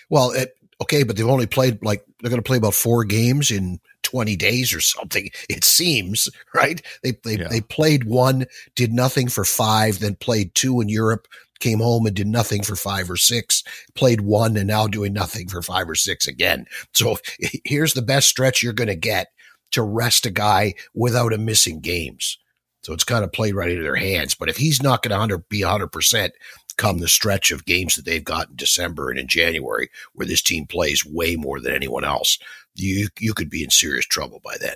Well, 0.10 0.32
it, 0.32 0.54
okay, 0.82 1.04
but 1.04 1.16
they've 1.16 1.26
only 1.28 1.48
played 1.48 1.84
like 1.84 2.04
they're 2.20 2.30
going 2.30 2.42
to 2.42 2.48
play 2.48 2.58
about 2.58 2.74
four 2.76 3.06
games 3.06 3.50
in 3.50 3.80
20 4.04 4.36
days 4.36 4.74
or 4.74 4.82
something. 4.82 5.30
It 5.50 5.64
seems 5.64 6.30
right. 6.54 6.82
They 7.02 7.14
they 7.24 7.38
Yeah. 7.38 7.48
they 7.48 7.62
played 7.62 8.04
one, 8.04 8.46
did 8.76 8.92
nothing 8.92 9.30
for 9.30 9.46
five, 9.46 10.00
then 10.00 10.16
played 10.16 10.54
two 10.54 10.82
in 10.82 10.90
Europe, 10.90 11.28
came 11.60 11.80
home 11.80 12.06
and 12.06 12.16
did 12.16 12.28
nothing 12.28 12.64
for 12.64 12.76
five 12.76 13.10
or 13.10 13.18
six, 13.18 13.64
played 13.96 14.22
one, 14.22 14.58
and 14.58 14.68
now 14.68 14.88
doing 14.88 15.14
nothing 15.14 15.48
for 15.48 15.62
five 15.62 15.90
or 15.90 15.96
six 15.96 16.28
again. 16.28 16.66
So 16.94 17.18
here's 17.64 17.94
the 17.94 18.02
best 18.02 18.30
stretch 18.30 18.64
you're 18.64 18.74
going 18.74 18.88
to 18.88 18.96
get 18.96 19.28
to 19.72 19.84
rest 19.84 20.26
a 20.26 20.32
guy 20.32 20.74
without 20.94 21.34
him 21.34 21.46
missing 21.46 21.80
games. 21.80 22.38
So 22.82 22.94
it's 22.94 23.04
kind 23.04 23.24
of 23.24 23.32
played 23.32 23.56
right 23.56 23.70
into 23.70 23.84
their 23.84 23.96
hands. 23.96 24.36
But 24.36 24.50
if 24.50 24.58
he's 24.58 24.82
not 24.82 25.04
going 25.04 25.30
to 25.30 25.40
be 25.50 25.62
100% 25.62 26.32
come 26.78 27.00
the 27.00 27.10
stretch 27.10 27.52
of 27.52 27.66
games 27.66 27.96
that 27.96 28.06
they've 28.06 28.24
got 28.24 28.50
in 28.50 28.56
December 28.56 29.10
and 29.10 29.20
in 29.20 29.28
January, 29.28 29.90
where 30.14 30.26
this 30.26 30.42
team 30.42 30.66
plays 30.66 31.06
way 31.06 31.36
more 31.36 31.60
than 31.60 31.74
anyone 31.74 32.06
else, 32.06 32.40
you 32.76 33.10
you 33.20 33.34
could 33.34 33.50
be 33.50 33.64
in 33.64 33.70
serious 33.70 34.06
trouble 34.06 34.40
by 34.44 34.56
then. 34.60 34.76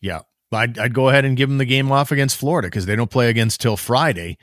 Yeah. 0.00 0.20
I'd, 0.52 0.78
I'd 0.78 0.94
go 0.94 1.08
ahead 1.08 1.24
and 1.24 1.36
give 1.36 1.48
them 1.48 1.58
the 1.58 1.64
game 1.64 1.90
off 1.90 2.12
against 2.12 2.36
Florida 2.36 2.68
because 2.68 2.86
they 2.86 2.96
don't 2.96 3.10
play 3.10 3.28
against 3.28 3.60
till 3.60 3.76
Friday. 3.76 4.38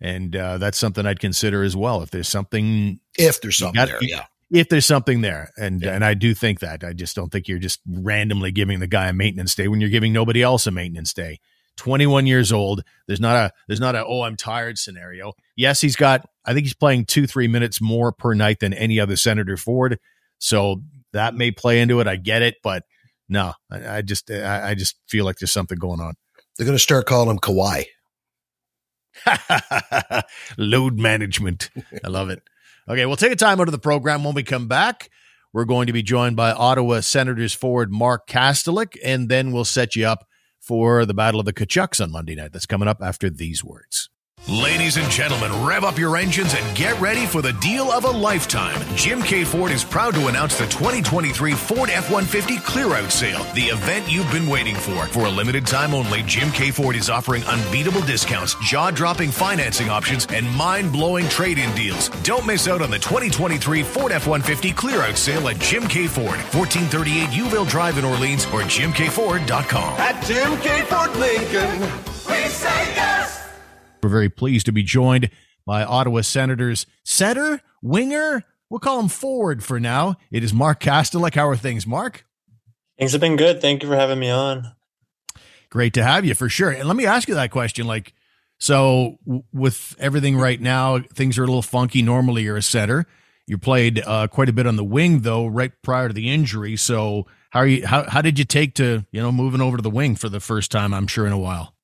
And 0.00 0.34
uh, 0.36 0.58
that's 0.58 0.78
something 0.78 1.06
I'd 1.06 1.20
consider 1.20 1.62
as 1.62 1.74
well. 1.76 2.02
If 2.02 2.10
there's 2.10 2.28
something 2.28 3.00
If 3.18 3.40
there's 3.40 3.56
something 3.56 3.74
got- 3.74 3.88
there, 3.88 3.98
yeah. 4.02 4.26
if 4.50 4.68
there's 4.68 4.86
something 4.86 5.20
there 5.22 5.50
and 5.58 5.82
Yeah. 5.82 5.94
and 5.94 6.04
I 6.04 6.14
do 6.14 6.34
think 6.34 6.60
that 6.60 6.84
I 6.84 6.92
just 6.92 7.16
don't 7.16 7.30
think 7.30 7.48
you're 7.48 7.58
just 7.58 7.80
randomly 7.86 8.52
giving 8.52 8.78
the 8.80 8.86
guy 8.86 9.08
a 9.08 9.12
maintenance 9.12 9.54
day 9.54 9.66
when 9.68 9.80
you're 9.80 9.90
giving 9.90 10.12
nobody 10.12 10.42
else 10.42 10.66
a 10.66 10.70
maintenance 10.70 11.12
day 11.12 11.38
21 11.76 12.26
years 12.26 12.50
old 12.50 12.82
there's 13.06 13.20
not 13.20 13.36
a 13.36 13.52
there's 13.68 13.78
not 13.80 13.94
a 13.94 14.04
oh 14.06 14.22
I'm 14.22 14.36
tired 14.36 14.78
scenario 14.78 15.32
yes 15.56 15.80
he's 15.80 15.96
got 15.96 16.26
I 16.44 16.52
think 16.54 16.64
he's 16.64 16.74
playing 16.74 17.04
2 17.04 17.26
3 17.26 17.46
minutes 17.48 17.80
more 17.80 18.10
per 18.10 18.34
night 18.34 18.60
than 18.60 18.72
any 18.72 18.98
other 18.98 19.16
Senator 19.16 19.56
Ford 19.56 19.98
so 20.38 20.82
that 21.12 21.34
may 21.34 21.50
play 21.50 21.80
into 21.80 22.00
it 22.00 22.06
I 22.08 22.16
get 22.16 22.42
it 22.42 22.56
but 22.62 22.84
no 23.28 23.52
I, 23.70 23.98
I 23.98 24.02
just 24.02 24.30
I, 24.30 24.70
I 24.70 24.74
just 24.74 24.96
feel 25.08 25.24
like 25.24 25.36
there's 25.36 25.52
something 25.52 25.78
going 25.78 26.00
on 26.00 26.14
They're 26.56 26.64
going 26.66 26.74
to 26.76 26.82
start 26.82 27.06
calling 27.06 27.28
him 27.30 27.38
Kawhi. 27.38 27.84
Load 30.58 30.98
management. 30.98 31.70
I 32.04 32.08
love 32.08 32.30
it. 32.30 32.42
Okay, 32.88 33.06
we'll 33.06 33.16
take 33.16 33.32
a 33.32 33.36
time 33.36 33.60
out 33.60 33.68
of 33.68 33.72
the 33.72 33.78
program. 33.78 34.24
When 34.24 34.34
we 34.34 34.42
come 34.42 34.66
back, 34.66 35.10
we're 35.52 35.64
going 35.64 35.86
to 35.86 35.92
be 35.92 36.02
joined 36.02 36.36
by 36.36 36.52
Ottawa 36.52 37.00
Senators 37.00 37.54
forward 37.54 37.92
Mark 37.92 38.26
Kastelic, 38.26 38.96
and 39.04 39.28
then 39.28 39.52
we'll 39.52 39.64
set 39.64 39.96
you 39.96 40.06
up 40.06 40.26
for 40.60 41.04
the 41.04 41.14
Battle 41.14 41.40
of 41.40 41.46
the 41.46 41.52
Tkachuks 41.52 42.02
on 42.02 42.12
Monday 42.12 42.34
night. 42.34 42.52
That's 42.52 42.66
coming 42.66 42.88
up 42.88 42.98
after 43.02 43.30
these 43.30 43.64
words. 43.64 44.10
Ladies 44.46 44.96
and 44.96 45.10
gentlemen, 45.10 45.52
rev 45.66 45.84
up 45.84 45.98
your 45.98 46.16
engines 46.16 46.54
and 46.54 46.76
get 46.76 46.98
ready 47.00 47.26
for 47.26 47.42
the 47.42 47.52
deal 47.54 47.90
of 47.92 48.04
a 48.04 48.10
lifetime. 48.10 48.80
Jim 48.96 49.20
Keay 49.20 49.44
Ford 49.44 49.70
is 49.70 49.84
proud 49.84 50.14
to 50.14 50.28
announce 50.28 50.56
the 50.56 50.66
2023 50.68 51.52
Ford 51.52 51.90
F 51.90 52.10
150 52.10 52.56
Clearout 52.58 53.10
Sale, 53.10 53.44
the 53.54 53.64
event 53.66 54.10
you've 54.10 54.30
been 54.32 54.46
waiting 54.48 54.74
for. 54.74 55.06
For 55.08 55.26
a 55.26 55.30
limited 55.30 55.66
time 55.66 55.92
only, 55.92 56.22
Jim 56.22 56.48
Keay 56.50 56.70
Ford 56.70 56.96
is 56.96 57.10
offering 57.10 57.44
unbeatable 57.44 58.00
discounts, 58.02 58.54
jaw 58.62 58.90
dropping 58.90 59.32
financing 59.32 59.90
options, 59.90 60.26
and 60.30 60.48
mind 60.56 60.92
blowing 60.92 61.28
trade 61.28 61.58
in 61.58 61.74
deals. 61.74 62.08
Don't 62.22 62.46
miss 62.46 62.68
out 62.68 62.80
on 62.80 62.90
the 62.90 62.98
2023 62.98 63.82
Ford 63.82 64.12
F 64.12 64.26
150 64.26 64.72
Clearout 64.72 65.16
Sale 65.16 65.48
at 65.48 65.58
Jim 65.58 65.86
Keay 65.86 66.06
Ford, 66.06 66.38
1438 66.54 67.28
Youville 67.28 67.68
Drive 67.68 67.98
in 67.98 68.04
Orleans, 68.06 68.46
or 68.46 68.62
jimkford.com. 68.62 70.00
At 70.00 70.24
Jim 70.24 70.56
Keay 70.60 70.82
Ford 70.86 71.14
Lincoln, 71.16 71.80
we 72.28 72.48
say 72.48 72.94
yes. 72.94 73.37
We're 74.08 74.12
very 74.12 74.30
pleased 74.30 74.64
to 74.64 74.72
be 74.72 74.82
joined 74.82 75.28
by 75.66 75.84
Ottawa 75.84 76.22
Senators 76.22 76.86
center, 77.04 77.60
winger, 77.82 78.42
we'll 78.70 78.80
call 78.80 78.98
him 78.98 79.08
forward 79.08 79.62
for 79.62 79.78
now. 79.78 80.16
It 80.30 80.42
is 80.42 80.54
Mark 80.54 80.80
Kastelic. 80.80 81.34
How 81.34 81.46
are 81.46 81.56
things, 81.56 81.86
Mark? 81.86 82.24
Things 82.98 83.12
have 83.12 83.20
been 83.20 83.36
good. 83.36 83.60
Thank 83.60 83.82
you 83.82 83.88
for 83.90 83.96
having 83.96 84.18
me 84.18 84.30
on. 84.30 84.72
Great 85.68 85.92
to 85.92 86.02
have 86.02 86.24
you 86.24 86.34
for 86.34 86.48
sure. 86.48 86.70
And 86.70 86.88
let 86.88 86.96
me 86.96 87.04
ask 87.04 87.28
you 87.28 87.34
that 87.34 87.50
question. 87.50 87.86
Like, 87.86 88.14
so 88.56 89.18
w- 89.26 89.44
with 89.52 89.94
everything 89.98 90.38
right 90.38 90.58
now, 90.58 91.00
things 91.00 91.36
are 91.36 91.42
a 91.42 91.46
little 91.46 91.60
funky. 91.60 92.00
Normally, 92.00 92.44
you're 92.44 92.56
a 92.56 92.62
center. 92.62 93.04
You 93.46 93.58
played 93.58 94.02
uh, 94.06 94.28
quite 94.28 94.48
a 94.48 94.54
bit 94.54 94.66
on 94.66 94.76
the 94.76 94.84
wing, 94.84 95.20
though, 95.20 95.46
right 95.46 95.72
prior 95.82 96.08
to 96.08 96.14
the 96.14 96.30
injury. 96.30 96.76
So, 96.76 97.26
how 97.50 97.60
are 97.60 97.66
you? 97.66 97.86
How 97.86 98.08
how 98.08 98.22
did 98.22 98.38
you 98.38 98.46
take 98.46 98.74
to 98.76 99.04
you 99.12 99.20
know 99.20 99.32
moving 99.32 99.60
over 99.60 99.76
to 99.76 99.82
the 99.82 99.90
wing 99.90 100.16
for 100.16 100.30
the 100.30 100.40
first 100.40 100.70
time? 100.70 100.94
I'm 100.94 101.06
sure 101.06 101.26
in 101.26 101.32
a 101.32 101.38
while. 101.38 101.74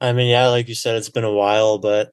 I 0.00 0.12
mean, 0.12 0.28
yeah, 0.28 0.48
like 0.48 0.68
you 0.68 0.74
said, 0.74 0.96
it's 0.96 1.10
been 1.10 1.24
a 1.24 1.32
while, 1.32 1.78
but 1.78 2.12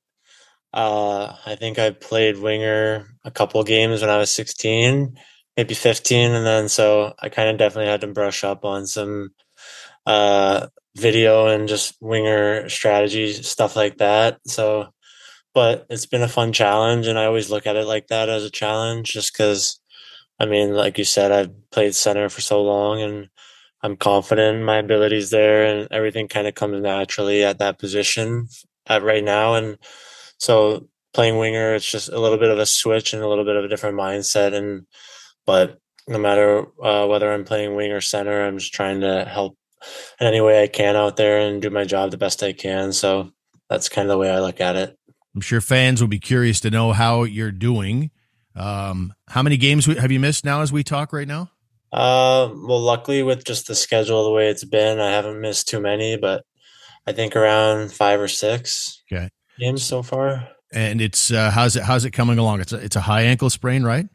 uh, 0.74 1.36
I 1.46 1.56
think 1.56 1.80
I 1.80 1.92
played 1.92 2.40
winger 2.40 3.08
a 3.26 3.32
couple 3.32 3.64
games 3.64 4.02
when 4.02 4.10
I 4.10 4.18
was 4.18 4.32
16, 4.32 5.18
maybe 5.58 5.74
15, 5.76 6.32
and 6.32 6.46
then 6.46 6.70
so 6.70 7.14
I 7.20 7.30
kind 7.30 7.50
of 7.50 7.58
definitely 7.58 7.92
had 7.92 8.02
to 8.02 8.08
brush 8.08 8.44
up 8.44 8.66
on 8.66 8.88
some 8.88 9.32
uh, 10.06 10.68
video 10.98 11.48
and 11.48 11.68
just 11.68 11.96
winger 12.02 12.70
strategy 12.70 13.34
stuff 13.34 13.76
like 13.76 13.98
that. 13.98 14.40
So, 14.48 14.90
but 15.54 15.86
it's 15.90 16.08
been 16.08 16.24
a 16.24 16.28
fun 16.30 16.54
challenge, 16.54 17.08
and 17.08 17.20
I 17.20 17.26
always 17.26 17.50
look 17.52 17.68
at 17.68 17.76
it 17.78 17.86
like 17.88 18.08
that 18.08 18.30
as 18.30 18.44
a 18.46 18.52
challenge, 18.52 19.12
just 19.14 19.34
because. 19.34 19.80
I 20.40 20.48
mean, 20.48 20.74
like 20.74 20.98
you 20.98 21.06
said, 21.06 21.32
I've 21.32 21.72
played 21.72 21.96
center 21.96 22.30
for 22.30 22.42
so 22.42 22.64
long, 22.64 23.02
and 23.02 23.30
I'm 23.84 23.98
confident 23.98 24.58
in 24.58 24.64
my 24.64 24.78
abilities 24.78 25.30
there, 25.30 25.66
and 25.66 25.88
everything 25.92 26.30
kind 26.30 26.48
of 26.48 26.56
comes 26.56 26.82
naturally 26.82 27.44
at 27.44 27.60
that 27.60 27.80
position 27.80 28.48
at 28.88 29.04
right 29.04 29.24
now. 29.24 29.56
And 29.56 29.78
so 30.38 30.88
playing 31.14 31.38
winger, 31.38 31.76
it's 31.76 31.90
just 31.90 32.10
a 32.10 32.20
little 32.20 32.38
bit 32.38 32.50
of 32.50 32.60
a 32.60 32.66
switch 32.66 33.14
and 33.14 33.22
a 33.22 33.28
little 33.28 33.46
bit 33.46 33.58
of 33.58 33.66
a 33.66 33.68
different 33.68 33.98
mindset. 33.98 34.54
And 34.54 34.88
but 35.46 35.80
no 36.08 36.18
matter 36.18 36.66
uh, 36.82 37.06
whether 37.08 37.32
I'm 37.32 37.46
playing 37.46 37.76
wing 37.76 37.92
or 37.92 38.02
center, 38.02 38.46
I'm 38.46 38.58
just 38.58 38.74
trying 38.74 39.02
to 39.02 39.26
help 39.26 39.58
in 40.20 40.28
any 40.28 40.42
way 40.42 40.64
I 40.64 40.68
can 40.68 40.96
out 40.96 41.18
there 41.18 41.40
and 41.40 41.62
do 41.62 41.70
my 41.70 41.84
job 41.84 42.12
the 42.12 42.18
best 42.18 42.42
I 42.42 42.54
can. 42.54 42.94
So 42.94 43.32
that's 43.70 43.90
kind 43.90 44.08
of 44.08 44.14
the 44.14 44.18
way 44.18 44.32
I 44.32 44.40
look 44.40 44.62
at 44.62 44.76
it. 44.76 44.98
I'm 45.36 45.42
sure 45.42 45.62
fans 45.62 46.00
will 46.00 46.08
be 46.08 46.20
curious 46.20 46.60
to 46.62 46.70
know 46.70 46.94
how 46.94 47.24
you're 47.24 47.52
doing. 47.52 48.12
Um, 48.56 49.14
how 49.30 49.42
many 49.42 49.58
games 49.58 49.86
have 49.86 50.12
you 50.12 50.20
missed 50.20 50.46
now 50.46 50.62
as 50.62 50.72
we 50.72 50.84
talk 50.84 51.12
right 51.12 51.28
now? 51.28 51.50
Uh, 51.94 52.50
well, 52.52 52.82
luckily 52.82 53.22
with 53.22 53.46
just 53.46 53.68
the 53.68 53.76
schedule 53.76 54.24
the 54.24 54.32
way 54.32 54.50
it's 54.50 54.64
been, 54.64 55.00
I 55.00 55.12
haven't 55.12 55.40
missed 55.40 55.68
too 55.70 55.80
many, 55.80 56.18
but 56.18 56.44
I 57.06 57.12
think 57.12 57.36
around 57.36 57.92
five 57.94 58.20
or 58.20 58.28
six 58.28 59.04
Okay. 59.12 59.30
games 59.60 59.84
so 59.84 60.02
far. 60.02 60.50
And 60.72 61.02
it's 61.02 61.30
uh, 61.32 61.52
how's 61.52 61.76
it 61.76 61.84
how's 61.84 62.04
it 62.04 62.12
coming 62.12 62.40
along? 62.40 62.62
It's 62.62 62.74
a, 62.74 62.78
it's 62.78 62.96
a 62.96 63.02
high 63.02 63.22
ankle 63.22 63.52
sprain, 63.52 63.84
right? 63.84 64.08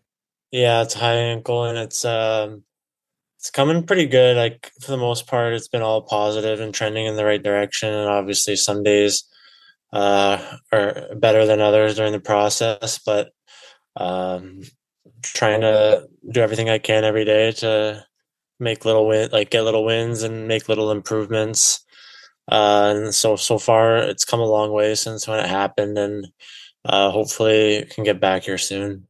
Yeah, 0.50 0.82
it's 0.82 0.94
high 0.94 1.14
ankle 1.14 1.64
and 1.64 1.78
it's 1.78 2.04
um 2.04 2.64
it's 3.38 3.50
coming 3.50 3.86
pretty 3.86 4.06
good. 4.06 4.36
Like 4.36 4.72
for 4.80 4.90
the 4.90 4.96
most 4.96 5.28
part, 5.28 5.52
it's 5.52 5.68
been 5.68 5.82
all 5.82 6.02
positive 6.02 6.58
and 6.58 6.74
trending 6.74 7.06
in 7.06 7.14
the 7.14 7.24
right 7.24 7.42
direction. 7.42 7.90
And 7.90 8.08
obviously 8.08 8.56
some 8.56 8.82
days 8.82 9.22
uh 9.92 10.56
are 10.72 11.14
better 11.14 11.46
than 11.46 11.60
others 11.60 11.94
during 11.94 12.12
the 12.12 12.18
process, 12.20 12.98
but 12.98 13.30
um 13.96 14.62
trying 15.22 15.60
to 15.62 16.08
do 16.30 16.40
everything 16.40 16.68
I 16.68 16.78
can 16.78 17.04
every 17.04 17.24
day 17.24 17.52
to 17.52 18.04
make 18.60 18.84
little 18.84 19.06
win 19.06 19.30
like 19.32 19.50
get 19.50 19.62
little 19.62 19.84
wins 19.84 20.22
and 20.22 20.48
make 20.48 20.68
little 20.68 20.90
improvements. 20.90 21.84
Uh 22.50 22.94
and 22.96 23.14
so 23.14 23.36
so 23.36 23.58
far 23.58 23.98
it's 23.98 24.24
come 24.24 24.40
a 24.40 24.44
long 24.44 24.72
way 24.72 24.94
since 24.94 25.28
when 25.28 25.38
it 25.38 25.48
happened 25.48 25.98
and 25.98 26.26
uh 26.84 27.10
hopefully 27.10 27.86
can 27.90 28.04
get 28.04 28.20
back 28.20 28.44
here 28.44 28.58
soon. 28.58 29.08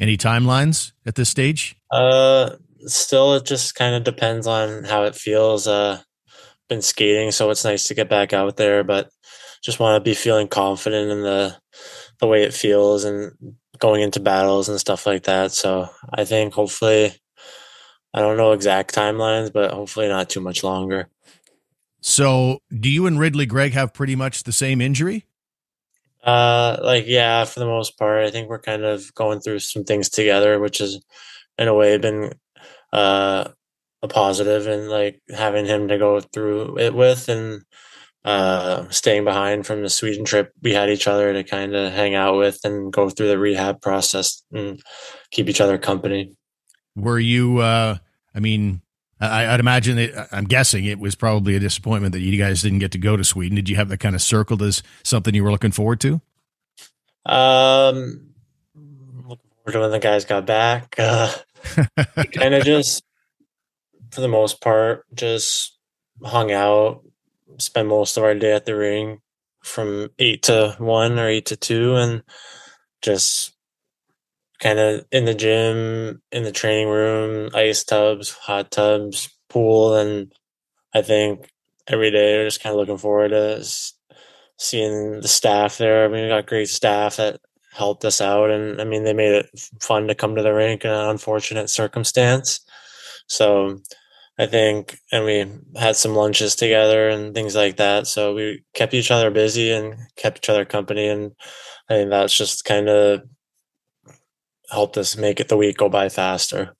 Any 0.00 0.16
timelines 0.16 0.92
at 1.06 1.14
this 1.14 1.30
stage? 1.30 1.74
Uh, 1.90 2.50
still, 2.80 3.34
it 3.34 3.46
just 3.46 3.74
kind 3.74 3.94
of 3.94 4.04
depends 4.04 4.46
on 4.46 4.84
how 4.84 5.04
it 5.04 5.14
feels. 5.14 5.66
Uh, 5.66 6.02
been 6.68 6.82
skating, 6.82 7.30
so 7.30 7.50
it's 7.50 7.64
nice 7.64 7.86
to 7.86 7.94
get 7.94 8.08
back 8.10 8.32
out 8.32 8.56
there, 8.56 8.82
but 8.84 9.08
just 9.62 9.78
want 9.80 9.96
to 9.96 10.08
be 10.08 10.14
feeling 10.14 10.48
confident 10.48 11.10
in 11.10 11.22
the 11.22 11.56
the 12.18 12.26
way 12.26 12.42
it 12.42 12.54
feels 12.54 13.04
and 13.04 13.32
going 13.78 14.02
into 14.02 14.20
battles 14.20 14.68
and 14.68 14.78
stuff 14.80 15.06
like 15.06 15.24
that. 15.24 15.52
So 15.52 15.88
I 16.12 16.24
think 16.24 16.54
hopefully, 16.54 17.12
I 18.14 18.20
don't 18.20 18.36
know 18.36 18.52
exact 18.52 18.94
timelines, 18.94 19.52
but 19.52 19.72
hopefully 19.72 20.08
not 20.08 20.30
too 20.30 20.40
much 20.40 20.64
longer. 20.64 21.08
So, 22.00 22.60
do 22.72 22.88
you 22.88 23.06
and 23.06 23.18
Ridley 23.18 23.46
Greig 23.46 23.72
have 23.72 23.92
pretty 23.92 24.14
much 24.14 24.44
the 24.44 24.52
same 24.52 24.80
injury? 24.80 25.26
Uh, 26.22 26.76
like 26.82 27.04
yeah, 27.06 27.44
for 27.44 27.60
the 27.60 27.66
most 27.66 27.98
part, 27.98 28.24
I 28.24 28.30
think 28.30 28.48
we're 28.48 28.60
kind 28.60 28.84
of 28.84 29.12
going 29.14 29.40
through 29.40 29.60
some 29.60 29.84
things 29.84 30.08
together, 30.08 30.58
which 30.58 30.80
is 30.80 31.04
in 31.58 31.68
a 31.68 31.74
way 31.74 31.98
been 31.98 32.32
uh 32.92 33.48
a 34.02 34.08
positive, 34.08 34.66
and 34.66 34.88
like 34.88 35.20
having 35.34 35.66
him 35.66 35.88
to 35.88 35.98
go 35.98 36.20
through 36.20 36.78
it 36.78 36.94
with, 36.94 37.28
and 37.28 37.62
uh, 38.26 38.88
staying 38.90 39.24
behind 39.24 39.64
from 39.64 39.82
the 39.82 39.88
Sweden 39.88 40.24
trip, 40.24 40.52
we 40.60 40.74
had 40.74 40.90
each 40.90 41.06
other 41.06 41.32
to 41.32 41.44
kind 41.44 41.76
of 41.76 41.92
hang 41.92 42.16
out 42.16 42.36
with 42.36 42.58
and 42.64 42.92
go 42.92 43.08
through 43.08 43.28
the 43.28 43.38
rehab 43.38 43.80
process 43.80 44.42
and 44.52 44.82
keep 45.30 45.48
each 45.48 45.60
other 45.60 45.78
company. 45.78 46.34
Were 46.96 47.20
you? 47.20 47.58
Uh, 47.58 47.98
I 48.34 48.40
mean, 48.40 48.82
I, 49.20 49.52
would 49.52 49.60
imagine 49.60 49.96
it, 49.96 50.14
I'm 50.32 50.44
guessing 50.44 50.84
it 50.86 50.98
was 50.98 51.14
probably 51.14 51.54
a 51.54 51.60
disappointment 51.60 52.12
that 52.12 52.20
you 52.20 52.36
guys 52.36 52.62
didn't 52.62 52.80
get 52.80 52.90
to 52.92 52.98
go 52.98 53.16
to 53.16 53.22
Sweden. 53.22 53.54
Did 53.54 53.68
you 53.68 53.76
have 53.76 53.88
that 53.90 53.98
kind 53.98 54.16
of 54.16 54.20
circled 54.20 54.60
as 54.60 54.82
something 55.04 55.32
you 55.32 55.44
were 55.44 55.52
looking 55.52 55.70
forward 55.70 56.00
to? 56.00 56.20
Um, 57.24 58.34
looking 58.74 59.50
forward 59.64 59.72
to 59.72 59.80
when 59.80 59.90
the 59.92 60.00
guys 60.00 60.24
got 60.24 60.46
back. 60.46 60.96
Uh, 60.98 61.32
kind 62.32 62.54
of 62.54 62.64
just, 62.64 63.04
for 64.10 64.20
the 64.20 64.28
most 64.28 64.60
part, 64.60 65.04
just 65.14 65.78
hung 66.24 66.50
out, 66.50 67.05
spend 67.58 67.88
most 67.88 68.16
of 68.16 68.24
our 68.24 68.34
day 68.34 68.52
at 68.52 68.64
the 68.64 68.76
ring 68.76 69.20
from 69.62 70.10
eight 70.18 70.44
to 70.44 70.74
one 70.78 71.18
or 71.18 71.28
eight 71.28 71.46
to 71.46 71.56
two, 71.56 71.96
and 71.96 72.22
just 73.02 73.52
kind 74.60 74.78
of 74.78 75.04
in 75.10 75.24
the 75.24 75.34
gym, 75.34 76.22
in 76.32 76.42
the 76.44 76.52
training 76.52 76.88
room, 76.88 77.50
ice 77.54 77.84
tubs, 77.84 78.30
hot 78.30 78.70
tubs, 78.70 79.28
pool, 79.48 79.96
and 79.96 80.32
I 80.94 81.02
think 81.02 81.50
every 81.88 82.10
day 82.10 82.36
we're 82.36 82.46
just 82.46 82.62
kind 82.62 82.72
of 82.72 82.78
looking 82.78 82.98
forward 82.98 83.28
to 83.28 83.64
seeing 84.58 85.20
the 85.20 85.28
staff 85.28 85.78
there. 85.78 86.04
I 86.04 86.08
mean, 86.08 86.22
we 86.22 86.28
got 86.28 86.46
great 86.46 86.68
staff 86.68 87.16
that 87.16 87.40
helped 87.72 88.04
us 88.04 88.20
out, 88.20 88.50
and 88.50 88.80
I 88.80 88.84
mean, 88.84 89.04
they 89.04 89.12
made 89.12 89.32
it 89.32 89.50
fun 89.80 90.08
to 90.08 90.14
come 90.14 90.34
to 90.36 90.42
the 90.42 90.54
rink 90.54 90.84
in 90.84 90.90
an 90.90 91.10
unfortunate 91.10 91.68
circumstance. 91.68 92.60
So 93.28 93.80
I 94.38 94.46
think, 94.46 94.98
and 95.10 95.24
we 95.24 95.46
had 95.80 95.96
some 95.96 96.14
lunches 96.14 96.54
together 96.54 97.08
and 97.08 97.34
things 97.34 97.54
like 97.54 97.76
that. 97.78 98.06
So 98.06 98.34
we 98.34 98.64
kept 98.74 98.92
each 98.92 99.10
other 99.10 99.30
busy 99.30 99.72
and 99.72 99.96
kept 100.16 100.38
each 100.38 100.50
other 100.50 100.64
company. 100.64 101.08
And 101.08 101.32
I 101.88 101.94
think 101.94 102.10
that's 102.10 102.36
just 102.36 102.64
kind 102.64 102.88
of 102.88 103.22
helped 104.70 104.98
us 104.98 105.16
make 105.16 105.40
it 105.40 105.48
the 105.48 105.56
week 105.56 105.78
go 105.78 105.88
by 105.88 106.08
faster. 106.08 106.74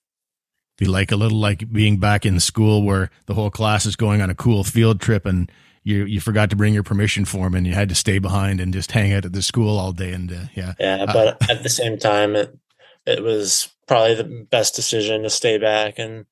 Be 0.77 0.85
like 0.85 1.11
a 1.11 1.15
little 1.15 1.39
like 1.39 1.71
being 1.71 1.97
back 1.97 2.25
in 2.25 2.39
school 2.39 2.83
where 2.83 3.09
the 3.25 3.33
whole 3.33 3.49
class 3.49 3.87
is 3.87 3.95
going 3.95 4.21
on 4.21 4.29
a 4.29 4.35
cool 4.35 4.63
field 4.63 5.01
trip 5.01 5.25
and 5.25 5.51
you 5.83 6.05
you 6.05 6.19
forgot 6.19 6.51
to 6.51 6.55
bring 6.55 6.73
your 6.73 6.83
permission 6.83 7.25
form 7.25 7.55
and 7.55 7.65
you 7.65 7.73
had 7.73 7.89
to 7.89 7.95
stay 7.95 8.19
behind 8.19 8.59
and 8.59 8.73
just 8.73 8.91
hang 8.91 9.13
out 9.13 9.25
at 9.25 9.33
the 9.33 9.41
school 9.41 9.79
all 9.79 9.93
day 9.93 10.11
and 10.11 10.31
uh, 10.31 10.45
yeah 10.53 10.73
yeah 10.79 10.97
uh, 10.97 11.13
but 11.13 11.27
uh, 11.27 11.37
at 11.49 11.63
the 11.63 11.69
same 11.69 11.97
time 11.97 12.35
it 12.35 12.55
it 13.07 13.23
was 13.23 13.69
probably 13.87 14.13
the 14.13 14.45
best 14.51 14.75
decision 14.75 15.23
to 15.23 15.29
stay 15.29 15.57
back 15.57 15.97
and 15.97 16.25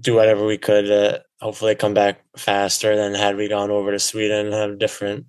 do 0.00 0.14
whatever 0.14 0.44
we 0.46 0.58
could 0.58 0.86
to 0.86 1.22
hopefully 1.40 1.74
come 1.74 1.94
back 1.94 2.20
faster 2.36 2.96
than 2.96 3.14
had 3.14 3.36
we 3.36 3.48
gone 3.48 3.70
over 3.70 3.92
to 3.92 3.98
Sweden 3.98 4.46
and 4.46 4.54
have 4.54 4.78
different 4.78 5.26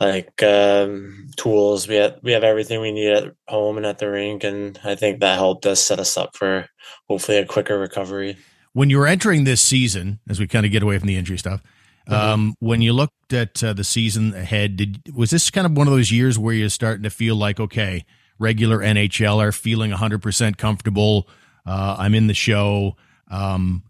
like 0.00 0.42
um, 0.42 1.30
tools. 1.36 1.86
We 1.86 1.96
have 1.96 2.18
we 2.22 2.32
have 2.32 2.42
everything 2.42 2.80
we 2.80 2.90
need 2.92 3.12
at 3.12 3.34
home 3.48 3.76
and 3.76 3.86
at 3.86 3.98
the 3.98 4.10
rink, 4.10 4.42
and 4.44 4.78
I 4.82 4.94
think 4.94 5.20
that 5.20 5.38
helped 5.38 5.66
us 5.66 5.80
set 5.80 6.00
us 6.00 6.16
up 6.16 6.36
for 6.36 6.66
hopefully 7.08 7.38
a 7.38 7.46
quicker 7.46 7.78
recovery. 7.78 8.38
When 8.72 8.88
you 8.88 8.98
were 8.98 9.06
entering 9.06 9.44
this 9.44 9.60
season, 9.60 10.20
as 10.28 10.40
we 10.40 10.46
kind 10.46 10.64
of 10.64 10.72
get 10.72 10.82
away 10.82 10.98
from 10.98 11.08
the 11.08 11.16
injury 11.16 11.36
stuff, 11.36 11.62
mm-hmm. 12.08 12.14
um, 12.14 12.54
when 12.60 12.80
you 12.80 12.92
looked 12.92 13.32
at 13.32 13.62
uh, 13.62 13.72
the 13.72 13.84
season 13.84 14.34
ahead, 14.34 14.76
did 14.76 15.14
was 15.14 15.30
this 15.30 15.50
kind 15.50 15.66
of 15.66 15.76
one 15.76 15.86
of 15.86 15.92
those 15.92 16.10
years 16.10 16.38
where 16.38 16.54
you're 16.54 16.70
starting 16.70 17.02
to 17.02 17.10
feel 17.10 17.36
like 17.36 17.60
okay, 17.60 18.06
regular 18.38 18.78
NHL 18.78 19.38
are 19.38 19.52
feeling 19.52 19.90
100 19.90 20.22
percent 20.22 20.56
comfortable? 20.56 21.28
Uh, 21.66 21.96
I'm 21.98 22.14
in 22.14 22.26
the 22.26 22.34
show. 22.34 22.96
Um, 23.30 23.84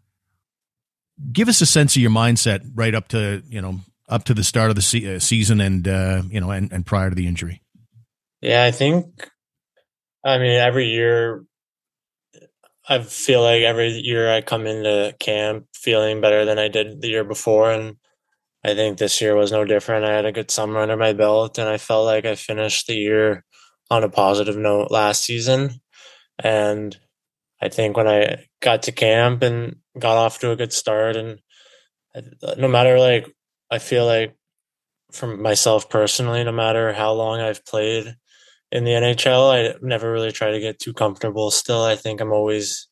give 1.33 1.49
us 1.49 1.61
a 1.61 1.67
sense 1.67 1.97
of 1.97 2.03
your 2.03 2.11
mindset 2.11 2.63
right 2.75 2.95
up 2.95 3.09
to 3.09 3.43
you 3.49 3.61
know 3.61 3.81
up 4.09 4.25
to 4.25 4.35
the 4.35 4.45
start 4.45 4.71
of 4.71 4.77
the 4.77 4.83
se- 4.83 5.17
uh, 5.17 5.19
season 5.19 5.61
and 5.61 5.87
uh, 5.87 6.23
you 6.29 6.41
know 6.41 6.51
and, 6.51 6.73
and 6.73 6.87
prior 6.87 7.09
to 7.09 7.17
the 7.17 7.27
injury. 7.27 7.63
Yeah, 8.41 8.65
I 8.65 8.71
think. 8.71 9.31
I 10.25 10.39
mean, 10.39 10.51
every 10.51 10.89
year, 10.89 11.45
I 12.89 13.03
feel 13.03 13.43
like 13.43 13.63
every 13.63 13.89
year 13.89 14.31
I 14.31 14.43
come 14.43 14.67
into 14.67 15.15
camp 15.19 15.67
feeling 15.75 16.21
better 16.21 16.45
than 16.45 16.59
I 16.59 16.69
did 16.69 17.01
the 17.01 17.09
year 17.09 17.25
before, 17.25 17.71
and 17.71 17.97
I 18.65 18.75
think 18.75 18.99
this 18.99 19.21
year 19.21 19.35
was 19.35 19.53
no 19.53 19.65
different. 19.65 20.05
I 20.05 20.15
had 20.15 20.27
a 20.27 20.33
good 20.33 20.51
summer 20.51 20.81
under 20.81 20.97
my 20.97 21.13
belt, 21.13 21.59
and 21.59 21.69
I 21.69 21.79
felt 21.79 22.05
like 22.05 22.27
I 22.27 22.35
finished 22.35 22.87
the 22.87 22.95
year 22.95 23.45
on 23.91 24.05
a 24.05 24.09
positive 24.09 24.57
note 24.57 24.91
last 24.91 25.25
season. 25.25 25.81
And 26.43 26.97
I 27.61 27.69
think 27.69 27.97
when 27.97 28.09
I 28.09 28.47
got 28.61 28.85
to 28.85 28.93
camp 28.93 29.43
and 29.43 29.77
got 29.99 30.17
off 30.17 30.39
to 30.41 30.51
a 30.51 30.57
good 30.57 30.73
start, 30.73 31.17
and 31.17 31.41
no 32.57 32.69
matter 32.69 32.99
like, 32.99 33.27
I 33.71 33.79
feel 33.79 34.07
like 34.07 34.35
from 35.13 35.43
myself 35.43 35.91
personally, 35.91 36.43
no 36.45 36.53
matter 36.53 36.93
how 36.93 37.13
long 37.13 37.41
I've 37.41 37.65
played 37.65 38.17
in 38.73 38.85
the 38.85 38.93
NHL, 38.93 39.53
I 39.53 39.75
never 39.83 40.11
really 40.11 40.33
try 40.33 40.53
to 40.53 40.61
get 40.61 40.79
too 40.79 40.93
comfortable. 40.93 41.51
Still, 41.51 41.83
I 41.83 41.97
think 41.97 42.21
I'm 42.21 42.33
always 42.33 42.89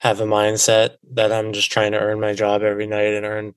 have 0.00 0.20
a 0.20 0.26
mindset 0.26 0.96
that 1.14 1.32
I'm 1.32 1.52
just 1.52 1.72
trying 1.72 1.92
to 1.92 1.98
earn 1.98 2.20
my 2.20 2.34
job 2.34 2.62
every 2.62 2.86
night 2.86 3.14
and 3.14 3.24
earn 3.24 3.54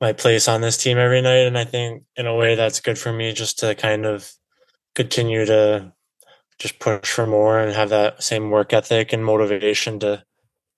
my 0.00 0.12
place 0.12 0.48
on 0.48 0.62
this 0.62 0.76
team 0.76 0.98
every 0.98 1.22
night. 1.22 1.46
And 1.46 1.58
I 1.58 1.64
think 1.64 2.04
in 2.16 2.26
a 2.26 2.34
way 2.34 2.54
that's 2.54 2.80
good 2.80 2.98
for 2.98 3.12
me 3.12 3.32
just 3.32 3.58
to 3.60 3.74
kind 3.74 4.06
of 4.06 4.30
continue 4.94 5.44
to 5.44 5.92
just 6.58 6.78
push 6.78 7.10
for 7.10 7.26
more 7.26 7.58
and 7.58 7.74
have 7.74 7.90
that 7.90 8.22
same 8.22 8.50
work 8.50 8.72
ethic 8.72 9.12
and 9.12 9.24
motivation 9.24 10.00
to, 10.00 10.22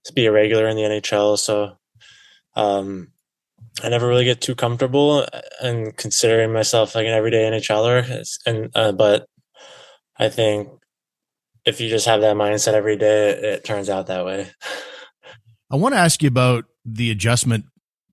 to 0.04 0.12
be 0.12 0.26
a 0.26 0.32
regular 0.32 0.68
in 0.68 0.76
the 0.76 0.82
NHL. 0.82 1.38
So 1.38 1.76
um, 2.56 3.08
I 3.82 3.88
never 3.88 4.08
really 4.08 4.24
get 4.24 4.40
too 4.40 4.54
comfortable 4.54 5.26
and 5.60 5.96
considering 5.96 6.52
myself 6.52 6.94
like 6.94 7.06
an 7.06 7.12
everyday 7.12 7.50
NHLer. 7.50 8.26
And 8.46 8.70
uh, 8.74 8.92
but 8.92 9.26
I 10.18 10.28
think 10.28 10.68
if 11.64 11.80
you 11.80 11.88
just 11.88 12.06
have 12.06 12.20
that 12.22 12.36
mindset 12.36 12.72
every 12.72 12.96
day, 12.96 13.30
it, 13.30 13.44
it 13.44 13.64
turns 13.64 13.88
out 13.88 14.06
that 14.08 14.24
way. 14.24 14.50
I 15.70 15.76
want 15.76 15.94
to 15.94 16.00
ask 16.00 16.22
you 16.22 16.28
about 16.28 16.64
the 16.84 17.10
adjustment 17.10 17.66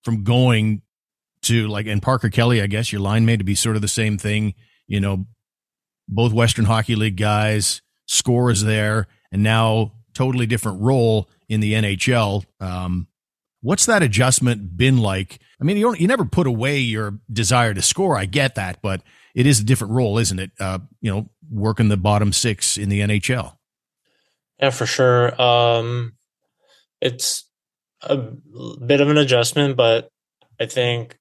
from 0.04 0.22
going 0.22 0.82
to 1.42 1.66
like 1.66 1.86
and 1.86 2.02
Parker 2.02 2.28
Kelly. 2.28 2.60
I 2.60 2.66
guess 2.66 2.92
your 2.92 3.00
line 3.00 3.26
made 3.26 3.38
to 3.38 3.44
be 3.44 3.54
sort 3.54 3.76
of 3.76 3.82
the 3.82 3.88
same 3.88 4.18
thing. 4.18 4.54
You 4.86 5.00
know, 5.00 5.26
both 6.08 6.32
Western 6.32 6.64
Hockey 6.64 6.94
League 6.94 7.16
guys, 7.16 7.82
scores 8.06 8.62
there, 8.62 9.08
and 9.32 9.42
now 9.42 9.92
totally 10.14 10.46
different 10.46 10.80
role 10.80 11.28
in 11.48 11.60
the 11.60 11.74
NHL. 11.74 12.44
Um, 12.60 13.08
what's 13.60 13.86
that 13.86 14.02
adjustment 14.02 14.76
been 14.76 14.98
like? 14.98 15.40
I 15.60 15.64
mean, 15.64 15.76
you 15.76 15.84
don't, 15.84 16.00
you 16.00 16.06
never 16.06 16.24
put 16.24 16.46
away 16.46 16.78
your 16.78 17.18
desire 17.32 17.74
to 17.74 17.82
score. 17.82 18.16
I 18.16 18.24
get 18.26 18.54
that, 18.54 18.80
but 18.82 19.02
it 19.34 19.46
is 19.46 19.60
a 19.60 19.64
different 19.64 19.92
role, 19.92 20.18
isn't 20.18 20.38
it? 20.38 20.50
Uh, 20.58 20.78
you 21.00 21.10
know, 21.10 21.28
working 21.50 21.88
the 21.88 21.96
bottom 21.96 22.32
six 22.32 22.76
in 22.78 22.88
the 22.88 23.00
NHL. 23.00 23.56
Yeah, 24.60 24.70
for 24.70 24.86
sure. 24.86 25.40
Um, 25.40 26.14
it's 27.00 27.44
a 28.02 28.16
bit 28.16 29.00
of 29.00 29.10
an 29.10 29.18
adjustment, 29.18 29.76
but 29.76 30.08
I 30.58 30.66
think 30.66 31.18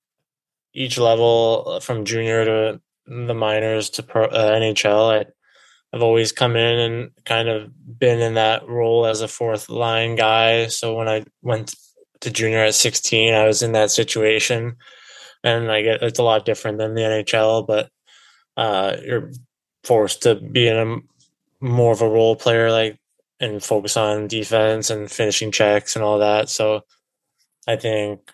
each 0.74 0.98
level 0.98 1.80
from 1.82 2.06
junior 2.06 2.46
to 2.46 2.82
the 3.08 3.34
minors 3.34 3.90
to 3.92 4.04
pro, 4.04 4.26
uh, 4.26 4.52
NHL. 4.52 5.22
I, 5.22 5.26
I've 5.94 6.04
always 6.04 6.32
come 6.32 6.56
in 6.56 6.80
and 6.80 7.12
kind 7.26 7.48
of 7.48 7.72
been 8.00 8.20
in 8.20 8.34
that 8.34 8.68
role 8.68 9.06
as 9.06 9.22
a 9.22 9.28
fourth 9.28 9.70
line 9.70 10.16
guy. 10.16 10.68
So 10.68 10.96
when 10.96 11.08
I 11.08 11.24
went 11.42 11.74
to 12.22 12.32
junior 12.32 12.60
at 12.60 12.76
16, 12.76 13.34
I 13.34 13.46
was 13.46 13.62
in 13.62 13.72
that 13.74 13.92
situation, 13.92 14.76
and 15.44 15.72
I 15.72 15.82
get 15.82 16.02
it's 16.02 16.20
a 16.20 16.24
lot 16.24 16.46
different 16.46 16.80
than 16.80 16.96
the 16.96 17.02
NHL, 17.02 17.66
but 17.66 17.90
uh, 18.58 18.98
you're 19.06 19.32
forced 19.84 20.24
to 20.24 20.36
be 20.36 20.68
in 20.68 20.78
a 20.78 21.66
more 21.66 21.94
of 21.94 22.02
a 22.02 22.10
role 22.10 22.36
player, 22.36 22.72
like 22.72 23.00
and 23.40 23.62
focus 23.62 23.98
on 23.98 24.28
defense 24.28 24.90
and 24.90 25.12
finishing 25.12 25.52
checks 25.52 25.96
and 25.96 26.04
all 26.04 26.20
that. 26.20 26.50
So 26.50 26.82
I 27.68 27.76
think 27.76 28.32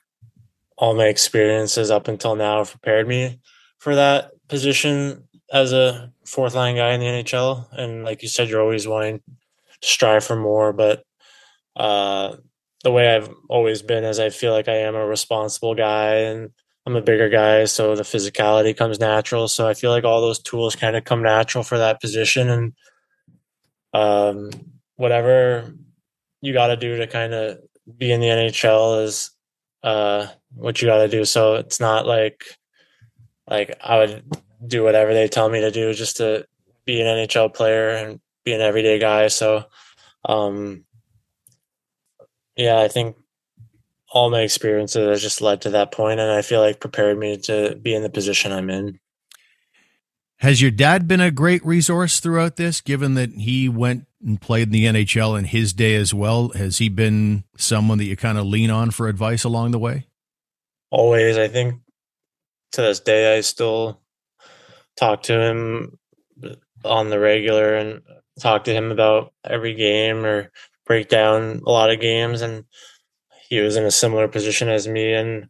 all 0.77 0.95
my 0.95 1.05
experiences 1.05 1.91
up 1.91 2.07
until 2.07 2.35
now 2.35 2.59
have 2.59 2.71
prepared 2.71 3.07
me 3.07 3.39
for 3.79 3.95
that 3.95 4.31
position 4.51 5.23
as 5.51 5.73
a 5.73 6.11
fourth 6.25 6.53
line 6.53 6.75
guy 6.75 6.91
in 6.91 6.99
the 6.99 7.07
NHL. 7.07 7.67
And 7.71 8.03
like 8.03 8.21
you 8.21 8.27
said, 8.27 8.49
you're 8.49 8.61
always 8.61 8.87
wanting 8.87 9.19
to 9.19 9.87
strive 9.87 10.23
for 10.23 10.35
more. 10.35 10.73
But 10.73 11.03
uh, 11.75 12.35
the 12.83 12.91
way 12.91 13.15
I've 13.15 13.29
always 13.49 13.81
been 13.81 14.03
is 14.03 14.19
I 14.19 14.29
feel 14.29 14.51
like 14.51 14.67
I 14.67 14.77
am 14.77 14.95
a 14.95 15.05
responsible 15.05 15.73
guy 15.73 16.15
and 16.15 16.51
I'm 16.85 16.95
a 16.95 17.01
bigger 17.01 17.29
guy, 17.29 17.65
so 17.65 17.95
the 17.95 18.01
physicality 18.01 18.75
comes 18.75 18.99
natural. 18.99 19.47
So 19.47 19.67
I 19.67 19.75
feel 19.75 19.91
like 19.91 20.03
all 20.03 20.19
those 20.19 20.41
tools 20.41 20.75
kind 20.75 20.95
of 20.95 21.03
come 21.03 21.21
natural 21.21 21.63
for 21.63 21.77
that 21.77 22.01
position, 22.01 22.49
and 22.49 22.73
um, 23.93 24.49
whatever 24.95 25.75
you 26.41 26.53
got 26.53 26.67
to 26.67 26.77
do 26.77 26.97
to 26.97 27.05
kind 27.05 27.35
of 27.35 27.59
be 27.97 28.11
in 28.11 28.19
the 28.19 28.27
NHL 28.27 29.03
is 29.03 29.29
uh, 29.83 30.25
what 30.55 30.81
you 30.81 30.87
got 30.87 31.03
to 31.03 31.07
do. 31.07 31.23
So 31.23 31.53
it's 31.53 31.79
not 31.79 32.07
like 32.07 32.43
like 33.47 33.77
I 33.83 33.99
would 33.99 34.23
do 34.65 34.83
whatever 34.83 35.13
they 35.13 35.27
tell 35.27 35.49
me 35.49 35.61
to 35.61 35.71
do 35.71 35.93
just 35.93 36.17
to 36.17 36.45
be 36.85 37.01
an 37.01 37.07
NHL 37.07 37.53
player 37.53 37.89
and 37.89 38.19
be 38.43 38.53
an 38.53 38.61
everyday 38.61 38.99
guy. 38.99 39.27
So 39.27 39.65
um, 40.25 40.85
yeah, 42.55 42.79
I 42.79 42.87
think 42.87 43.15
all 44.11 44.29
my 44.29 44.41
experiences 44.41 45.07
have 45.07 45.19
just 45.19 45.41
led 45.41 45.61
to 45.61 45.69
that 45.71 45.91
point, 45.91 46.19
and 46.19 46.31
I 46.31 46.41
feel 46.41 46.61
like 46.61 46.79
prepared 46.79 47.17
me 47.17 47.37
to 47.37 47.75
be 47.81 47.95
in 47.95 48.03
the 48.03 48.09
position 48.09 48.51
I'm 48.51 48.69
in. 48.69 48.99
Has 50.37 50.61
your 50.61 50.71
dad 50.71 51.07
been 51.07 51.21
a 51.21 51.31
great 51.31 51.63
resource 51.65 52.19
throughout 52.19 52.55
this, 52.55 52.81
given 52.81 53.13
that 53.13 53.29
he 53.31 53.69
went 53.69 54.07
and 54.25 54.41
played 54.41 54.67
in 54.67 54.71
the 54.71 54.85
NHL 54.85 55.37
in 55.37 55.45
his 55.45 55.71
day 55.71 55.95
as 55.95 56.13
well? 56.13 56.49
Has 56.49 56.79
he 56.79 56.89
been 56.89 57.43
someone 57.57 57.99
that 57.99 58.05
you 58.05 58.17
kind 58.17 58.37
of 58.37 58.45
lean 58.45 58.71
on 58.71 58.91
for 58.91 59.07
advice 59.07 59.43
along 59.43 59.71
the 59.71 59.79
way? 59.79 60.07
Always. 60.89 61.37
I 61.37 61.47
think 61.47 61.81
to 62.71 62.81
this 62.81 62.99
day, 62.99 63.37
I 63.37 63.41
still 63.41 64.00
talk 64.97 65.23
to 65.23 65.39
him 65.39 65.97
on 66.83 67.09
the 67.09 67.19
regular 67.19 67.75
and 67.75 68.01
talk 68.39 68.63
to 68.65 68.73
him 68.73 68.91
about 68.91 69.33
every 69.45 69.73
game 69.73 70.25
or 70.25 70.51
break 70.85 71.09
down 71.09 71.61
a 71.65 71.69
lot 71.69 71.91
of 71.91 71.99
games. 71.99 72.41
And 72.41 72.65
he 73.49 73.59
was 73.59 73.75
in 73.75 73.85
a 73.85 73.91
similar 73.91 74.27
position 74.27 74.69
as 74.69 74.87
me. 74.87 75.13
And 75.13 75.49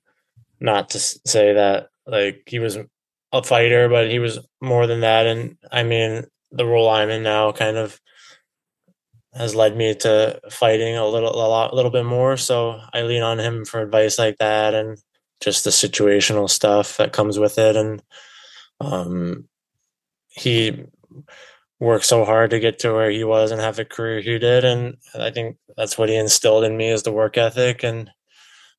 not 0.59 0.89
to 0.91 0.99
say 0.99 1.53
that 1.53 1.89
like 2.05 2.43
he 2.47 2.59
was 2.59 2.77
a 3.33 3.43
fighter 3.43 3.87
but 3.89 4.09
he 4.09 4.19
was 4.19 4.39
more 4.61 4.87
than 4.87 5.01
that. 5.01 5.25
And 5.25 5.57
i 5.71 5.83
mean 5.83 6.25
the 6.51 6.65
role 6.65 6.89
i'm 6.89 7.09
in 7.09 7.23
now 7.23 7.51
kind 7.51 7.77
of 7.77 7.99
has 9.33 9.55
led 9.55 9.77
me 9.77 9.95
to 9.95 10.39
fighting 10.49 10.97
a 10.97 11.07
little 11.07 11.33
a 11.33 11.47
lot 11.47 11.71
a 11.71 11.75
little 11.75 11.91
bit 11.91 12.05
more. 12.05 12.37
So 12.37 12.79
i 12.93 13.01
lean 13.01 13.23
on 13.23 13.39
him 13.39 13.65
for 13.65 13.81
advice 13.81 14.19
like 14.19 14.37
that 14.39 14.73
and 14.73 14.97
just 15.39 15.63
the 15.63 15.69
situational 15.69 16.49
stuff 16.49 16.97
that 16.97 17.13
comes 17.13 17.39
with 17.39 17.57
it. 17.57 17.75
And 17.75 18.01
um 18.81 19.47
he 20.29 20.85
worked 21.81 22.05
so 22.05 22.23
hard 22.23 22.51
to 22.51 22.59
get 22.59 22.79
to 22.79 22.93
where 22.93 23.09
he 23.09 23.23
was 23.23 23.51
and 23.51 23.59
have 23.59 23.75
the 23.75 23.83
career 23.83 24.21
he 24.21 24.37
did. 24.37 24.63
And 24.63 24.97
I 25.15 25.31
think 25.31 25.57
that's 25.75 25.97
what 25.97 26.09
he 26.09 26.15
instilled 26.15 26.63
in 26.63 26.77
me 26.77 26.89
is 26.89 27.03
the 27.03 27.11
work 27.11 27.37
ethic. 27.37 27.83
And 27.83 28.09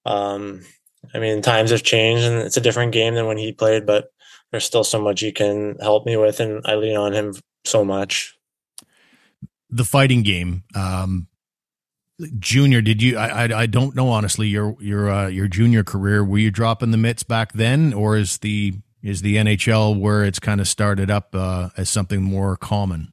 um, 0.07 0.63
I 1.13 1.19
mean, 1.19 1.43
times 1.43 1.71
have 1.71 1.83
changed 1.83 2.23
and 2.23 2.39
it's 2.39 2.57
a 2.57 2.63
different 2.63 2.93
game 2.93 3.15
than 3.15 3.27
when 3.27 3.39
he 3.39 3.53
played, 3.53 3.87
but 3.87 4.13
there's 4.51 4.65
still 4.65 4.85
so 4.85 5.03
much 5.03 5.21
he 5.21 5.33
can 5.33 5.77
help 5.81 6.07
me 6.07 6.17
with. 6.17 6.39
And 6.39 6.63
I 6.65 6.77
lean 6.77 6.97
on 6.97 7.13
him 7.13 7.35
so 7.65 7.85
much. 7.85 8.39
The 9.69 9.85
fighting 9.85 10.23
game, 10.23 10.63
um, 10.77 11.27
junior 12.39 12.81
did 12.83 13.03
you 13.03 13.19
I, 13.19 13.47
I, 13.47 13.61
I 13.63 13.67
don't 13.67 13.97
know 13.97 14.09
honestly 14.11 14.47
your 14.47 14.77
your 14.81 15.11
uh, 15.11 15.27
your 15.27 15.49
junior 15.49 15.83
career 15.83 16.23
were 16.23 16.39
you 16.39 16.53
dropping 16.53 16.93
the 16.93 16.99
mitts 16.99 17.25
back 17.25 17.53
then 17.55 17.93
or 17.93 18.17
is 18.17 18.39
the 18.39 18.75
is 19.03 19.23
the 19.23 19.37
NHL 19.37 19.99
where 19.99 20.25
it's 20.25 20.39
kind 20.39 20.61
of 20.61 20.69
started 20.69 21.11
up 21.11 21.35
uh, 21.35 21.71
as 21.77 21.91
something 21.91 22.23
more 22.23 22.57
common? 22.57 23.13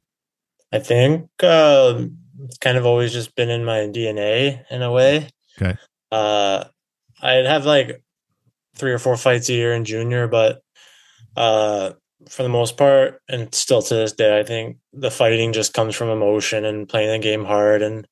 I 0.72 0.78
think 0.78 1.28
uh, 1.42 2.04
it's 2.44 2.58
kind 2.58 2.78
of 2.78 2.86
always 2.86 3.12
just 3.12 3.34
been 3.34 3.50
in 3.50 3.64
my 3.64 3.80
DNA 3.80 4.64
in 4.70 4.82
a 4.82 4.92
way. 4.92 5.28
Okay. 5.60 5.76
Uh, 6.12 6.64
I'd 7.20 7.46
have 7.46 7.66
like 7.66 8.02
three 8.76 8.92
or 8.92 8.98
four 8.98 9.16
fights 9.16 9.48
a 9.48 9.52
year 9.52 9.74
in 9.74 9.84
junior, 9.84 10.28
but 10.28 10.62
uh, 11.36 11.92
for 12.28 12.42
the 12.42 12.48
most 12.48 12.76
part, 12.76 13.20
and 13.28 13.54
still 13.54 13.82
to 13.82 13.94
this 13.94 14.12
day, 14.12 14.38
I 14.38 14.42
think 14.42 14.78
the 14.92 15.10
fighting 15.10 15.52
just 15.52 15.74
comes 15.74 15.94
from 15.94 16.08
emotion 16.08 16.64
and 16.64 16.88
playing 16.88 17.10
the 17.10 17.18
game 17.18 17.44
hard 17.44 17.82
and 17.82 18.06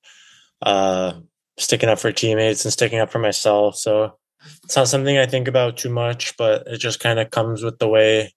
uh, 0.62 1.12
sticking 1.58 1.88
up 1.88 1.98
for 1.98 2.12
teammates 2.12 2.64
and 2.64 2.72
sticking 2.72 2.98
up 2.98 3.10
for 3.10 3.18
myself. 3.18 3.76
So 3.76 4.18
it's 4.64 4.76
not 4.76 4.88
something 4.88 5.18
I 5.18 5.26
think 5.26 5.48
about 5.48 5.76
too 5.76 5.90
much, 5.90 6.36
but 6.36 6.66
it 6.66 6.78
just 6.78 7.00
kind 7.00 7.18
of 7.18 7.30
comes 7.30 7.62
with 7.62 7.78
the 7.78 7.88
way 7.88 8.32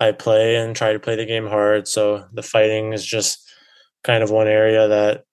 I 0.00 0.12
play 0.12 0.56
and 0.56 0.74
try 0.74 0.92
to 0.92 1.00
play 1.00 1.16
the 1.16 1.26
game 1.26 1.46
hard. 1.46 1.88
So 1.88 2.26
the 2.32 2.42
fighting 2.42 2.92
is 2.92 3.04
just 3.04 3.50
kind 4.04 4.22
of 4.22 4.30
one 4.30 4.48
area 4.48 4.88
that 4.88 5.24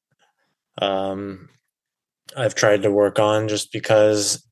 um, 0.81 1.49
I've 2.35 2.55
tried 2.55 2.83
to 2.83 2.91
work 2.91 3.19
on 3.19 3.47
just 3.47 3.71
because 3.71 4.45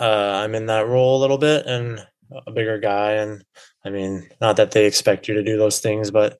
uh, 0.00 0.40
I'm 0.42 0.54
in 0.54 0.66
that 0.66 0.88
role 0.88 1.18
a 1.18 1.22
little 1.22 1.38
bit 1.38 1.66
and 1.66 2.04
a 2.46 2.50
bigger 2.50 2.78
guy. 2.78 3.12
And 3.12 3.44
I 3.84 3.90
mean, 3.90 4.28
not 4.40 4.56
that 4.56 4.72
they 4.72 4.86
expect 4.86 5.28
you 5.28 5.34
to 5.34 5.42
do 5.42 5.56
those 5.56 5.78
things, 5.78 6.10
but 6.10 6.38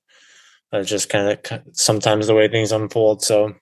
it's 0.73 0.91
just 0.91 1.09
kind 1.09 1.29
of 1.29 1.63
sometimes 1.73 2.27
the 2.27 2.35
way 2.35 2.49
things 2.49 2.73
unfold. 2.73 3.23
So 3.23 3.55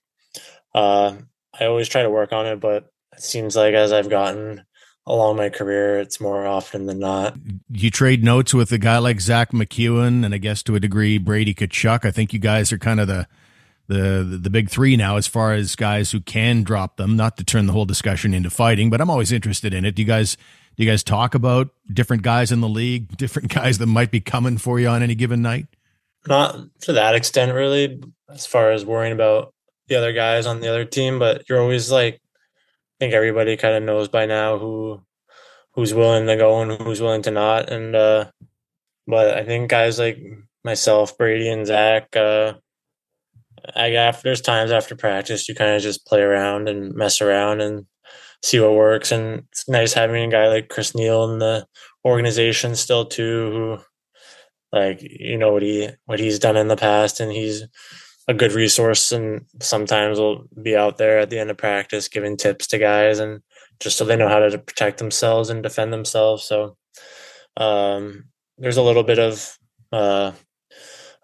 uh, 0.75 1.14
I 1.59 1.66
always 1.66 1.88
try 1.88 2.03
to 2.03 2.11
work 2.11 2.33
on 2.33 2.47
it, 2.47 2.61
but 2.61 2.87
it 3.12 3.23
seems 3.23 3.55
like 3.55 3.75
as 3.75 3.92
I've 3.92 4.09
gotten 4.09 4.64
along 5.07 5.37
my 5.37 5.49
career, 5.49 5.99
it's 5.99 6.21
more 6.21 6.47
often 6.47 6.87
than 6.87 6.99
not. 6.99 7.37
You 7.71 7.91
trade 7.91 8.23
notes 8.23 8.55
with 8.55 8.71
a 8.73 8.79
guy 8.79 8.99
like 8.99 9.21
Zack 9.21 9.53
MacEwen 9.53 10.25
and 10.25 10.35
I 10.35 10.38
guess 10.38 10.62
to 10.65 10.77
a 10.77 10.81
degree 10.81 11.19
Brady 11.19 11.55
Tkachuk. 11.55 12.05
I 12.05 12.11
think 12.11 12.33
you 12.33 12.38
guys 12.38 12.73
are 12.73 12.79
kind 12.79 13.01
of 13.01 13.09
the 13.09 13.27
the 13.88 14.38
the 14.43 14.51
big 14.51 14.71
three 14.71 14.97
now 14.97 15.17
as 15.17 15.27
far 15.27 15.53
as 15.53 15.77
guys 15.77 16.12
who 16.12 16.21
can 16.21 16.62
drop 16.62 16.97
them. 16.97 17.17
Not 17.17 17.37
to 17.38 17.45
turn 17.45 17.67
the 17.67 17.73
whole 17.73 17.85
discussion 17.85 18.33
into 18.33 18.51
fighting, 18.51 18.91
but 18.91 19.01
I'm 19.01 19.11
always 19.11 19.33
interested 19.33 19.75
in 19.75 19.85
it. 19.85 19.95
Do 19.95 20.03
you 20.03 20.09
guys 20.09 20.37
do 20.77 20.85
you 20.85 20.91
guys 20.91 21.03
talk 21.03 21.35
about 21.35 21.71
different 21.93 22.23
guys 22.23 22.53
in 22.53 22.61
the 22.61 22.69
league, 22.69 23.17
different 23.17 23.53
guys 23.53 23.79
that 23.79 23.87
might 23.87 24.11
be 24.11 24.21
coming 24.21 24.57
for 24.59 24.79
you 24.79 24.88
on 24.88 25.03
any 25.03 25.15
given 25.15 25.43
night? 25.43 25.67
Not 26.27 26.57
to 26.83 26.93
that 26.93 27.15
extent, 27.15 27.53
really. 27.53 28.01
As 28.31 28.47
far 28.47 28.71
as 28.71 28.87
worrying 28.87 29.12
about 29.12 29.53
the 29.88 29.97
other 29.97 30.12
guys 30.12 30.47
on 30.47 30.61
the 30.61 30.69
other 30.69 30.85
team, 30.85 31.19
but 31.19 31.49
you're 31.49 31.61
always 31.61 31.91
like 31.91 32.21
think 33.03 33.15
everybody 33.15 33.57
kind 33.57 33.75
of 33.75 33.83
knows 33.83 34.07
by 34.07 34.27
now 34.27 34.59
who 34.59 35.03
who's 35.75 35.93
willing 35.93 36.29
to 36.29 36.37
go 36.37 36.62
and 36.62 36.81
who's 36.81 37.01
willing 37.01 37.23
to 37.23 37.33
not. 37.33 37.69
And 37.69 37.97
uh, 37.97 38.31
but 39.09 39.37
I 39.37 39.45
think 39.45 39.71
guys 39.71 39.99
like 39.99 40.19
myself, 40.65 41.19
Brady, 41.19 41.49
and 41.49 41.67
Zach, 41.67 42.15
uh, 42.15 42.55
I 43.75 43.95
after 43.95 44.23
there's 44.23 44.41
times 44.41 44.71
after 44.71 44.95
practice 44.95 45.49
you 45.49 45.57
kind 45.57 45.75
of 45.75 45.83
just 45.83 46.07
play 46.07 46.21
around 46.21 46.69
and 46.69 46.95
mess 46.95 47.21
around 47.21 47.61
and 47.61 47.87
see 48.41 48.61
what 48.61 48.75
works. 48.75 49.11
And 49.11 49.47
it's 49.51 49.69
nice 49.69 49.95
having 49.95 50.23
a 50.23 50.31
guy 50.31 50.47
like 50.47 50.69
Chris 50.69 50.95
Neil 50.95 51.25
in 51.33 51.41
the 51.41 51.67
organization 52.05 52.77
still 52.77 53.05
too, 53.05 53.51
who 53.51 53.79
like 54.73 55.01
you 55.03 55.37
know 55.38 55.53
what 55.53 55.62
he 55.62 55.88
what 56.05 56.21
he's 56.21 56.38
done 56.38 56.57
in 56.57 56.69
the 56.69 56.77
past, 56.77 57.19
and 57.19 57.33
he's 57.33 57.65
a 58.28 58.35
good 58.35 58.52
resource 58.52 59.12
and 59.12 59.44
sometimes 59.61 60.18
we'll 60.18 60.44
be 60.62 60.76
out 60.76 60.96
there 60.96 61.18
at 61.18 61.30
the 61.30 61.38
end 61.38 61.50
of 61.50 61.56
practice 61.56 62.08
giving 62.08 62.37
tips 62.37 62.68
to 62.68 62.78
guys 62.78 63.18
and 63.18 63.42
just 63.80 63.96
so 63.96 64.04
they 64.04 64.16
know 64.16 64.28
how 64.28 64.38
to 64.38 64.58
protect 64.58 64.98
themselves 64.98 65.50
and 65.50 65.62
defend 65.62 65.92
themselves. 65.92 66.44
So 66.44 66.76
um, 67.56 68.26
there's 68.58 68.76
a 68.76 68.82
little 68.82 69.02
bit 69.02 69.18
of 69.18 69.58
uh, 69.90 70.32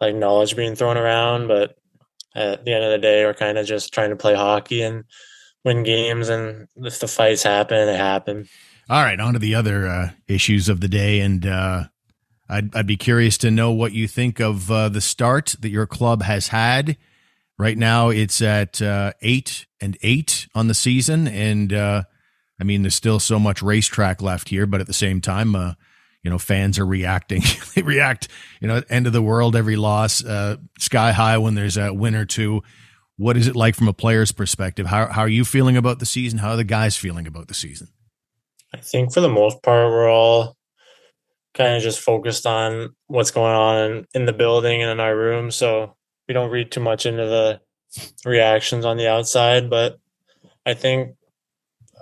like 0.00 0.14
knowledge 0.14 0.56
being 0.56 0.74
thrown 0.74 0.96
around 0.96 1.48
but 1.48 1.76
at 2.34 2.64
the 2.64 2.72
end 2.72 2.84
of 2.84 2.90
the 2.90 2.98
day 2.98 3.24
we're 3.24 3.34
kind 3.34 3.58
of 3.58 3.66
just 3.66 3.92
trying 3.94 4.10
to 4.10 4.16
play 4.16 4.34
hockey 4.34 4.82
and 4.82 5.04
win 5.64 5.82
games 5.82 6.28
and 6.28 6.66
if 6.76 6.98
the 6.98 7.08
fights 7.08 7.42
happen 7.42 7.86
they 7.86 7.96
happen. 7.96 8.48
All 8.90 9.02
right 9.02 9.20
on 9.20 9.34
to 9.34 9.38
the 9.38 9.54
other 9.54 9.86
uh, 9.86 10.10
issues 10.26 10.68
of 10.68 10.80
the 10.80 10.88
day 10.88 11.20
and 11.20 11.46
uh, 11.46 11.84
I'd, 12.48 12.74
I'd 12.74 12.86
be 12.86 12.96
curious 12.96 13.36
to 13.38 13.50
know 13.50 13.70
what 13.72 13.92
you 13.92 14.08
think 14.08 14.40
of 14.40 14.70
uh, 14.70 14.88
the 14.88 15.00
start 15.00 15.56
that 15.60 15.70
your 15.70 15.86
club 15.86 16.22
has 16.22 16.48
had. 16.48 16.96
Right 17.58 17.76
now, 17.76 18.08
it's 18.08 18.40
at 18.40 18.80
uh, 18.80 19.12
eight 19.20 19.66
and 19.80 19.98
eight 20.02 20.46
on 20.54 20.68
the 20.68 20.74
season, 20.74 21.26
and 21.26 21.72
uh, 21.72 22.04
I 22.60 22.64
mean, 22.64 22.82
there's 22.82 22.94
still 22.94 23.18
so 23.18 23.38
much 23.38 23.62
racetrack 23.62 24.22
left 24.22 24.48
here, 24.48 24.66
but 24.66 24.80
at 24.80 24.86
the 24.86 24.92
same 24.92 25.20
time, 25.20 25.54
uh, 25.56 25.74
you 26.22 26.30
know, 26.30 26.38
fans 26.38 26.78
are 26.78 26.86
reacting. 26.86 27.42
they 27.74 27.82
react, 27.82 28.28
you 28.60 28.68
know, 28.68 28.82
end 28.88 29.06
of 29.06 29.12
the 29.12 29.22
world, 29.22 29.56
every 29.56 29.76
loss, 29.76 30.24
uh, 30.24 30.56
sky 30.78 31.12
high 31.12 31.38
when 31.38 31.54
there's 31.54 31.76
a 31.76 31.92
win 31.92 32.14
or 32.14 32.24
two. 32.24 32.62
What 33.16 33.36
is 33.36 33.48
it 33.48 33.56
like 33.56 33.74
from 33.74 33.88
a 33.88 33.92
player's 33.92 34.30
perspective? 34.30 34.86
How, 34.86 35.06
how 35.06 35.22
are 35.22 35.28
you 35.28 35.44
feeling 35.44 35.76
about 35.76 35.98
the 35.98 36.06
season? 36.06 36.38
How 36.38 36.50
are 36.50 36.56
the 36.56 36.64
guys 36.64 36.96
feeling 36.96 37.26
about 37.26 37.48
the 37.48 37.54
season? 37.54 37.88
I 38.72 38.78
think 38.78 39.12
for 39.12 39.20
the 39.20 39.28
most 39.28 39.62
part, 39.62 39.90
we're 39.90 40.10
all 40.10 40.57
kind 41.58 41.76
of 41.76 41.82
just 41.82 42.00
focused 42.00 42.46
on 42.46 42.94
what's 43.08 43.32
going 43.32 43.54
on 43.54 44.06
in, 44.14 44.24
the 44.24 44.32
building 44.32 44.82
and 44.82 44.90
in 44.92 45.00
our 45.00 45.16
room. 45.16 45.50
So 45.50 45.96
we 46.28 46.34
don't 46.34 46.50
read 46.50 46.70
too 46.70 46.80
much 46.80 47.04
into 47.04 47.26
the 47.26 47.60
reactions 48.24 48.84
on 48.84 48.96
the 48.96 49.08
outside. 49.08 49.68
But 49.68 49.98
I 50.64 50.74
think, 50.74 51.16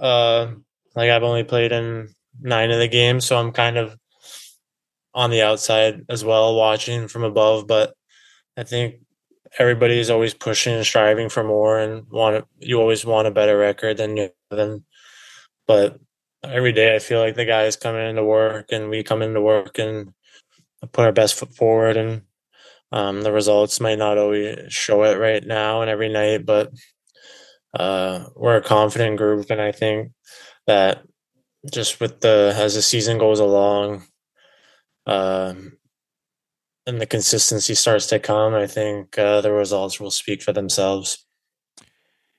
uh, 0.00 0.48
like 0.94 1.10
I've 1.10 1.22
only 1.22 1.44
played 1.44 1.72
in 1.72 2.08
nine 2.40 2.70
of 2.70 2.78
the 2.78 2.88
games, 2.88 3.26
so 3.26 3.38
I'm 3.38 3.52
kind 3.52 3.78
of 3.78 3.96
on 5.14 5.30
the 5.30 5.42
outside 5.42 6.04
as 6.10 6.24
well, 6.24 6.54
watching 6.54 7.08
from 7.08 7.24
above. 7.24 7.66
But 7.66 7.94
I 8.56 8.64
think 8.64 8.96
everybody's 9.58 10.10
always 10.10 10.34
pushing 10.34 10.74
and 10.74 10.84
striving 10.84 11.28
for 11.28 11.42
more 11.42 11.78
and 11.78 12.06
want 12.10 12.44
you 12.58 12.80
always 12.80 13.04
want 13.04 13.28
a 13.28 13.30
better 13.30 13.56
record 13.56 13.96
than 13.96 14.16
you 14.16 14.28
than 14.50 14.84
but 15.66 15.98
every 16.52 16.72
day 16.72 16.94
I 16.94 16.98
feel 16.98 17.20
like 17.20 17.36
the 17.36 17.44
guys 17.44 17.76
come 17.76 17.96
into 17.96 18.24
work 18.24 18.72
and 18.72 18.90
we 18.90 19.02
come 19.02 19.22
into 19.22 19.40
work 19.40 19.78
and 19.78 20.12
put 20.92 21.06
our 21.06 21.12
best 21.12 21.34
foot 21.36 21.54
forward 21.54 21.96
and 21.96 22.22
um, 22.92 23.22
the 23.22 23.32
results 23.32 23.80
might 23.80 23.98
not 23.98 24.18
always 24.18 24.72
show 24.72 25.04
it 25.04 25.18
right 25.18 25.44
now 25.44 25.82
and 25.82 25.90
every 25.90 26.08
night, 26.08 26.46
but 26.46 26.72
uh, 27.74 28.26
we're 28.34 28.56
a 28.56 28.62
confident 28.62 29.16
group, 29.18 29.50
and 29.50 29.60
I 29.60 29.72
think 29.72 30.12
that 30.66 31.02
just 31.72 32.00
with 32.00 32.20
the 32.20 32.54
as 32.56 32.74
the 32.74 32.82
season 32.82 33.18
goes 33.18 33.40
along, 33.40 34.04
um, 35.06 35.78
and 36.86 37.00
the 37.00 37.06
consistency 37.06 37.74
starts 37.74 38.06
to 38.06 38.18
come, 38.18 38.54
I 38.54 38.66
think 38.66 39.18
uh, 39.18 39.40
the 39.40 39.52
results 39.52 40.00
will 40.00 40.10
speak 40.10 40.42
for 40.42 40.52
themselves. 40.52 41.25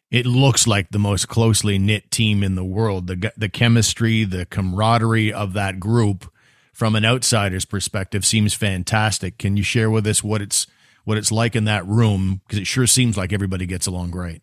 It 0.10 0.26
looks 0.26 0.68
like 0.68 0.92
the 0.92 1.00
most 1.00 1.28
closely 1.28 1.78
knit 1.78 2.12
team 2.12 2.44
in 2.44 2.56
the 2.56 2.64
world. 2.64 3.08
The 3.08 3.32
the 3.36 3.50
chemistry, 3.50 4.24
the 4.24 4.46
camaraderie 4.46 5.34
of 5.34 5.54
that 5.54 5.80
group, 5.80 6.32
from 6.74 6.96
an 6.96 7.04
outsider's 7.04 7.66
perspective, 7.66 8.26
seems 8.26 8.54
fantastic. 8.54 9.38
Can 9.38 9.58
you 9.58 9.64
share 9.64 9.90
with 9.90 10.08
us 10.08 10.24
what 10.24 10.42
it's 10.42 10.68
what 11.04 11.18
it's 11.18 11.32
like 11.32 11.56
in 11.56 11.66
that 11.66 11.86
room? 11.86 12.42
Because 12.46 12.60
it 12.60 12.68
sure 12.68 12.88
seems 12.88 13.18
like 13.18 13.34
everybody 13.34 13.66
gets 13.66 13.88
along 13.88 14.12
great. 14.12 14.42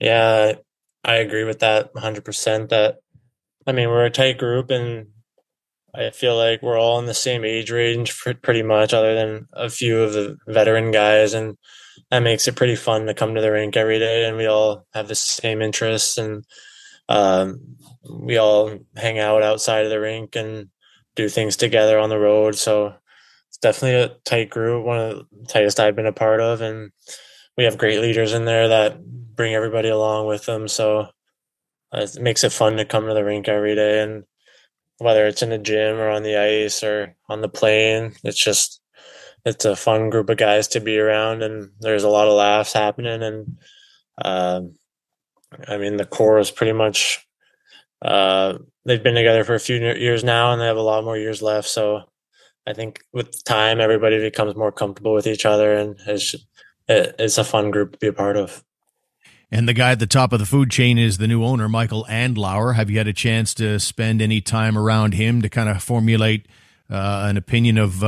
Yeah, 0.00 0.54
I 1.04 1.16
agree 1.16 1.44
with 1.44 1.60
that 1.60 1.94
100%. 1.94 2.68
That 2.70 2.98
I 3.66 3.72
mean, 3.72 3.88
we're 3.88 4.06
a 4.06 4.10
tight 4.10 4.38
group, 4.38 4.70
and 4.70 5.08
I 5.94 6.10
feel 6.10 6.36
like 6.36 6.62
we're 6.62 6.78
all 6.78 6.98
in 6.98 7.06
the 7.06 7.14
same 7.14 7.44
age 7.44 7.70
range 7.70 8.18
pretty 8.42 8.62
much, 8.62 8.92
other 8.92 9.14
than 9.14 9.46
a 9.52 9.68
few 9.68 10.00
of 10.00 10.14
the 10.14 10.36
veteran 10.46 10.90
guys, 10.90 11.34
and 11.34 11.56
that 12.10 12.20
makes 12.20 12.48
it 12.48 12.56
pretty 12.56 12.76
fun 12.76 13.06
to 13.06 13.14
come 13.14 13.34
to 13.34 13.40
the 13.40 13.52
rink 13.52 13.76
every 13.76 13.98
day. 13.98 14.26
And 14.26 14.36
we 14.36 14.46
all 14.46 14.86
have 14.94 15.08
the 15.08 15.14
same 15.14 15.62
interests, 15.62 16.18
and 16.18 16.44
um, 17.08 17.76
we 18.08 18.36
all 18.36 18.78
hang 18.96 19.18
out 19.18 19.42
outside 19.42 19.84
of 19.84 19.90
the 19.90 20.00
rink 20.00 20.36
and 20.36 20.68
do 21.16 21.28
things 21.28 21.56
together 21.56 21.98
on 21.98 22.08
the 22.08 22.18
road. 22.18 22.54
So 22.54 22.94
it's 23.48 23.58
definitely 23.58 24.00
a 24.00 24.16
tight 24.24 24.50
group, 24.50 24.84
one 24.84 24.98
of 24.98 25.26
the 25.30 25.46
tightest 25.48 25.80
I've 25.80 25.96
been 25.96 26.06
a 26.06 26.12
part 26.12 26.40
of, 26.40 26.60
and 26.60 26.92
we 27.56 27.64
have 27.64 27.78
great 27.78 28.00
leaders 28.00 28.32
in 28.32 28.44
there 28.44 28.68
that 28.68 29.04
bring 29.04 29.54
everybody 29.54 29.88
along 29.88 30.26
with 30.26 30.46
them. 30.46 30.68
So 30.68 31.08
uh, 31.92 32.00
it 32.02 32.20
makes 32.20 32.44
it 32.44 32.52
fun 32.52 32.76
to 32.76 32.84
come 32.84 33.06
to 33.06 33.14
the 33.14 33.24
rink 33.24 33.48
every 33.48 33.74
day 33.74 34.02
and 34.02 34.24
whether 34.98 35.26
it's 35.26 35.42
in 35.42 35.50
the 35.50 35.58
gym 35.58 35.96
or 35.96 36.10
on 36.10 36.22
the 36.22 36.36
ice 36.36 36.82
or 36.84 37.16
on 37.28 37.40
the 37.40 37.48
plane. 37.48 38.12
It's 38.22 38.42
just 38.42 38.79
it's 39.44 39.64
a 39.64 39.76
fun 39.76 40.10
group 40.10 40.28
of 40.30 40.36
guys 40.36 40.68
to 40.68 40.80
be 40.80 40.98
around, 40.98 41.42
and 41.42 41.70
there's 41.80 42.04
a 42.04 42.08
lot 42.08 42.28
of 42.28 42.34
laughs 42.34 42.72
happening. 42.72 43.22
And 43.22 43.58
um, 44.22 44.74
I 45.68 45.76
mean, 45.76 45.96
the 45.96 46.06
core 46.06 46.38
is 46.38 46.50
pretty 46.50 46.72
much 46.72 47.26
uh, 48.02 48.58
they've 48.84 49.02
been 49.02 49.14
together 49.14 49.44
for 49.44 49.54
a 49.54 49.60
few 49.60 49.76
years 49.76 50.24
now, 50.24 50.52
and 50.52 50.60
they 50.60 50.66
have 50.66 50.76
a 50.76 50.82
lot 50.82 51.04
more 51.04 51.16
years 51.16 51.42
left. 51.42 51.68
So 51.68 52.02
I 52.66 52.72
think 52.72 53.00
with 53.12 53.44
time, 53.44 53.80
everybody 53.80 54.18
becomes 54.18 54.56
more 54.56 54.72
comfortable 54.72 55.14
with 55.14 55.26
each 55.26 55.46
other, 55.46 55.76
and 55.76 55.96
it's 56.06 56.34
it's 56.88 57.38
a 57.38 57.44
fun 57.44 57.70
group 57.70 57.92
to 57.92 57.98
be 57.98 58.08
a 58.08 58.12
part 58.12 58.36
of. 58.36 58.64
And 59.52 59.68
the 59.68 59.74
guy 59.74 59.92
at 59.92 59.98
the 59.98 60.06
top 60.06 60.32
of 60.32 60.38
the 60.38 60.46
food 60.46 60.70
chain 60.70 60.96
is 60.96 61.18
the 61.18 61.26
new 61.26 61.44
owner, 61.44 61.68
Michael 61.68 62.06
Andlauer. 62.08 62.76
Have 62.76 62.88
you 62.88 62.98
had 62.98 63.08
a 63.08 63.12
chance 63.12 63.52
to 63.54 63.80
spend 63.80 64.22
any 64.22 64.40
time 64.40 64.78
around 64.78 65.14
him 65.14 65.42
to 65.42 65.48
kind 65.48 65.68
of 65.68 65.82
formulate 65.82 66.46
uh, 66.88 67.26
an 67.28 67.36
opinion 67.36 67.76
of 67.76 68.04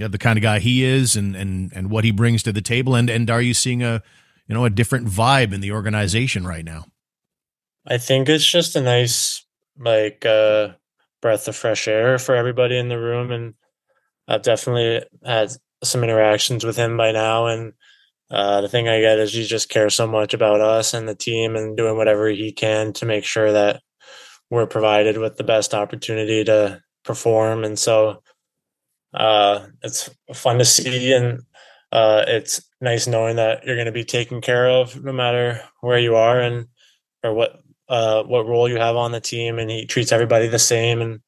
uh, 0.00 0.08
the 0.08 0.18
kind 0.18 0.38
of 0.38 0.42
guy 0.42 0.58
he 0.58 0.84
is 0.84 1.16
and, 1.16 1.34
and, 1.36 1.72
and 1.74 1.90
what 1.90 2.04
he 2.04 2.10
brings 2.10 2.42
to 2.44 2.52
the 2.52 2.62
table? 2.62 2.94
And, 2.94 3.10
and 3.10 3.28
are 3.30 3.42
you 3.42 3.54
seeing 3.54 3.82
a, 3.82 4.02
you 4.46 4.54
know, 4.54 4.64
a 4.64 4.70
different 4.70 5.08
vibe 5.08 5.52
in 5.52 5.60
the 5.60 5.72
organization 5.72 6.46
right 6.46 6.64
now? 6.64 6.86
I 7.86 7.98
think 7.98 8.28
it's 8.28 8.46
just 8.46 8.76
a 8.76 8.80
nice, 8.80 9.44
like, 9.78 10.24
uh, 10.24 10.68
breath 11.20 11.48
of 11.48 11.56
fresh 11.56 11.88
air 11.88 12.18
for 12.18 12.34
everybody 12.34 12.78
in 12.78 12.88
the 12.88 12.98
room. 12.98 13.30
And 13.30 13.54
I've 14.28 14.42
definitely 14.42 15.04
had 15.24 15.50
some 15.82 16.04
interactions 16.04 16.64
with 16.64 16.76
him 16.76 16.96
by 16.96 17.12
now. 17.12 17.46
And 17.46 17.72
uh, 18.30 18.60
the 18.60 18.68
thing 18.68 18.88
I 18.88 19.00
get 19.00 19.18
is 19.18 19.32
he 19.32 19.44
just 19.44 19.68
cares 19.68 19.94
so 19.94 20.06
much 20.06 20.32
about 20.32 20.60
us 20.60 20.94
and 20.94 21.08
the 21.08 21.14
team 21.14 21.56
and 21.56 21.76
doing 21.76 21.96
whatever 21.96 22.28
he 22.28 22.52
can 22.52 22.92
to 22.94 23.06
make 23.06 23.24
sure 23.24 23.52
that 23.52 23.82
we're 24.48 24.66
provided 24.66 25.18
with 25.18 25.36
the 25.36 25.44
best 25.44 25.74
opportunity 25.74 26.44
to 26.44 26.82
perform. 27.04 27.64
And 27.64 27.78
so 27.78 28.21
uh, 29.14 29.66
it's 29.82 30.10
fun 30.34 30.58
to 30.58 30.64
see 30.64 31.12
and 31.12 31.42
uh, 31.92 32.24
it's 32.26 32.62
nice 32.80 33.06
knowing 33.06 33.36
that 33.36 33.64
you're 33.64 33.76
going 33.76 33.86
to 33.86 33.92
be 33.92 34.04
taken 34.04 34.40
care 34.40 34.68
of 34.68 35.04
no 35.04 35.12
matter 35.12 35.60
where 35.80 35.98
you 35.98 36.16
are 36.16 36.40
and 36.40 36.66
or 37.22 37.34
what 37.34 37.60
uh, 37.88 38.22
what 38.22 38.46
role 38.46 38.68
you 38.68 38.76
have 38.76 38.96
on 38.96 39.12
the 39.12 39.20
team. 39.20 39.58
And 39.58 39.70
he 39.70 39.84
treats 39.84 40.12
everybody 40.12 40.48
the 40.48 40.58
same 40.58 41.02
and 41.02 41.20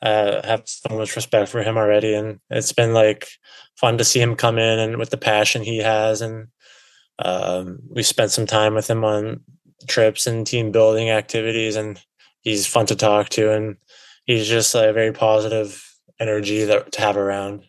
uh, 0.00 0.44
have 0.46 0.62
so 0.64 0.96
much 0.96 1.14
respect 1.14 1.50
for 1.50 1.62
him 1.62 1.76
already. 1.76 2.14
And 2.14 2.40
it's 2.48 2.72
been 2.72 2.94
like 2.94 3.28
fun 3.76 3.98
to 3.98 4.04
see 4.04 4.20
him 4.20 4.34
come 4.34 4.58
in 4.58 4.78
and 4.78 4.96
with 4.96 5.10
the 5.10 5.18
passion 5.18 5.62
he 5.62 5.78
has. 5.78 6.22
And 6.22 6.48
um, 7.18 7.80
we 7.90 8.02
spent 8.02 8.30
some 8.30 8.46
time 8.46 8.74
with 8.74 8.88
him 8.88 9.04
on 9.04 9.40
trips 9.86 10.26
and 10.26 10.46
team 10.46 10.72
building 10.72 11.10
activities, 11.10 11.76
and 11.76 12.00
he's 12.40 12.66
fun 12.66 12.86
to 12.86 12.96
talk 12.96 13.28
to. 13.30 13.52
And 13.52 13.76
he's 14.24 14.48
just 14.48 14.74
a 14.74 14.92
very 14.94 15.12
positive 15.12 15.91
energy 16.22 16.64
that 16.64 16.92
to 16.92 17.00
have 17.00 17.16
around. 17.16 17.64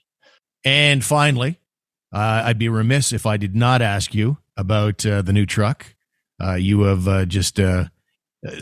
And 0.64 1.04
finally, 1.04 1.60
uh, 2.14 2.44
I'd 2.46 2.60
be 2.60 2.70
remiss 2.70 3.12
if 3.12 3.26
I 3.26 3.38
did 3.38 3.56
not 3.56 3.82
ask 3.82 4.14
you 4.14 4.38
about 4.56 5.06
uh, 5.06 5.22
the 5.22 5.34
new 5.34 5.46
truck. 5.46 5.96
Uh, 6.42 6.54
you 6.56 6.82
have 6.84 7.08
uh, 7.08 7.26
just 7.26 7.60
uh, 7.60 7.86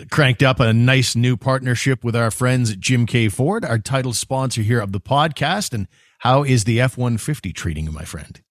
cranked 0.10 0.44
up 0.44 0.60
a 0.60 0.74
nice 0.74 1.16
new 1.16 1.36
partnership 1.36 2.04
with 2.04 2.16
our 2.16 2.32
friends 2.32 2.72
at 2.72 2.80
Jim 2.80 3.06
Keay 3.06 3.30
Ford, 3.30 3.66
our 3.66 3.80
title 3.80 4.14
sponsor 4.14 4.62
here 4.62 4.80
of 4.80 4.92
the 4.92 5.02
podcast. 5.02 5.74
And 5.74 5.88
how 6.20 6.44
is 6.44 6.64
the 6.64 6.80
F 6.80 6.98
150 6.98 7.52
treating 7.54 7.86
you, 7.86 7.92
my 7.92 8.06
friend? 8.06 8.42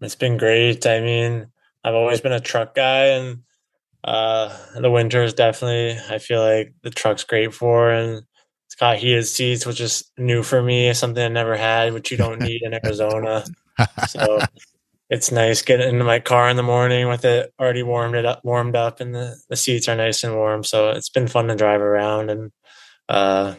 It's 0.00 0.14
been 0.14 0.36
great. 0.36 0.86
I 0.86 1.00
mean, 1.00 1.48
I've 1.82 1.94
always 1.94 2.20
been 2.20 2.32
a 2.32 2.40
truck 2.40 2.74
guy, 2.74 3.06
and 3.06 3.38
uh, 4.04 4.54
the 4.78 4.90
winter 4.90 5.22
is 5.22 5.32
definitely, 5.32 5.98
I 6.10 6.18
feel 6.18 6.40
like 6.40 6.74
the 6.82 6.90
truck's 6.90 7.24
great 7.24 7.54
for. 7.54 7.90
And 7.90 8.22
it's 8.66 8.74
got 8.74 8.98
heated 8.98 9.26
seats, 9.26 9.64
which 9.64 9.80
is 9.80 10.04
new 10.18 10.42
for 10.42 10.62
me, 10.62 10.92
something 10.92 11.22
I 11.24 11.28
never 11.28 11.56
had, 11.56 11.92
which 11.92 12.10
you 12.10 12.16
don't 12.16 12.40
need 12.40 12.62
in 12.62 12.74
Arizona. 12.84 13.44
so 14.08 14.40
it's 15.10 15.30
nice 15.30 15.62
getting 15.62 15.88
into 15.88 16.04
my 16.04 16.18
car 16.18 16.48
in 16.48 16.56
the 16.56 16.62
morning 16.62 17.08
with 17.08 17.24
it 17.24 17.52
already 17.60 17.82
warmed 17.82 18.16
it 18.16 18.24
up 18.24 18.40
warmed 18.44 18.74
up 18.74 19.00
and 19.00 19.14
the, 19.14 19.36
the 19.48 19.56
seats 19.56 19.88
are 19.88 19.96
nice 19.96 20.24
and 20.24 20.34
warm. 20.34 20.64
So 20.64 20.90
it's 20.90 21.10
been 21.10 21.28
fun 21.28 21.48
to 21.48 21.54
drive 21.54 21.80
around 21.80 22.30
and 22.30 22.52
uh, 23.08 23.54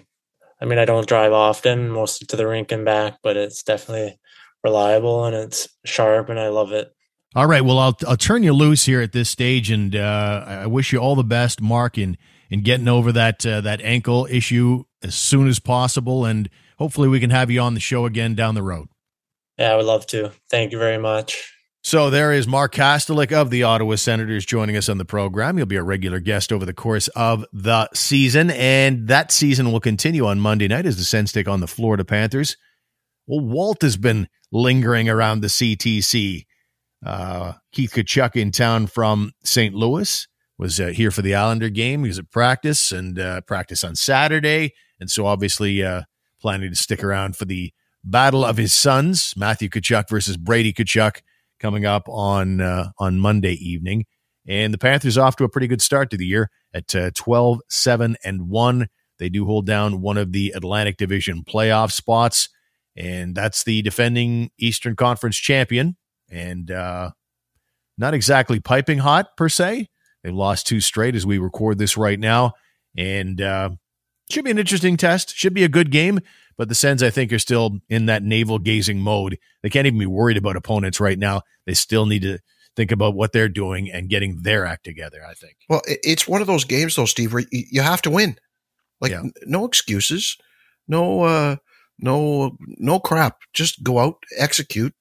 i 0.60 0.66
mean 0.66 0.78
i 0.78 0.86
don't 0.86 1.08
drive 1.08 1.32
often 1.32 1.90
mostly 1.90 2.26
to 2.28 2.36
the 2.36 2.48
rink 2.48 2.72
and 2.72 2.84
back 2.84 3.20
but 3.24 3.38
it's 3.38 3.64
definitely 3.64 4.20
reliable 4.64 5.24
and 5.24 5.36
it's 5.36 5.70
sharp 5.86 6.30
and 6.30 6.40
i 6.40 6.50
love 6.50 6.72
it. 6.72 6.92
All 7.36 7.46
right. 7.46 7.64
Well 7.64 7.80
i'll, 7.80 7.98
I'll 8.08 8.18
turn 8.18 8.44
you 8.44 8.54
loose 8.54 8.86
here 8.86 9.02
at 9.02 9.14
this 9.14 9.30
stage 9.30 9.72
and 9.72 9.96
uh, 9.96 10.44
i 10.48 10.68
wish 10.68 10.92
you 10.92 11.00
all 11.00 11.16
the 11.16 11.24
best 11.24 11.62
mark 11.62 11.98
in 11.98 12.18
in 12.50 12.62
getting 12.62 12.88
over 12.88 13.12
that 13.12 13.46
uh, 13.46 13.62
that 13.62 13.82
ankle 13.82 14.28
issue 14.30 14.84
as 15.04 15.16
soon 15.16 15.48
as 15.48 15.60
possible 15.60 16.26
and 16.26 16.50
hopefully 16.78 17.08
we 17.08 17.20
can 17.20 17.30
have 17.30 17.52
you 17.52 17.60
on 17.60 17.74
the 17.74 17.80
show 17.80 18.06
again 18.06 18.36
down 18.36 18.56
the 18.56 18.64
road 18.64 18.88
yeah, 19.58 19.74
I 19.74 19.76
would 19.76 19.86
love 19.86 20.06
to. 20.08 20.32
Thank 20.50 20.72
you 20.72 20.78
very 20.78 20.98
much. 20.98 21.54
So 21.84 22.10
there 22.10 22.34
is 22.34 22.48
Mark 22.48 22.74
Kastelic 22.74 23.32
of 23.32 23.50
the 23.50 23.64
Ottawa 23.64 23.96
Senators 23.96 24.46
joining 24.46 24.76
us 24.76 24.90
on 24.90 24.98
the 24.98 25.06
program. 25.06 25.58
He'll 25.58 25.66
be 25.66 25.78
a 25.78 25.84
regular 25.84 26.20
guest 26.20 26.52
over 26.52 26.66
the 26.66 26.74
course 26.74 27.08
of 27.10 27.46
the 27.54 27.90
season, 27.94 28.52
and 28.52 29.08
that 29.08 29.32
season 29.32 29.72
will 29.72 29.80
continue 29.80 30.28
on 30.28 30.40
Monday 30.40 30.68
night 30.68 30.86
as 30.86 30.98
the 30.98 31.04
Sens 31.04 31.32
take 31.32 31.48
on 31.48 31.62
the 31.62 31.68
Florida 31.68 32.04
Panthers. 32.04 32.58
Well, 33.26 33.40
Walt 33.40 33.82
has 33.82 33.98
been 33.98 34.28
lingering 34.52 35.10
around 35.10 35.42
the 35.42 35.48
CTC. 35.48 36.46
Uh, 37.06 37.54
Keith 37.72 37.94
Tkachuk 37.94 38.36
in 38.36 38.52
town 38.52 38.88
from 38.88 39.32
St. 39.44 39.74
Louis 39.74 40.28
was 40.58 40.80
uh, 40.80 40.88
here 40.88 41.12
for 41.12 41.22
the 41.22 41.36
Islander 41.36 41.70
game. 41.70 42.04
He 42.04 42.10
was 42.10 42.20
at 42.20 42.32
practice 42.32 42.92
and 42.92 43.20
uh, 43.20 43.42
practice 43.42 43.84
on 43.84 43.96
Saturday, 43.96 44.74
and 45.00 45.10
so 45.10 45.26
obviously 45.26 45.84
uh, 45.84 46.04
planning 46.42 46.70
to 46.70 46.76
stick 46.76 47.04
around 47.04 47.36
for 47.36 47.46
the 47.46 47.72
battle 48.04 48.46
of 48.46 48.58
his 48.58 48.74
sons, 48.74 49.34
Matthew 49.36 49.70
Tkachuk 49.70 50.10
versus 50.10 50.38
Brady 50.38 50.74
Tkachuk, 50.74 51.22
coming 51.60 51.86
up 51.86 52.04
on 52.08 52.62
uh, 52.62 52.90
on 52.98 53.20
Monday 53.20 53.54
evening. 53.54 54.06
And 54.48 54.74
the 54.74 54.78
Panthers 54.78 55.18
off 55.18 55.36
to 55.38 55.44
a 55.44 55.50
pretty 55.50 55.68
good 55.68 55.82
start 55.82 56.10
to 56.12 56.18
the 56.18 56.26
year 56.26 56.50
at 56.74 56.96
uh, 56.96 57.12
12, 57.14 57.60
7, 57.70 58.16
and 58.24 58.48
1. 58.48 58.88
They 59.20 59.30
do 59.30 59.46
hold 59.46 59.66
down 59.66 60.02
one 60.02 60.18
of 60.18 60.32
the 60.32 60.54
Atlantic 60.56 60.96
Division 60.96 61.44
playoff 61.44 61.92
spots, 61.92 62.48
and 62.96 63.36
that's 63.36 63.64
the 63.64 63.82
defending 63.82 64.52
Eastern 64.58 64.96
Conference 64.96 65.36
champion. 65.36 65.98
And 66.30 66.72
uh, 66.72 67.12
not 67.98 68.14
exactly 68.14 68.60
piping 68.60 69.00
hot 69.00 69.36
per 69.36 69.50
se. 69.50 69.88
They've 70.28 70.36
lost 70.36 70.68
two 70.68 70.82
straight 70.82 71.16
as 71.16 71.26
we 71.26 71.38
record 71.38 71.78
this 71.78 71.96
right 71.96 72.20
now. 72.20 72.52
And 72.98 73.42
uh, 73.42 73.70
should 74.30 74.44
be 74.44 74.52
an 74.52 74.60
interesting 74.60 74.98
test. 74.98 75.34
Should 75.34 75.54
be 75.54 75.64
a 75.64 75.70
good 75.70 75.90
game 75.90 76.20
But 76.58 76.68
the 76.68 76.76
Sens, 76.76 77.02
I 77.02 77.12
think, 77.12 77.32
are 77.32 77.40
still 77.40 77.80
in 77.88 78.08
that 78.08 78.24
navel 78.24 78.60
gazing 78.60 79.00
mode. 79.00 79.38
They 79.64 79.70
can't 79.70 79.88
even 79.88 80.00
be 80.00 80.06
worried 80.06 80.36
about 80.36 80.58
opponents 80.58 81.00
right 81.00 81.18
now. 81.18 81.44
They 81.66 81.74
still 81.74 82.06
need 82.06 82.24
to 82.24 82.40
think 82.76 82.92
about 82.92 83.16
what 83.16 83.32
they're 83.32 83.48
doing 83.48 83.90
and 83.90 84.10
getting 84.10 84.42
their 84.42 84.66
act 84.66 84.84
together. 84.84 85.24
I 85.26 85.34
think. 85.34 85.56
Well, 85.70 85.82
it's 85.86 86.28
one 86.28 86.42
of 86.42 86.48
those 86.48 86.66
games, 86.66 86.98
though, 86.98 87.06
Steve, 87.06 87.32
where 87.32 87.46
you 87.50 87.82
have 87.82 88.02
to 88.02 88.10
win. 88.10 88.38
Like 89.00 89.12
yeah. 89.12 89.24
no 89.46 89.64
excuses, 89.64 90.36
no, 90.90 91.22
uh, 91.22 91.56
no, 92.00 92.58
no 92.60 93.00
crap. 93.00 93.38
Just 93.54 93.82
go 93.82 94.00
out, 94.00 94.18
execute, 94.38 94.94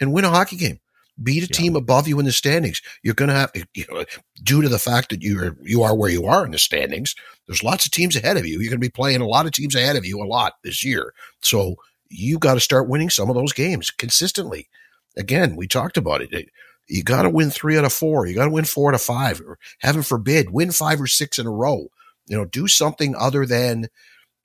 and 0.00 0.12
win 0.12 0.24
a 0.24 0.30
hockey 0.30 0.56
game. 0.56 0.80
Beat 1.22 1.44
a 1.44 1.46
yeah. 1.46 1.56
team 1.56 1.76
above 1.76 2.08
you 2.08 2.18
in 2.18 2.24
the 2.24 2.32
standings. 2.32 2.80
You're 3.02 3.14
going 3.14 3.28
to 3.28 3.34
have, 3.34 3.52
you 3.74 3.84
know, 3.90 4.04
due 4.42 4.62
to 4.62 4.68
the 4.68 4.78
fact 4.78 5.10
that 5.10 5.22
you 5.22 5.38
are 5.38 5.56
you 5.62 5.82
are 5.82 5.94
where 5.94 6.10
you 6.10 6.26
are 6.26 6.44
in 6.44 6.52
the 6.52 6.58
standings. 6.58 7.14
There's 7.46 7.62
lots 7.62 7.84
of 7.84 7.92
teams 7.92 8.16
ahead 8.16 8.36
of 8.36 8.46
you. 8.46 8.60
You're 8.60 8.70
going 8.70 8.80
to 8.80 8.86
be 8.86 8.90
playing 8.90 9.20
a 9.20 9.26
lot 9.26 9.46
of 9.46 9.52
teams 9.52 9.74
ahead 9.74 9.96
of 9.96 10.04
you 10.04 10.22
a 10.22 10.24
lot 10.24 10.54
this 10.62 10.84
year. 10.84 11.12
So 11.40 11.76
you 12.08 12.38
got 12.38 12.54
to 12.54 12.60
start 12.60 12.88
winning 12.88 13.10
some 13.10 13.28
of 13.28 13.36
those 13.36 13.52
games 13.52 13.90
consistently. 13.90 14.68
Again, 15.16 15.56
we 15.56 15.66
talked 15.66 15.96
about 15.96 16.22
it. 16.22 16.48
You 16.88 17.02
got 17.02 17.22
to 17.22 17.30
win 17.30 17.50
three 17.50 17.78
out 17.78 17.84
of 17.84 17.92
four. 17.92 18.26
You 18.26 18.34
got 18.34 18.46
to 18.46 18.50
win 18.50 18.64
four 18.64 18.90
out 18.90 18.94
of 18.94 19.02
five, 19.02 19.40
or 19.40 19.58
heaven 19.78 20.02
forbid, 20.02 20.50
win 20.50 20.72
five 20.72 21.00
or 21.00 21.06
six 21.06 21.38
in 21.38 21.46
a 21.46 21.50
row. 21.50 21.88
You 22.26 22.36
know, 22.36 22.44
do 22.44 22.68
something 22.68 23.14
other 23.16 23.46
than 23.46 23.88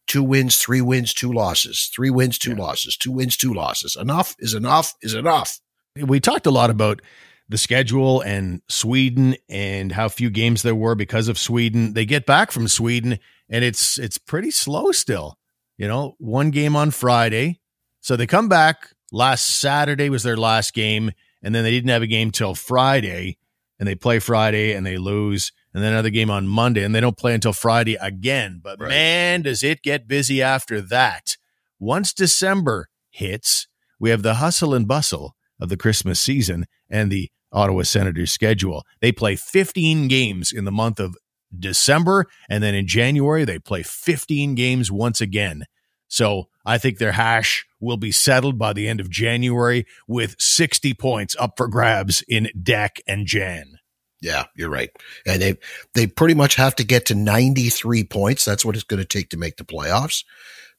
two 0.07 0.23
wins, 0.23 0.57
three 0.57 0.81
wins, 0.81 1.13
two 1.13 1.31
losses, 1.31 1.91
three 1.93 2.09
wins, 2.09 2.37
two 2.37 2.51
yeah. 2.51 2.63
losses, 2.63 2.97
two 2.97 3.11
wins, 3.11 3.37
two 3.37 3.53
losses. 3.53 3.95
Enough 3.95 4.35
is 4.39 4.53
enough 4.53 4.95
is 5.01 5.13
enough. 5.13 5.59
We 6.03 6.19
talked 6.19 6.45
a 6.45 6.51
lot 6.51 6.69
about 6.69 7.01
the 7.49 7.57
schedule 7.57 8.21
and 8.21 8.61
Sweden 8.67 9.35
and 9.49 9.91
how 9.91 10.09
few 10.09 10.29
games 10.29 10.63
there 10.63 10.75
were 10.75 10.95
because 10.95 11.27
of 11.27 11.37
Sweden. 11.37 11.93
They 11.93 12.05
get 12.05 12.25
back 12.25 12.51
from 12.51 12.67
Sweden 12.67 13.19
and 13.49 13.63
it's 13.63 13.97
it's 13.97 14.17
pretty 14.17 14.51
slow 14.51 14.91
still. 14.91 15.37
You 15.77 15.87
know, 15.87 16.15
one 16.17 16.51
game 16.51 16.75
on 16.75 16.91
Friday. 16.91 17.59
So 18.01 18.15
they 18.15 18.27
come 18.27 18.49
back. 18.49 18.89
Last 19.11 19.59
Saturday 19.59 20.09
was 20.09 20.23
their 20.23 20.35
last 20.35 20.73
game, 20.73 21.11
and 21.41 21.55
then 21.55 21.63
they 21.63 21.71
didn't 21.71 21.91
have 21.91 22.01
a 22.01 22.07
game 22.07 22.31
till 22.31 22.55
Friday, 22.55 23.37
and 23.79 23.87
they 23.87 23.95
play 23.95 24.19
Friday 24.19 24.73
and 24.73 24.85
they 24.85 24.97
lose 24.97 25.53
and 25.77 25.83
then 25.83 25.93
another 25.93 26.09
game 26.09 26.31
on 26.31 26.47
Monday, 26.47 26.83
and 26.83 26.95
they 26.95 26.99
don't 26.99 27.17
play 27.17 27.35
until 27.35 27.53
Friday 27.53 27.95
again. 28.01 28.59
But 28.63 28.81
right. 28.81 28.89
man, 28.89 29.41
does 29.43 29.61
it 29.61 29.83
get 29.83 30.07
busy 30.07 30.41
after 30.41 30.81
that. 30.81 31.37
Once 31.79 32.13
December 32.13 32.89
hits, 33.11 33.67
we 33.99 34.09
have 34.09 34.23
the 34.23 34.35
hustle 34.35 34.73
and 34.73 34.87
bustle 34.87 35.35
of 35.59 35.69
the 35.69 35.77
Christmas 35.77 36.19
season 36.19 36.65
and 36.89 37.11
the 37.11 37.29
Ottawa 37.51 37.83
Senators 37.83 38.31
schedule. 38.31 38.85
They 39.01 39.11
play 39.11 39.35
15 39.35 40.07
games 40.07 40.51
in 40.51 40.65
the 40.65 40.71
month 40.71 40.99
of 40.99 41.15
December, 41.57 42.25
and 42.49 42.61
then 42.63 42.75
in 42.75 42.87
January, 42.87 43.45
they 43.45 43.59
play 43.59 43.83
15 43.83 44.55
games 44.55 44.91
once 44.91 45.21
again. 45.21 45.63
So 46.07 46.47
I 46.65 46.77
think 46.77 46.97
their 46.97 47.13
hash 47.13 47.65
will 47.79 47.97
be 47.97 48.11
settled 48.11 48.57
by 48.57 48.73
the 48.73 48.87
end 48.87 48.99
of 48.99 49.09
January 49.09 49.85
with 50.07 50.35
60 50.39 50.93
points 50.93 51.35
up 51.39 51.53
for 51.57 51.67
grabs 51.67 52.23
in 52.27 52.49
Deck 52.61 52.99
and 53.07 53.25
Jan. 53.25 53.79
Yeah, 54.21 54.45
you're 54.55 54.69
right. 54.69 54.89
And 55.25 55.41
they 55.41 55.57
they 55.93 56.07
pretty 56.07 56.33
much 56.33 56.55
have 56.55 56.75
to 56.77 56.83
get 56.83 57.05
to 57.07 57.15
93 57.15 58.03
points. 58.05 58.45
That's 58.45 58.65
what 58.65 58.75
it's 58.75 58.83
going 58.83 58.99
to 58.99 59.05
take 59.05 59.29
to 59.29 59.37
make 59.37 59.57
the 59.57 59.63
playoffs. 59.63 60.23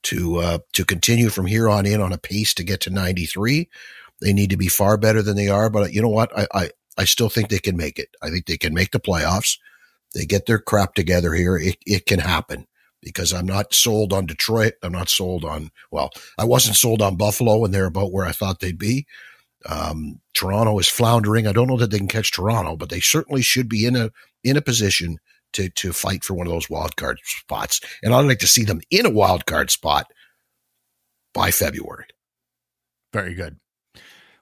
To 0.05 0.39
uh, 0.39 0.59
to 0.75 0.85
continue 0.85 1.29
from 1.29 1.47
here 1.47 1.69
on 1.69 1.85
in 1.85 2.01
on 2.01 2.13
a 2.13 2.19
pace 2.19 2.55
to 2.55 2.65
get 2.65 2.81
to 2.83 2.91
93, 2.91 3.69
they 4.21 4.33
need 4.33 4.51
to 4.51 4.57
be 4.57 4.69
far 4.69 4.97
better 4.97 5.23
than 5.23 5.37
they 5.37 5.49
are. 5.49 5.71
But 5.71 5.93
you 5.93 6.03
know 6.03 6.09
what? 6.09 6.37
I 6.37 6.47
I, 6.53 6.71
I 6.97 7.05
still 7.05 7.29
think 7.29 7.49
they 7.49 7.59
can 7.59 7.77
make 7.77 7.99
it. 7.99 8.09
I 8.23 8.31
think 8.31 8.47
they 8.47 8.57
can 8.57 8.75
make 8.75 8.91
the 8.93 9.01
playoffs. 9.01 9.59
They 10.15 10.25
get 10.25 10.47
their 10.47 10.59
crap 10.59 10.95
together 10.95 11.35
here. 11.35 11.57
It 11.57 11.77
it 11.87 12.07
can 12.07 12.21
happen 12.21 12.67
because 13.03 13.33
I'm 13.33 13.47
not 13.47 13.75
sold 13.75 14.13
on 14.13 14.27
Detroit. 14.27 14.75
I'm 14.83 14.93
not 14.93 15.09
sold 15.09 15.45
on 15.45 15.71
well, 15.91 16.11
I 16.39 16.45
wasn't 16.45 16.77
sold 16.77 17.03
on 17.03 17.17
Buffalo, 17.17 17.65
and 17.65 17.73
they're 17.73 17.87
about 17.87 18.13
where 18.13 18.27
I 18.27 18.33
thought 18.33 18.61
they'd 18.61 18.79
be. 18.79 19.07
Um, 19.67 20.21
Toronto 20.35 20.79
is 20.79 20.89
floundering. 20.89 21.47
I 21.47 21.53
don't 21.53 21.67
know 21.67 21.77
that 21.77 21.91
they 21.91 21.99
can 21.99 22.09
catch 22.09 22.33
Toronto, 22.33 22.77
but 22.77 22.91
they 22.91 23.01
certainly 23.01 23.43
should 23.43 23.69
be 23.69 23.87
in 23.87 23.97
a 23.97 24.11
in 24.45 24.57
a 24.57 24.63
position 24.63 25.19
to 25.53 25.69
to 25.71 25.93
fight 25.93 26.25
for 26.25 26.35
one 26.35 26.47
of 26.47 26.53
those 26.53 26.71
wild 26.71 26.97
card 26.97 27.19
spots. 27.25 27.81
And 28.03 28.15
I'd 28.15 28.27
like 28.27 28.39
to 28.41 28.47
see 28.47 28.65
them 28.65 28.81
in 28.91 29.07
a 29.07 29.11
wild 29.11 29.47
card 29.47 29.71
spot 29.71 30.13
by 31.35 31.51
February. 31.51 32.07
Very 33.13 33.35
good. 33.35 33.57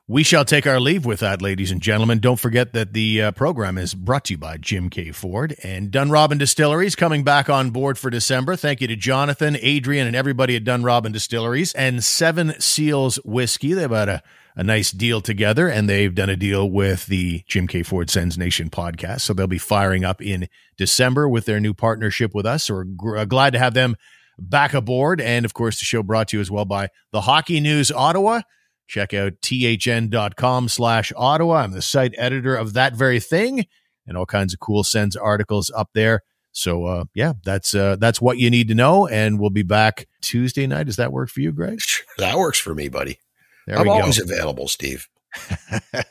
We 0.09 0.23
shall 0.23 0.45
take 0.45 0.69
our 0.69 0.79
leave 0.79 1.05
with 1.05 1.19
that, 1.19 1.43
ladies 1.43 1.73
and 1.73 1.81
gentlemen. 1.83 2.21
Don't 2.21 2.39
forget 2.39 2.73
that 2.75 2.93
the 2.93 3.23
uh, 3.23 3.31
program 3.33 3.77
is 3.77 3.93
brought 3.93 4.27
to 4.27 4.35
you 4.35 4.39
by 4.39 4.57
Jim 4.57 4.89
Keay 4.89 5.11
Ford 5.11 5.57
and 5.65 5.91
Dunrobin 5.91 6.39
Distilleries 6.39 6.95
coming 6.95 7.25
back 7.25 7.51
on 7.51 7.71
board 7.71 7.99
for 7.99 8.09
December. 8.09 8.55
Thank 8.55 8.81
you 8.81 8.87
to 8.87 8.95
Jonathan, 8.95 9.57
Adrian, 9.61 10.07
and 10.07 10.15
everybody 10.15 10.55
at 10.55 10.63
Dunrobin 10.63 11.13
Distilleries 11.13 11.73
and 11.73 12.05
Seven 12.05 12.55
Seals 12.61 13.17
Whiskey. 13.25 13.73
They've 13.73 13.91
had 13.91 14.09
a 14.09 14.23
a 14.59 14.63
nice 14.63 14.93
deal 14.93 15.21
together, 15.21 15.69
and 15.69 15.87
they've 15.89 16.15
done 16.15 16.31
a 16.31 16.37
deal 16.37 16.71
with 16.71 17.07
the 17.07 17.43
Jim 17.49 17.67
Keay 17.67 17.83
Ford 17.83 18.09
Sens 18.09 18.39
Nation 18.39 18.71
podcast. 18.71 19.23
So 19.23 19.35
they'll 19.35 19.49
be 19.49 19.59
firing 19.59 20.05
up 20.05 20.23
in 20.23 20.49
December 20.79 21.29
with 21.29 21.47
their 21.47 21.61
new 21.61 21.75
partnership 21.75 22.33
with 22.33 22.47
us. 22.47 22.65
So 22.65 22.75
we're 22.75 22.85
g- 22.85 23.19
uh, 23.19 23.25
glad 23.25 23.53
to 23.55 23.59
have 23.59 23.75
them 23.75 23.97
back 24.39 24.73
aboard. 24.73 25.21
And 25.21 25.45
of 25.45 25.53
course, 25.53 25.81
the 25.81 25.85
show 25.85 26.03
brought 26.05 26.29
to 26.29 26.37
you 26.37 26.41
as 26.41 26.51
well 26.51 26.65
by 26.65 26.91
the 27.11 27.23
Hockey 27.23 27.59
News 27.59 27.91
Ottawa. 27.91 28.43
Check 28.87 29.13
out 29.15 29.35
thn.com 29.43 30.69
slash 30.69 31.13
Ottawa. 31.17 31.57
I'm 31.57 31.73
the 31.73 31.83
site 31.83 32.15
editor 32.17 32.55
of 32.55 32.75
that 32.75 32.95
very 32.95 33.21
thing 33.21 33.67
and 34.07 34.17
all 34.17 34.27
kinds 34.27 34.55
of 34.55 34.61
cool 34.61 34.85
Sens 34.85 35.17
articles 35.17 35.71
up 35.75 35.91
there. 35.95 36.23
So 36.53 36.87
uh, 36.87 37.05
yeah, 37.15 37.35
that's 37.45 37.75
uh, 37.75 37.97
that's 37.97 38.21
what 38.21 38.39
you 38.39 38.49
need 38.49 38.69
to 38.69 38.75
know. 38.75 39.07
And 39.07 39.39
we'll 39.39 39.51
be 39.51 39.63
back 39.63 40.07
Tuesday 40.23 40.67
night. 40.67 40.87
Does 40.87 40.97
that 40.97 41.13
work 41.13 41.29
for 41.29 41.41
you, 41.41 41.53
Greg? 41.53 41.81
That 42.19 42.39
works 42.39 42.59
for 42.59 42.75
me, 42.75 42.89
buddy. 42.89 43.19
There 43.67 43.79
I'm 43.79 43.89
always 43.89 44.21
available, 44.21 44.69
Steve. 44.69 45.09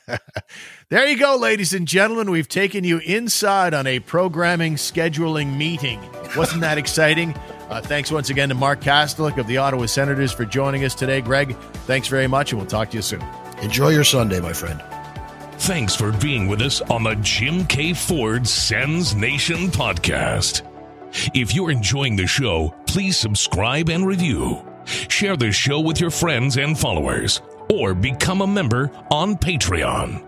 there 0.88 1.06
you 1.06 1.18
go, 1.18 1.36
ladies 1.36 1.72
and 1.72 1.86
gentlemen. 1.86 2.30
We've 2.30 2.48
taken 2.48 2.84
you 2.84 2.98
inside 2.98 3.74
on 3.74 3.86
a 3.86 4.00
programming 4.00 4.74
scheduling 4.74 5.56
meeting. 5.56 6.00
Wasn't 6.36 6.60
that 6.60 6.78
exciting? 6.78 7.34
Uh, 7.68 7.80
thanks 7.80 8.12
once 8.12 8.30
again 8.30 8.48
to 8.48 8.54
Mark 8.54 8.80
Kastelic 8.80 9.38
of 9.38 9.46
the 9.46 9.56
Ottawa 9.56 9.86
Senators 9.86 10.32
for 10.32 10.44
joining 10.44 10.84
us 10.84 10.94
today. 10.94 11.20
Greg, 11.20 11.56
thanks 11.86 12.08
very 12.08 12.26
much, 12.26 12.52
and 12.52 12.60
we'll 12.60 12.68
talk 12.68 12.90
to 12.90 12.96
you 12.96 13.02
soon. 13.02 13.24
Enjoy 13.62 13.88
your 13.88 14.04
Sunday, 14.04 14.40
my 14.40 14.52
friend. 14.52 14.82
Thanks 15.58 15.96
for 15.96 16.12
being 16.12 16.46
with 16.46 16.60
us 16.60 16.80
on 16.82 17.02
the 17.02 17.14
Jim 17.16 17.66
Keay 17.66 17.94
Ford 17.94 18.46
Sens 18.46 19.14
Nation 19.14 19.68
podcast. 19.68 20.62
If 21.34 21.54
you're 21.54 21.70
enjoying 21.70 22.14
the 22.14 22.26
show, 22.26 22.74
please 22.86 23.16
subscribe 23.16 23.88
and 23.88 24.06
review. 24.06 24.64
Share 24.84 25.36
the 25.36 25.50
show 25.50 25.80
with 25.80 26.00
your 26.00 26.10
friends 26.10 26.58
and 26.58 26.78
followers, 26.78 27.40
or 27.72 27.94
become 27.94 28.42
a 28.42 28.46
member 28.46 28.90
on 29.10 29.36
Patreon. 29.36 30.22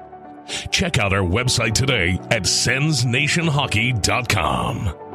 Check 0.70 0.98
out 0.98 1.12
our 1.12 1.22
website 1.22 1.74
today 1.74 2.18
at 2.30 2.42
sensnationhockey.com. 2.42 5.07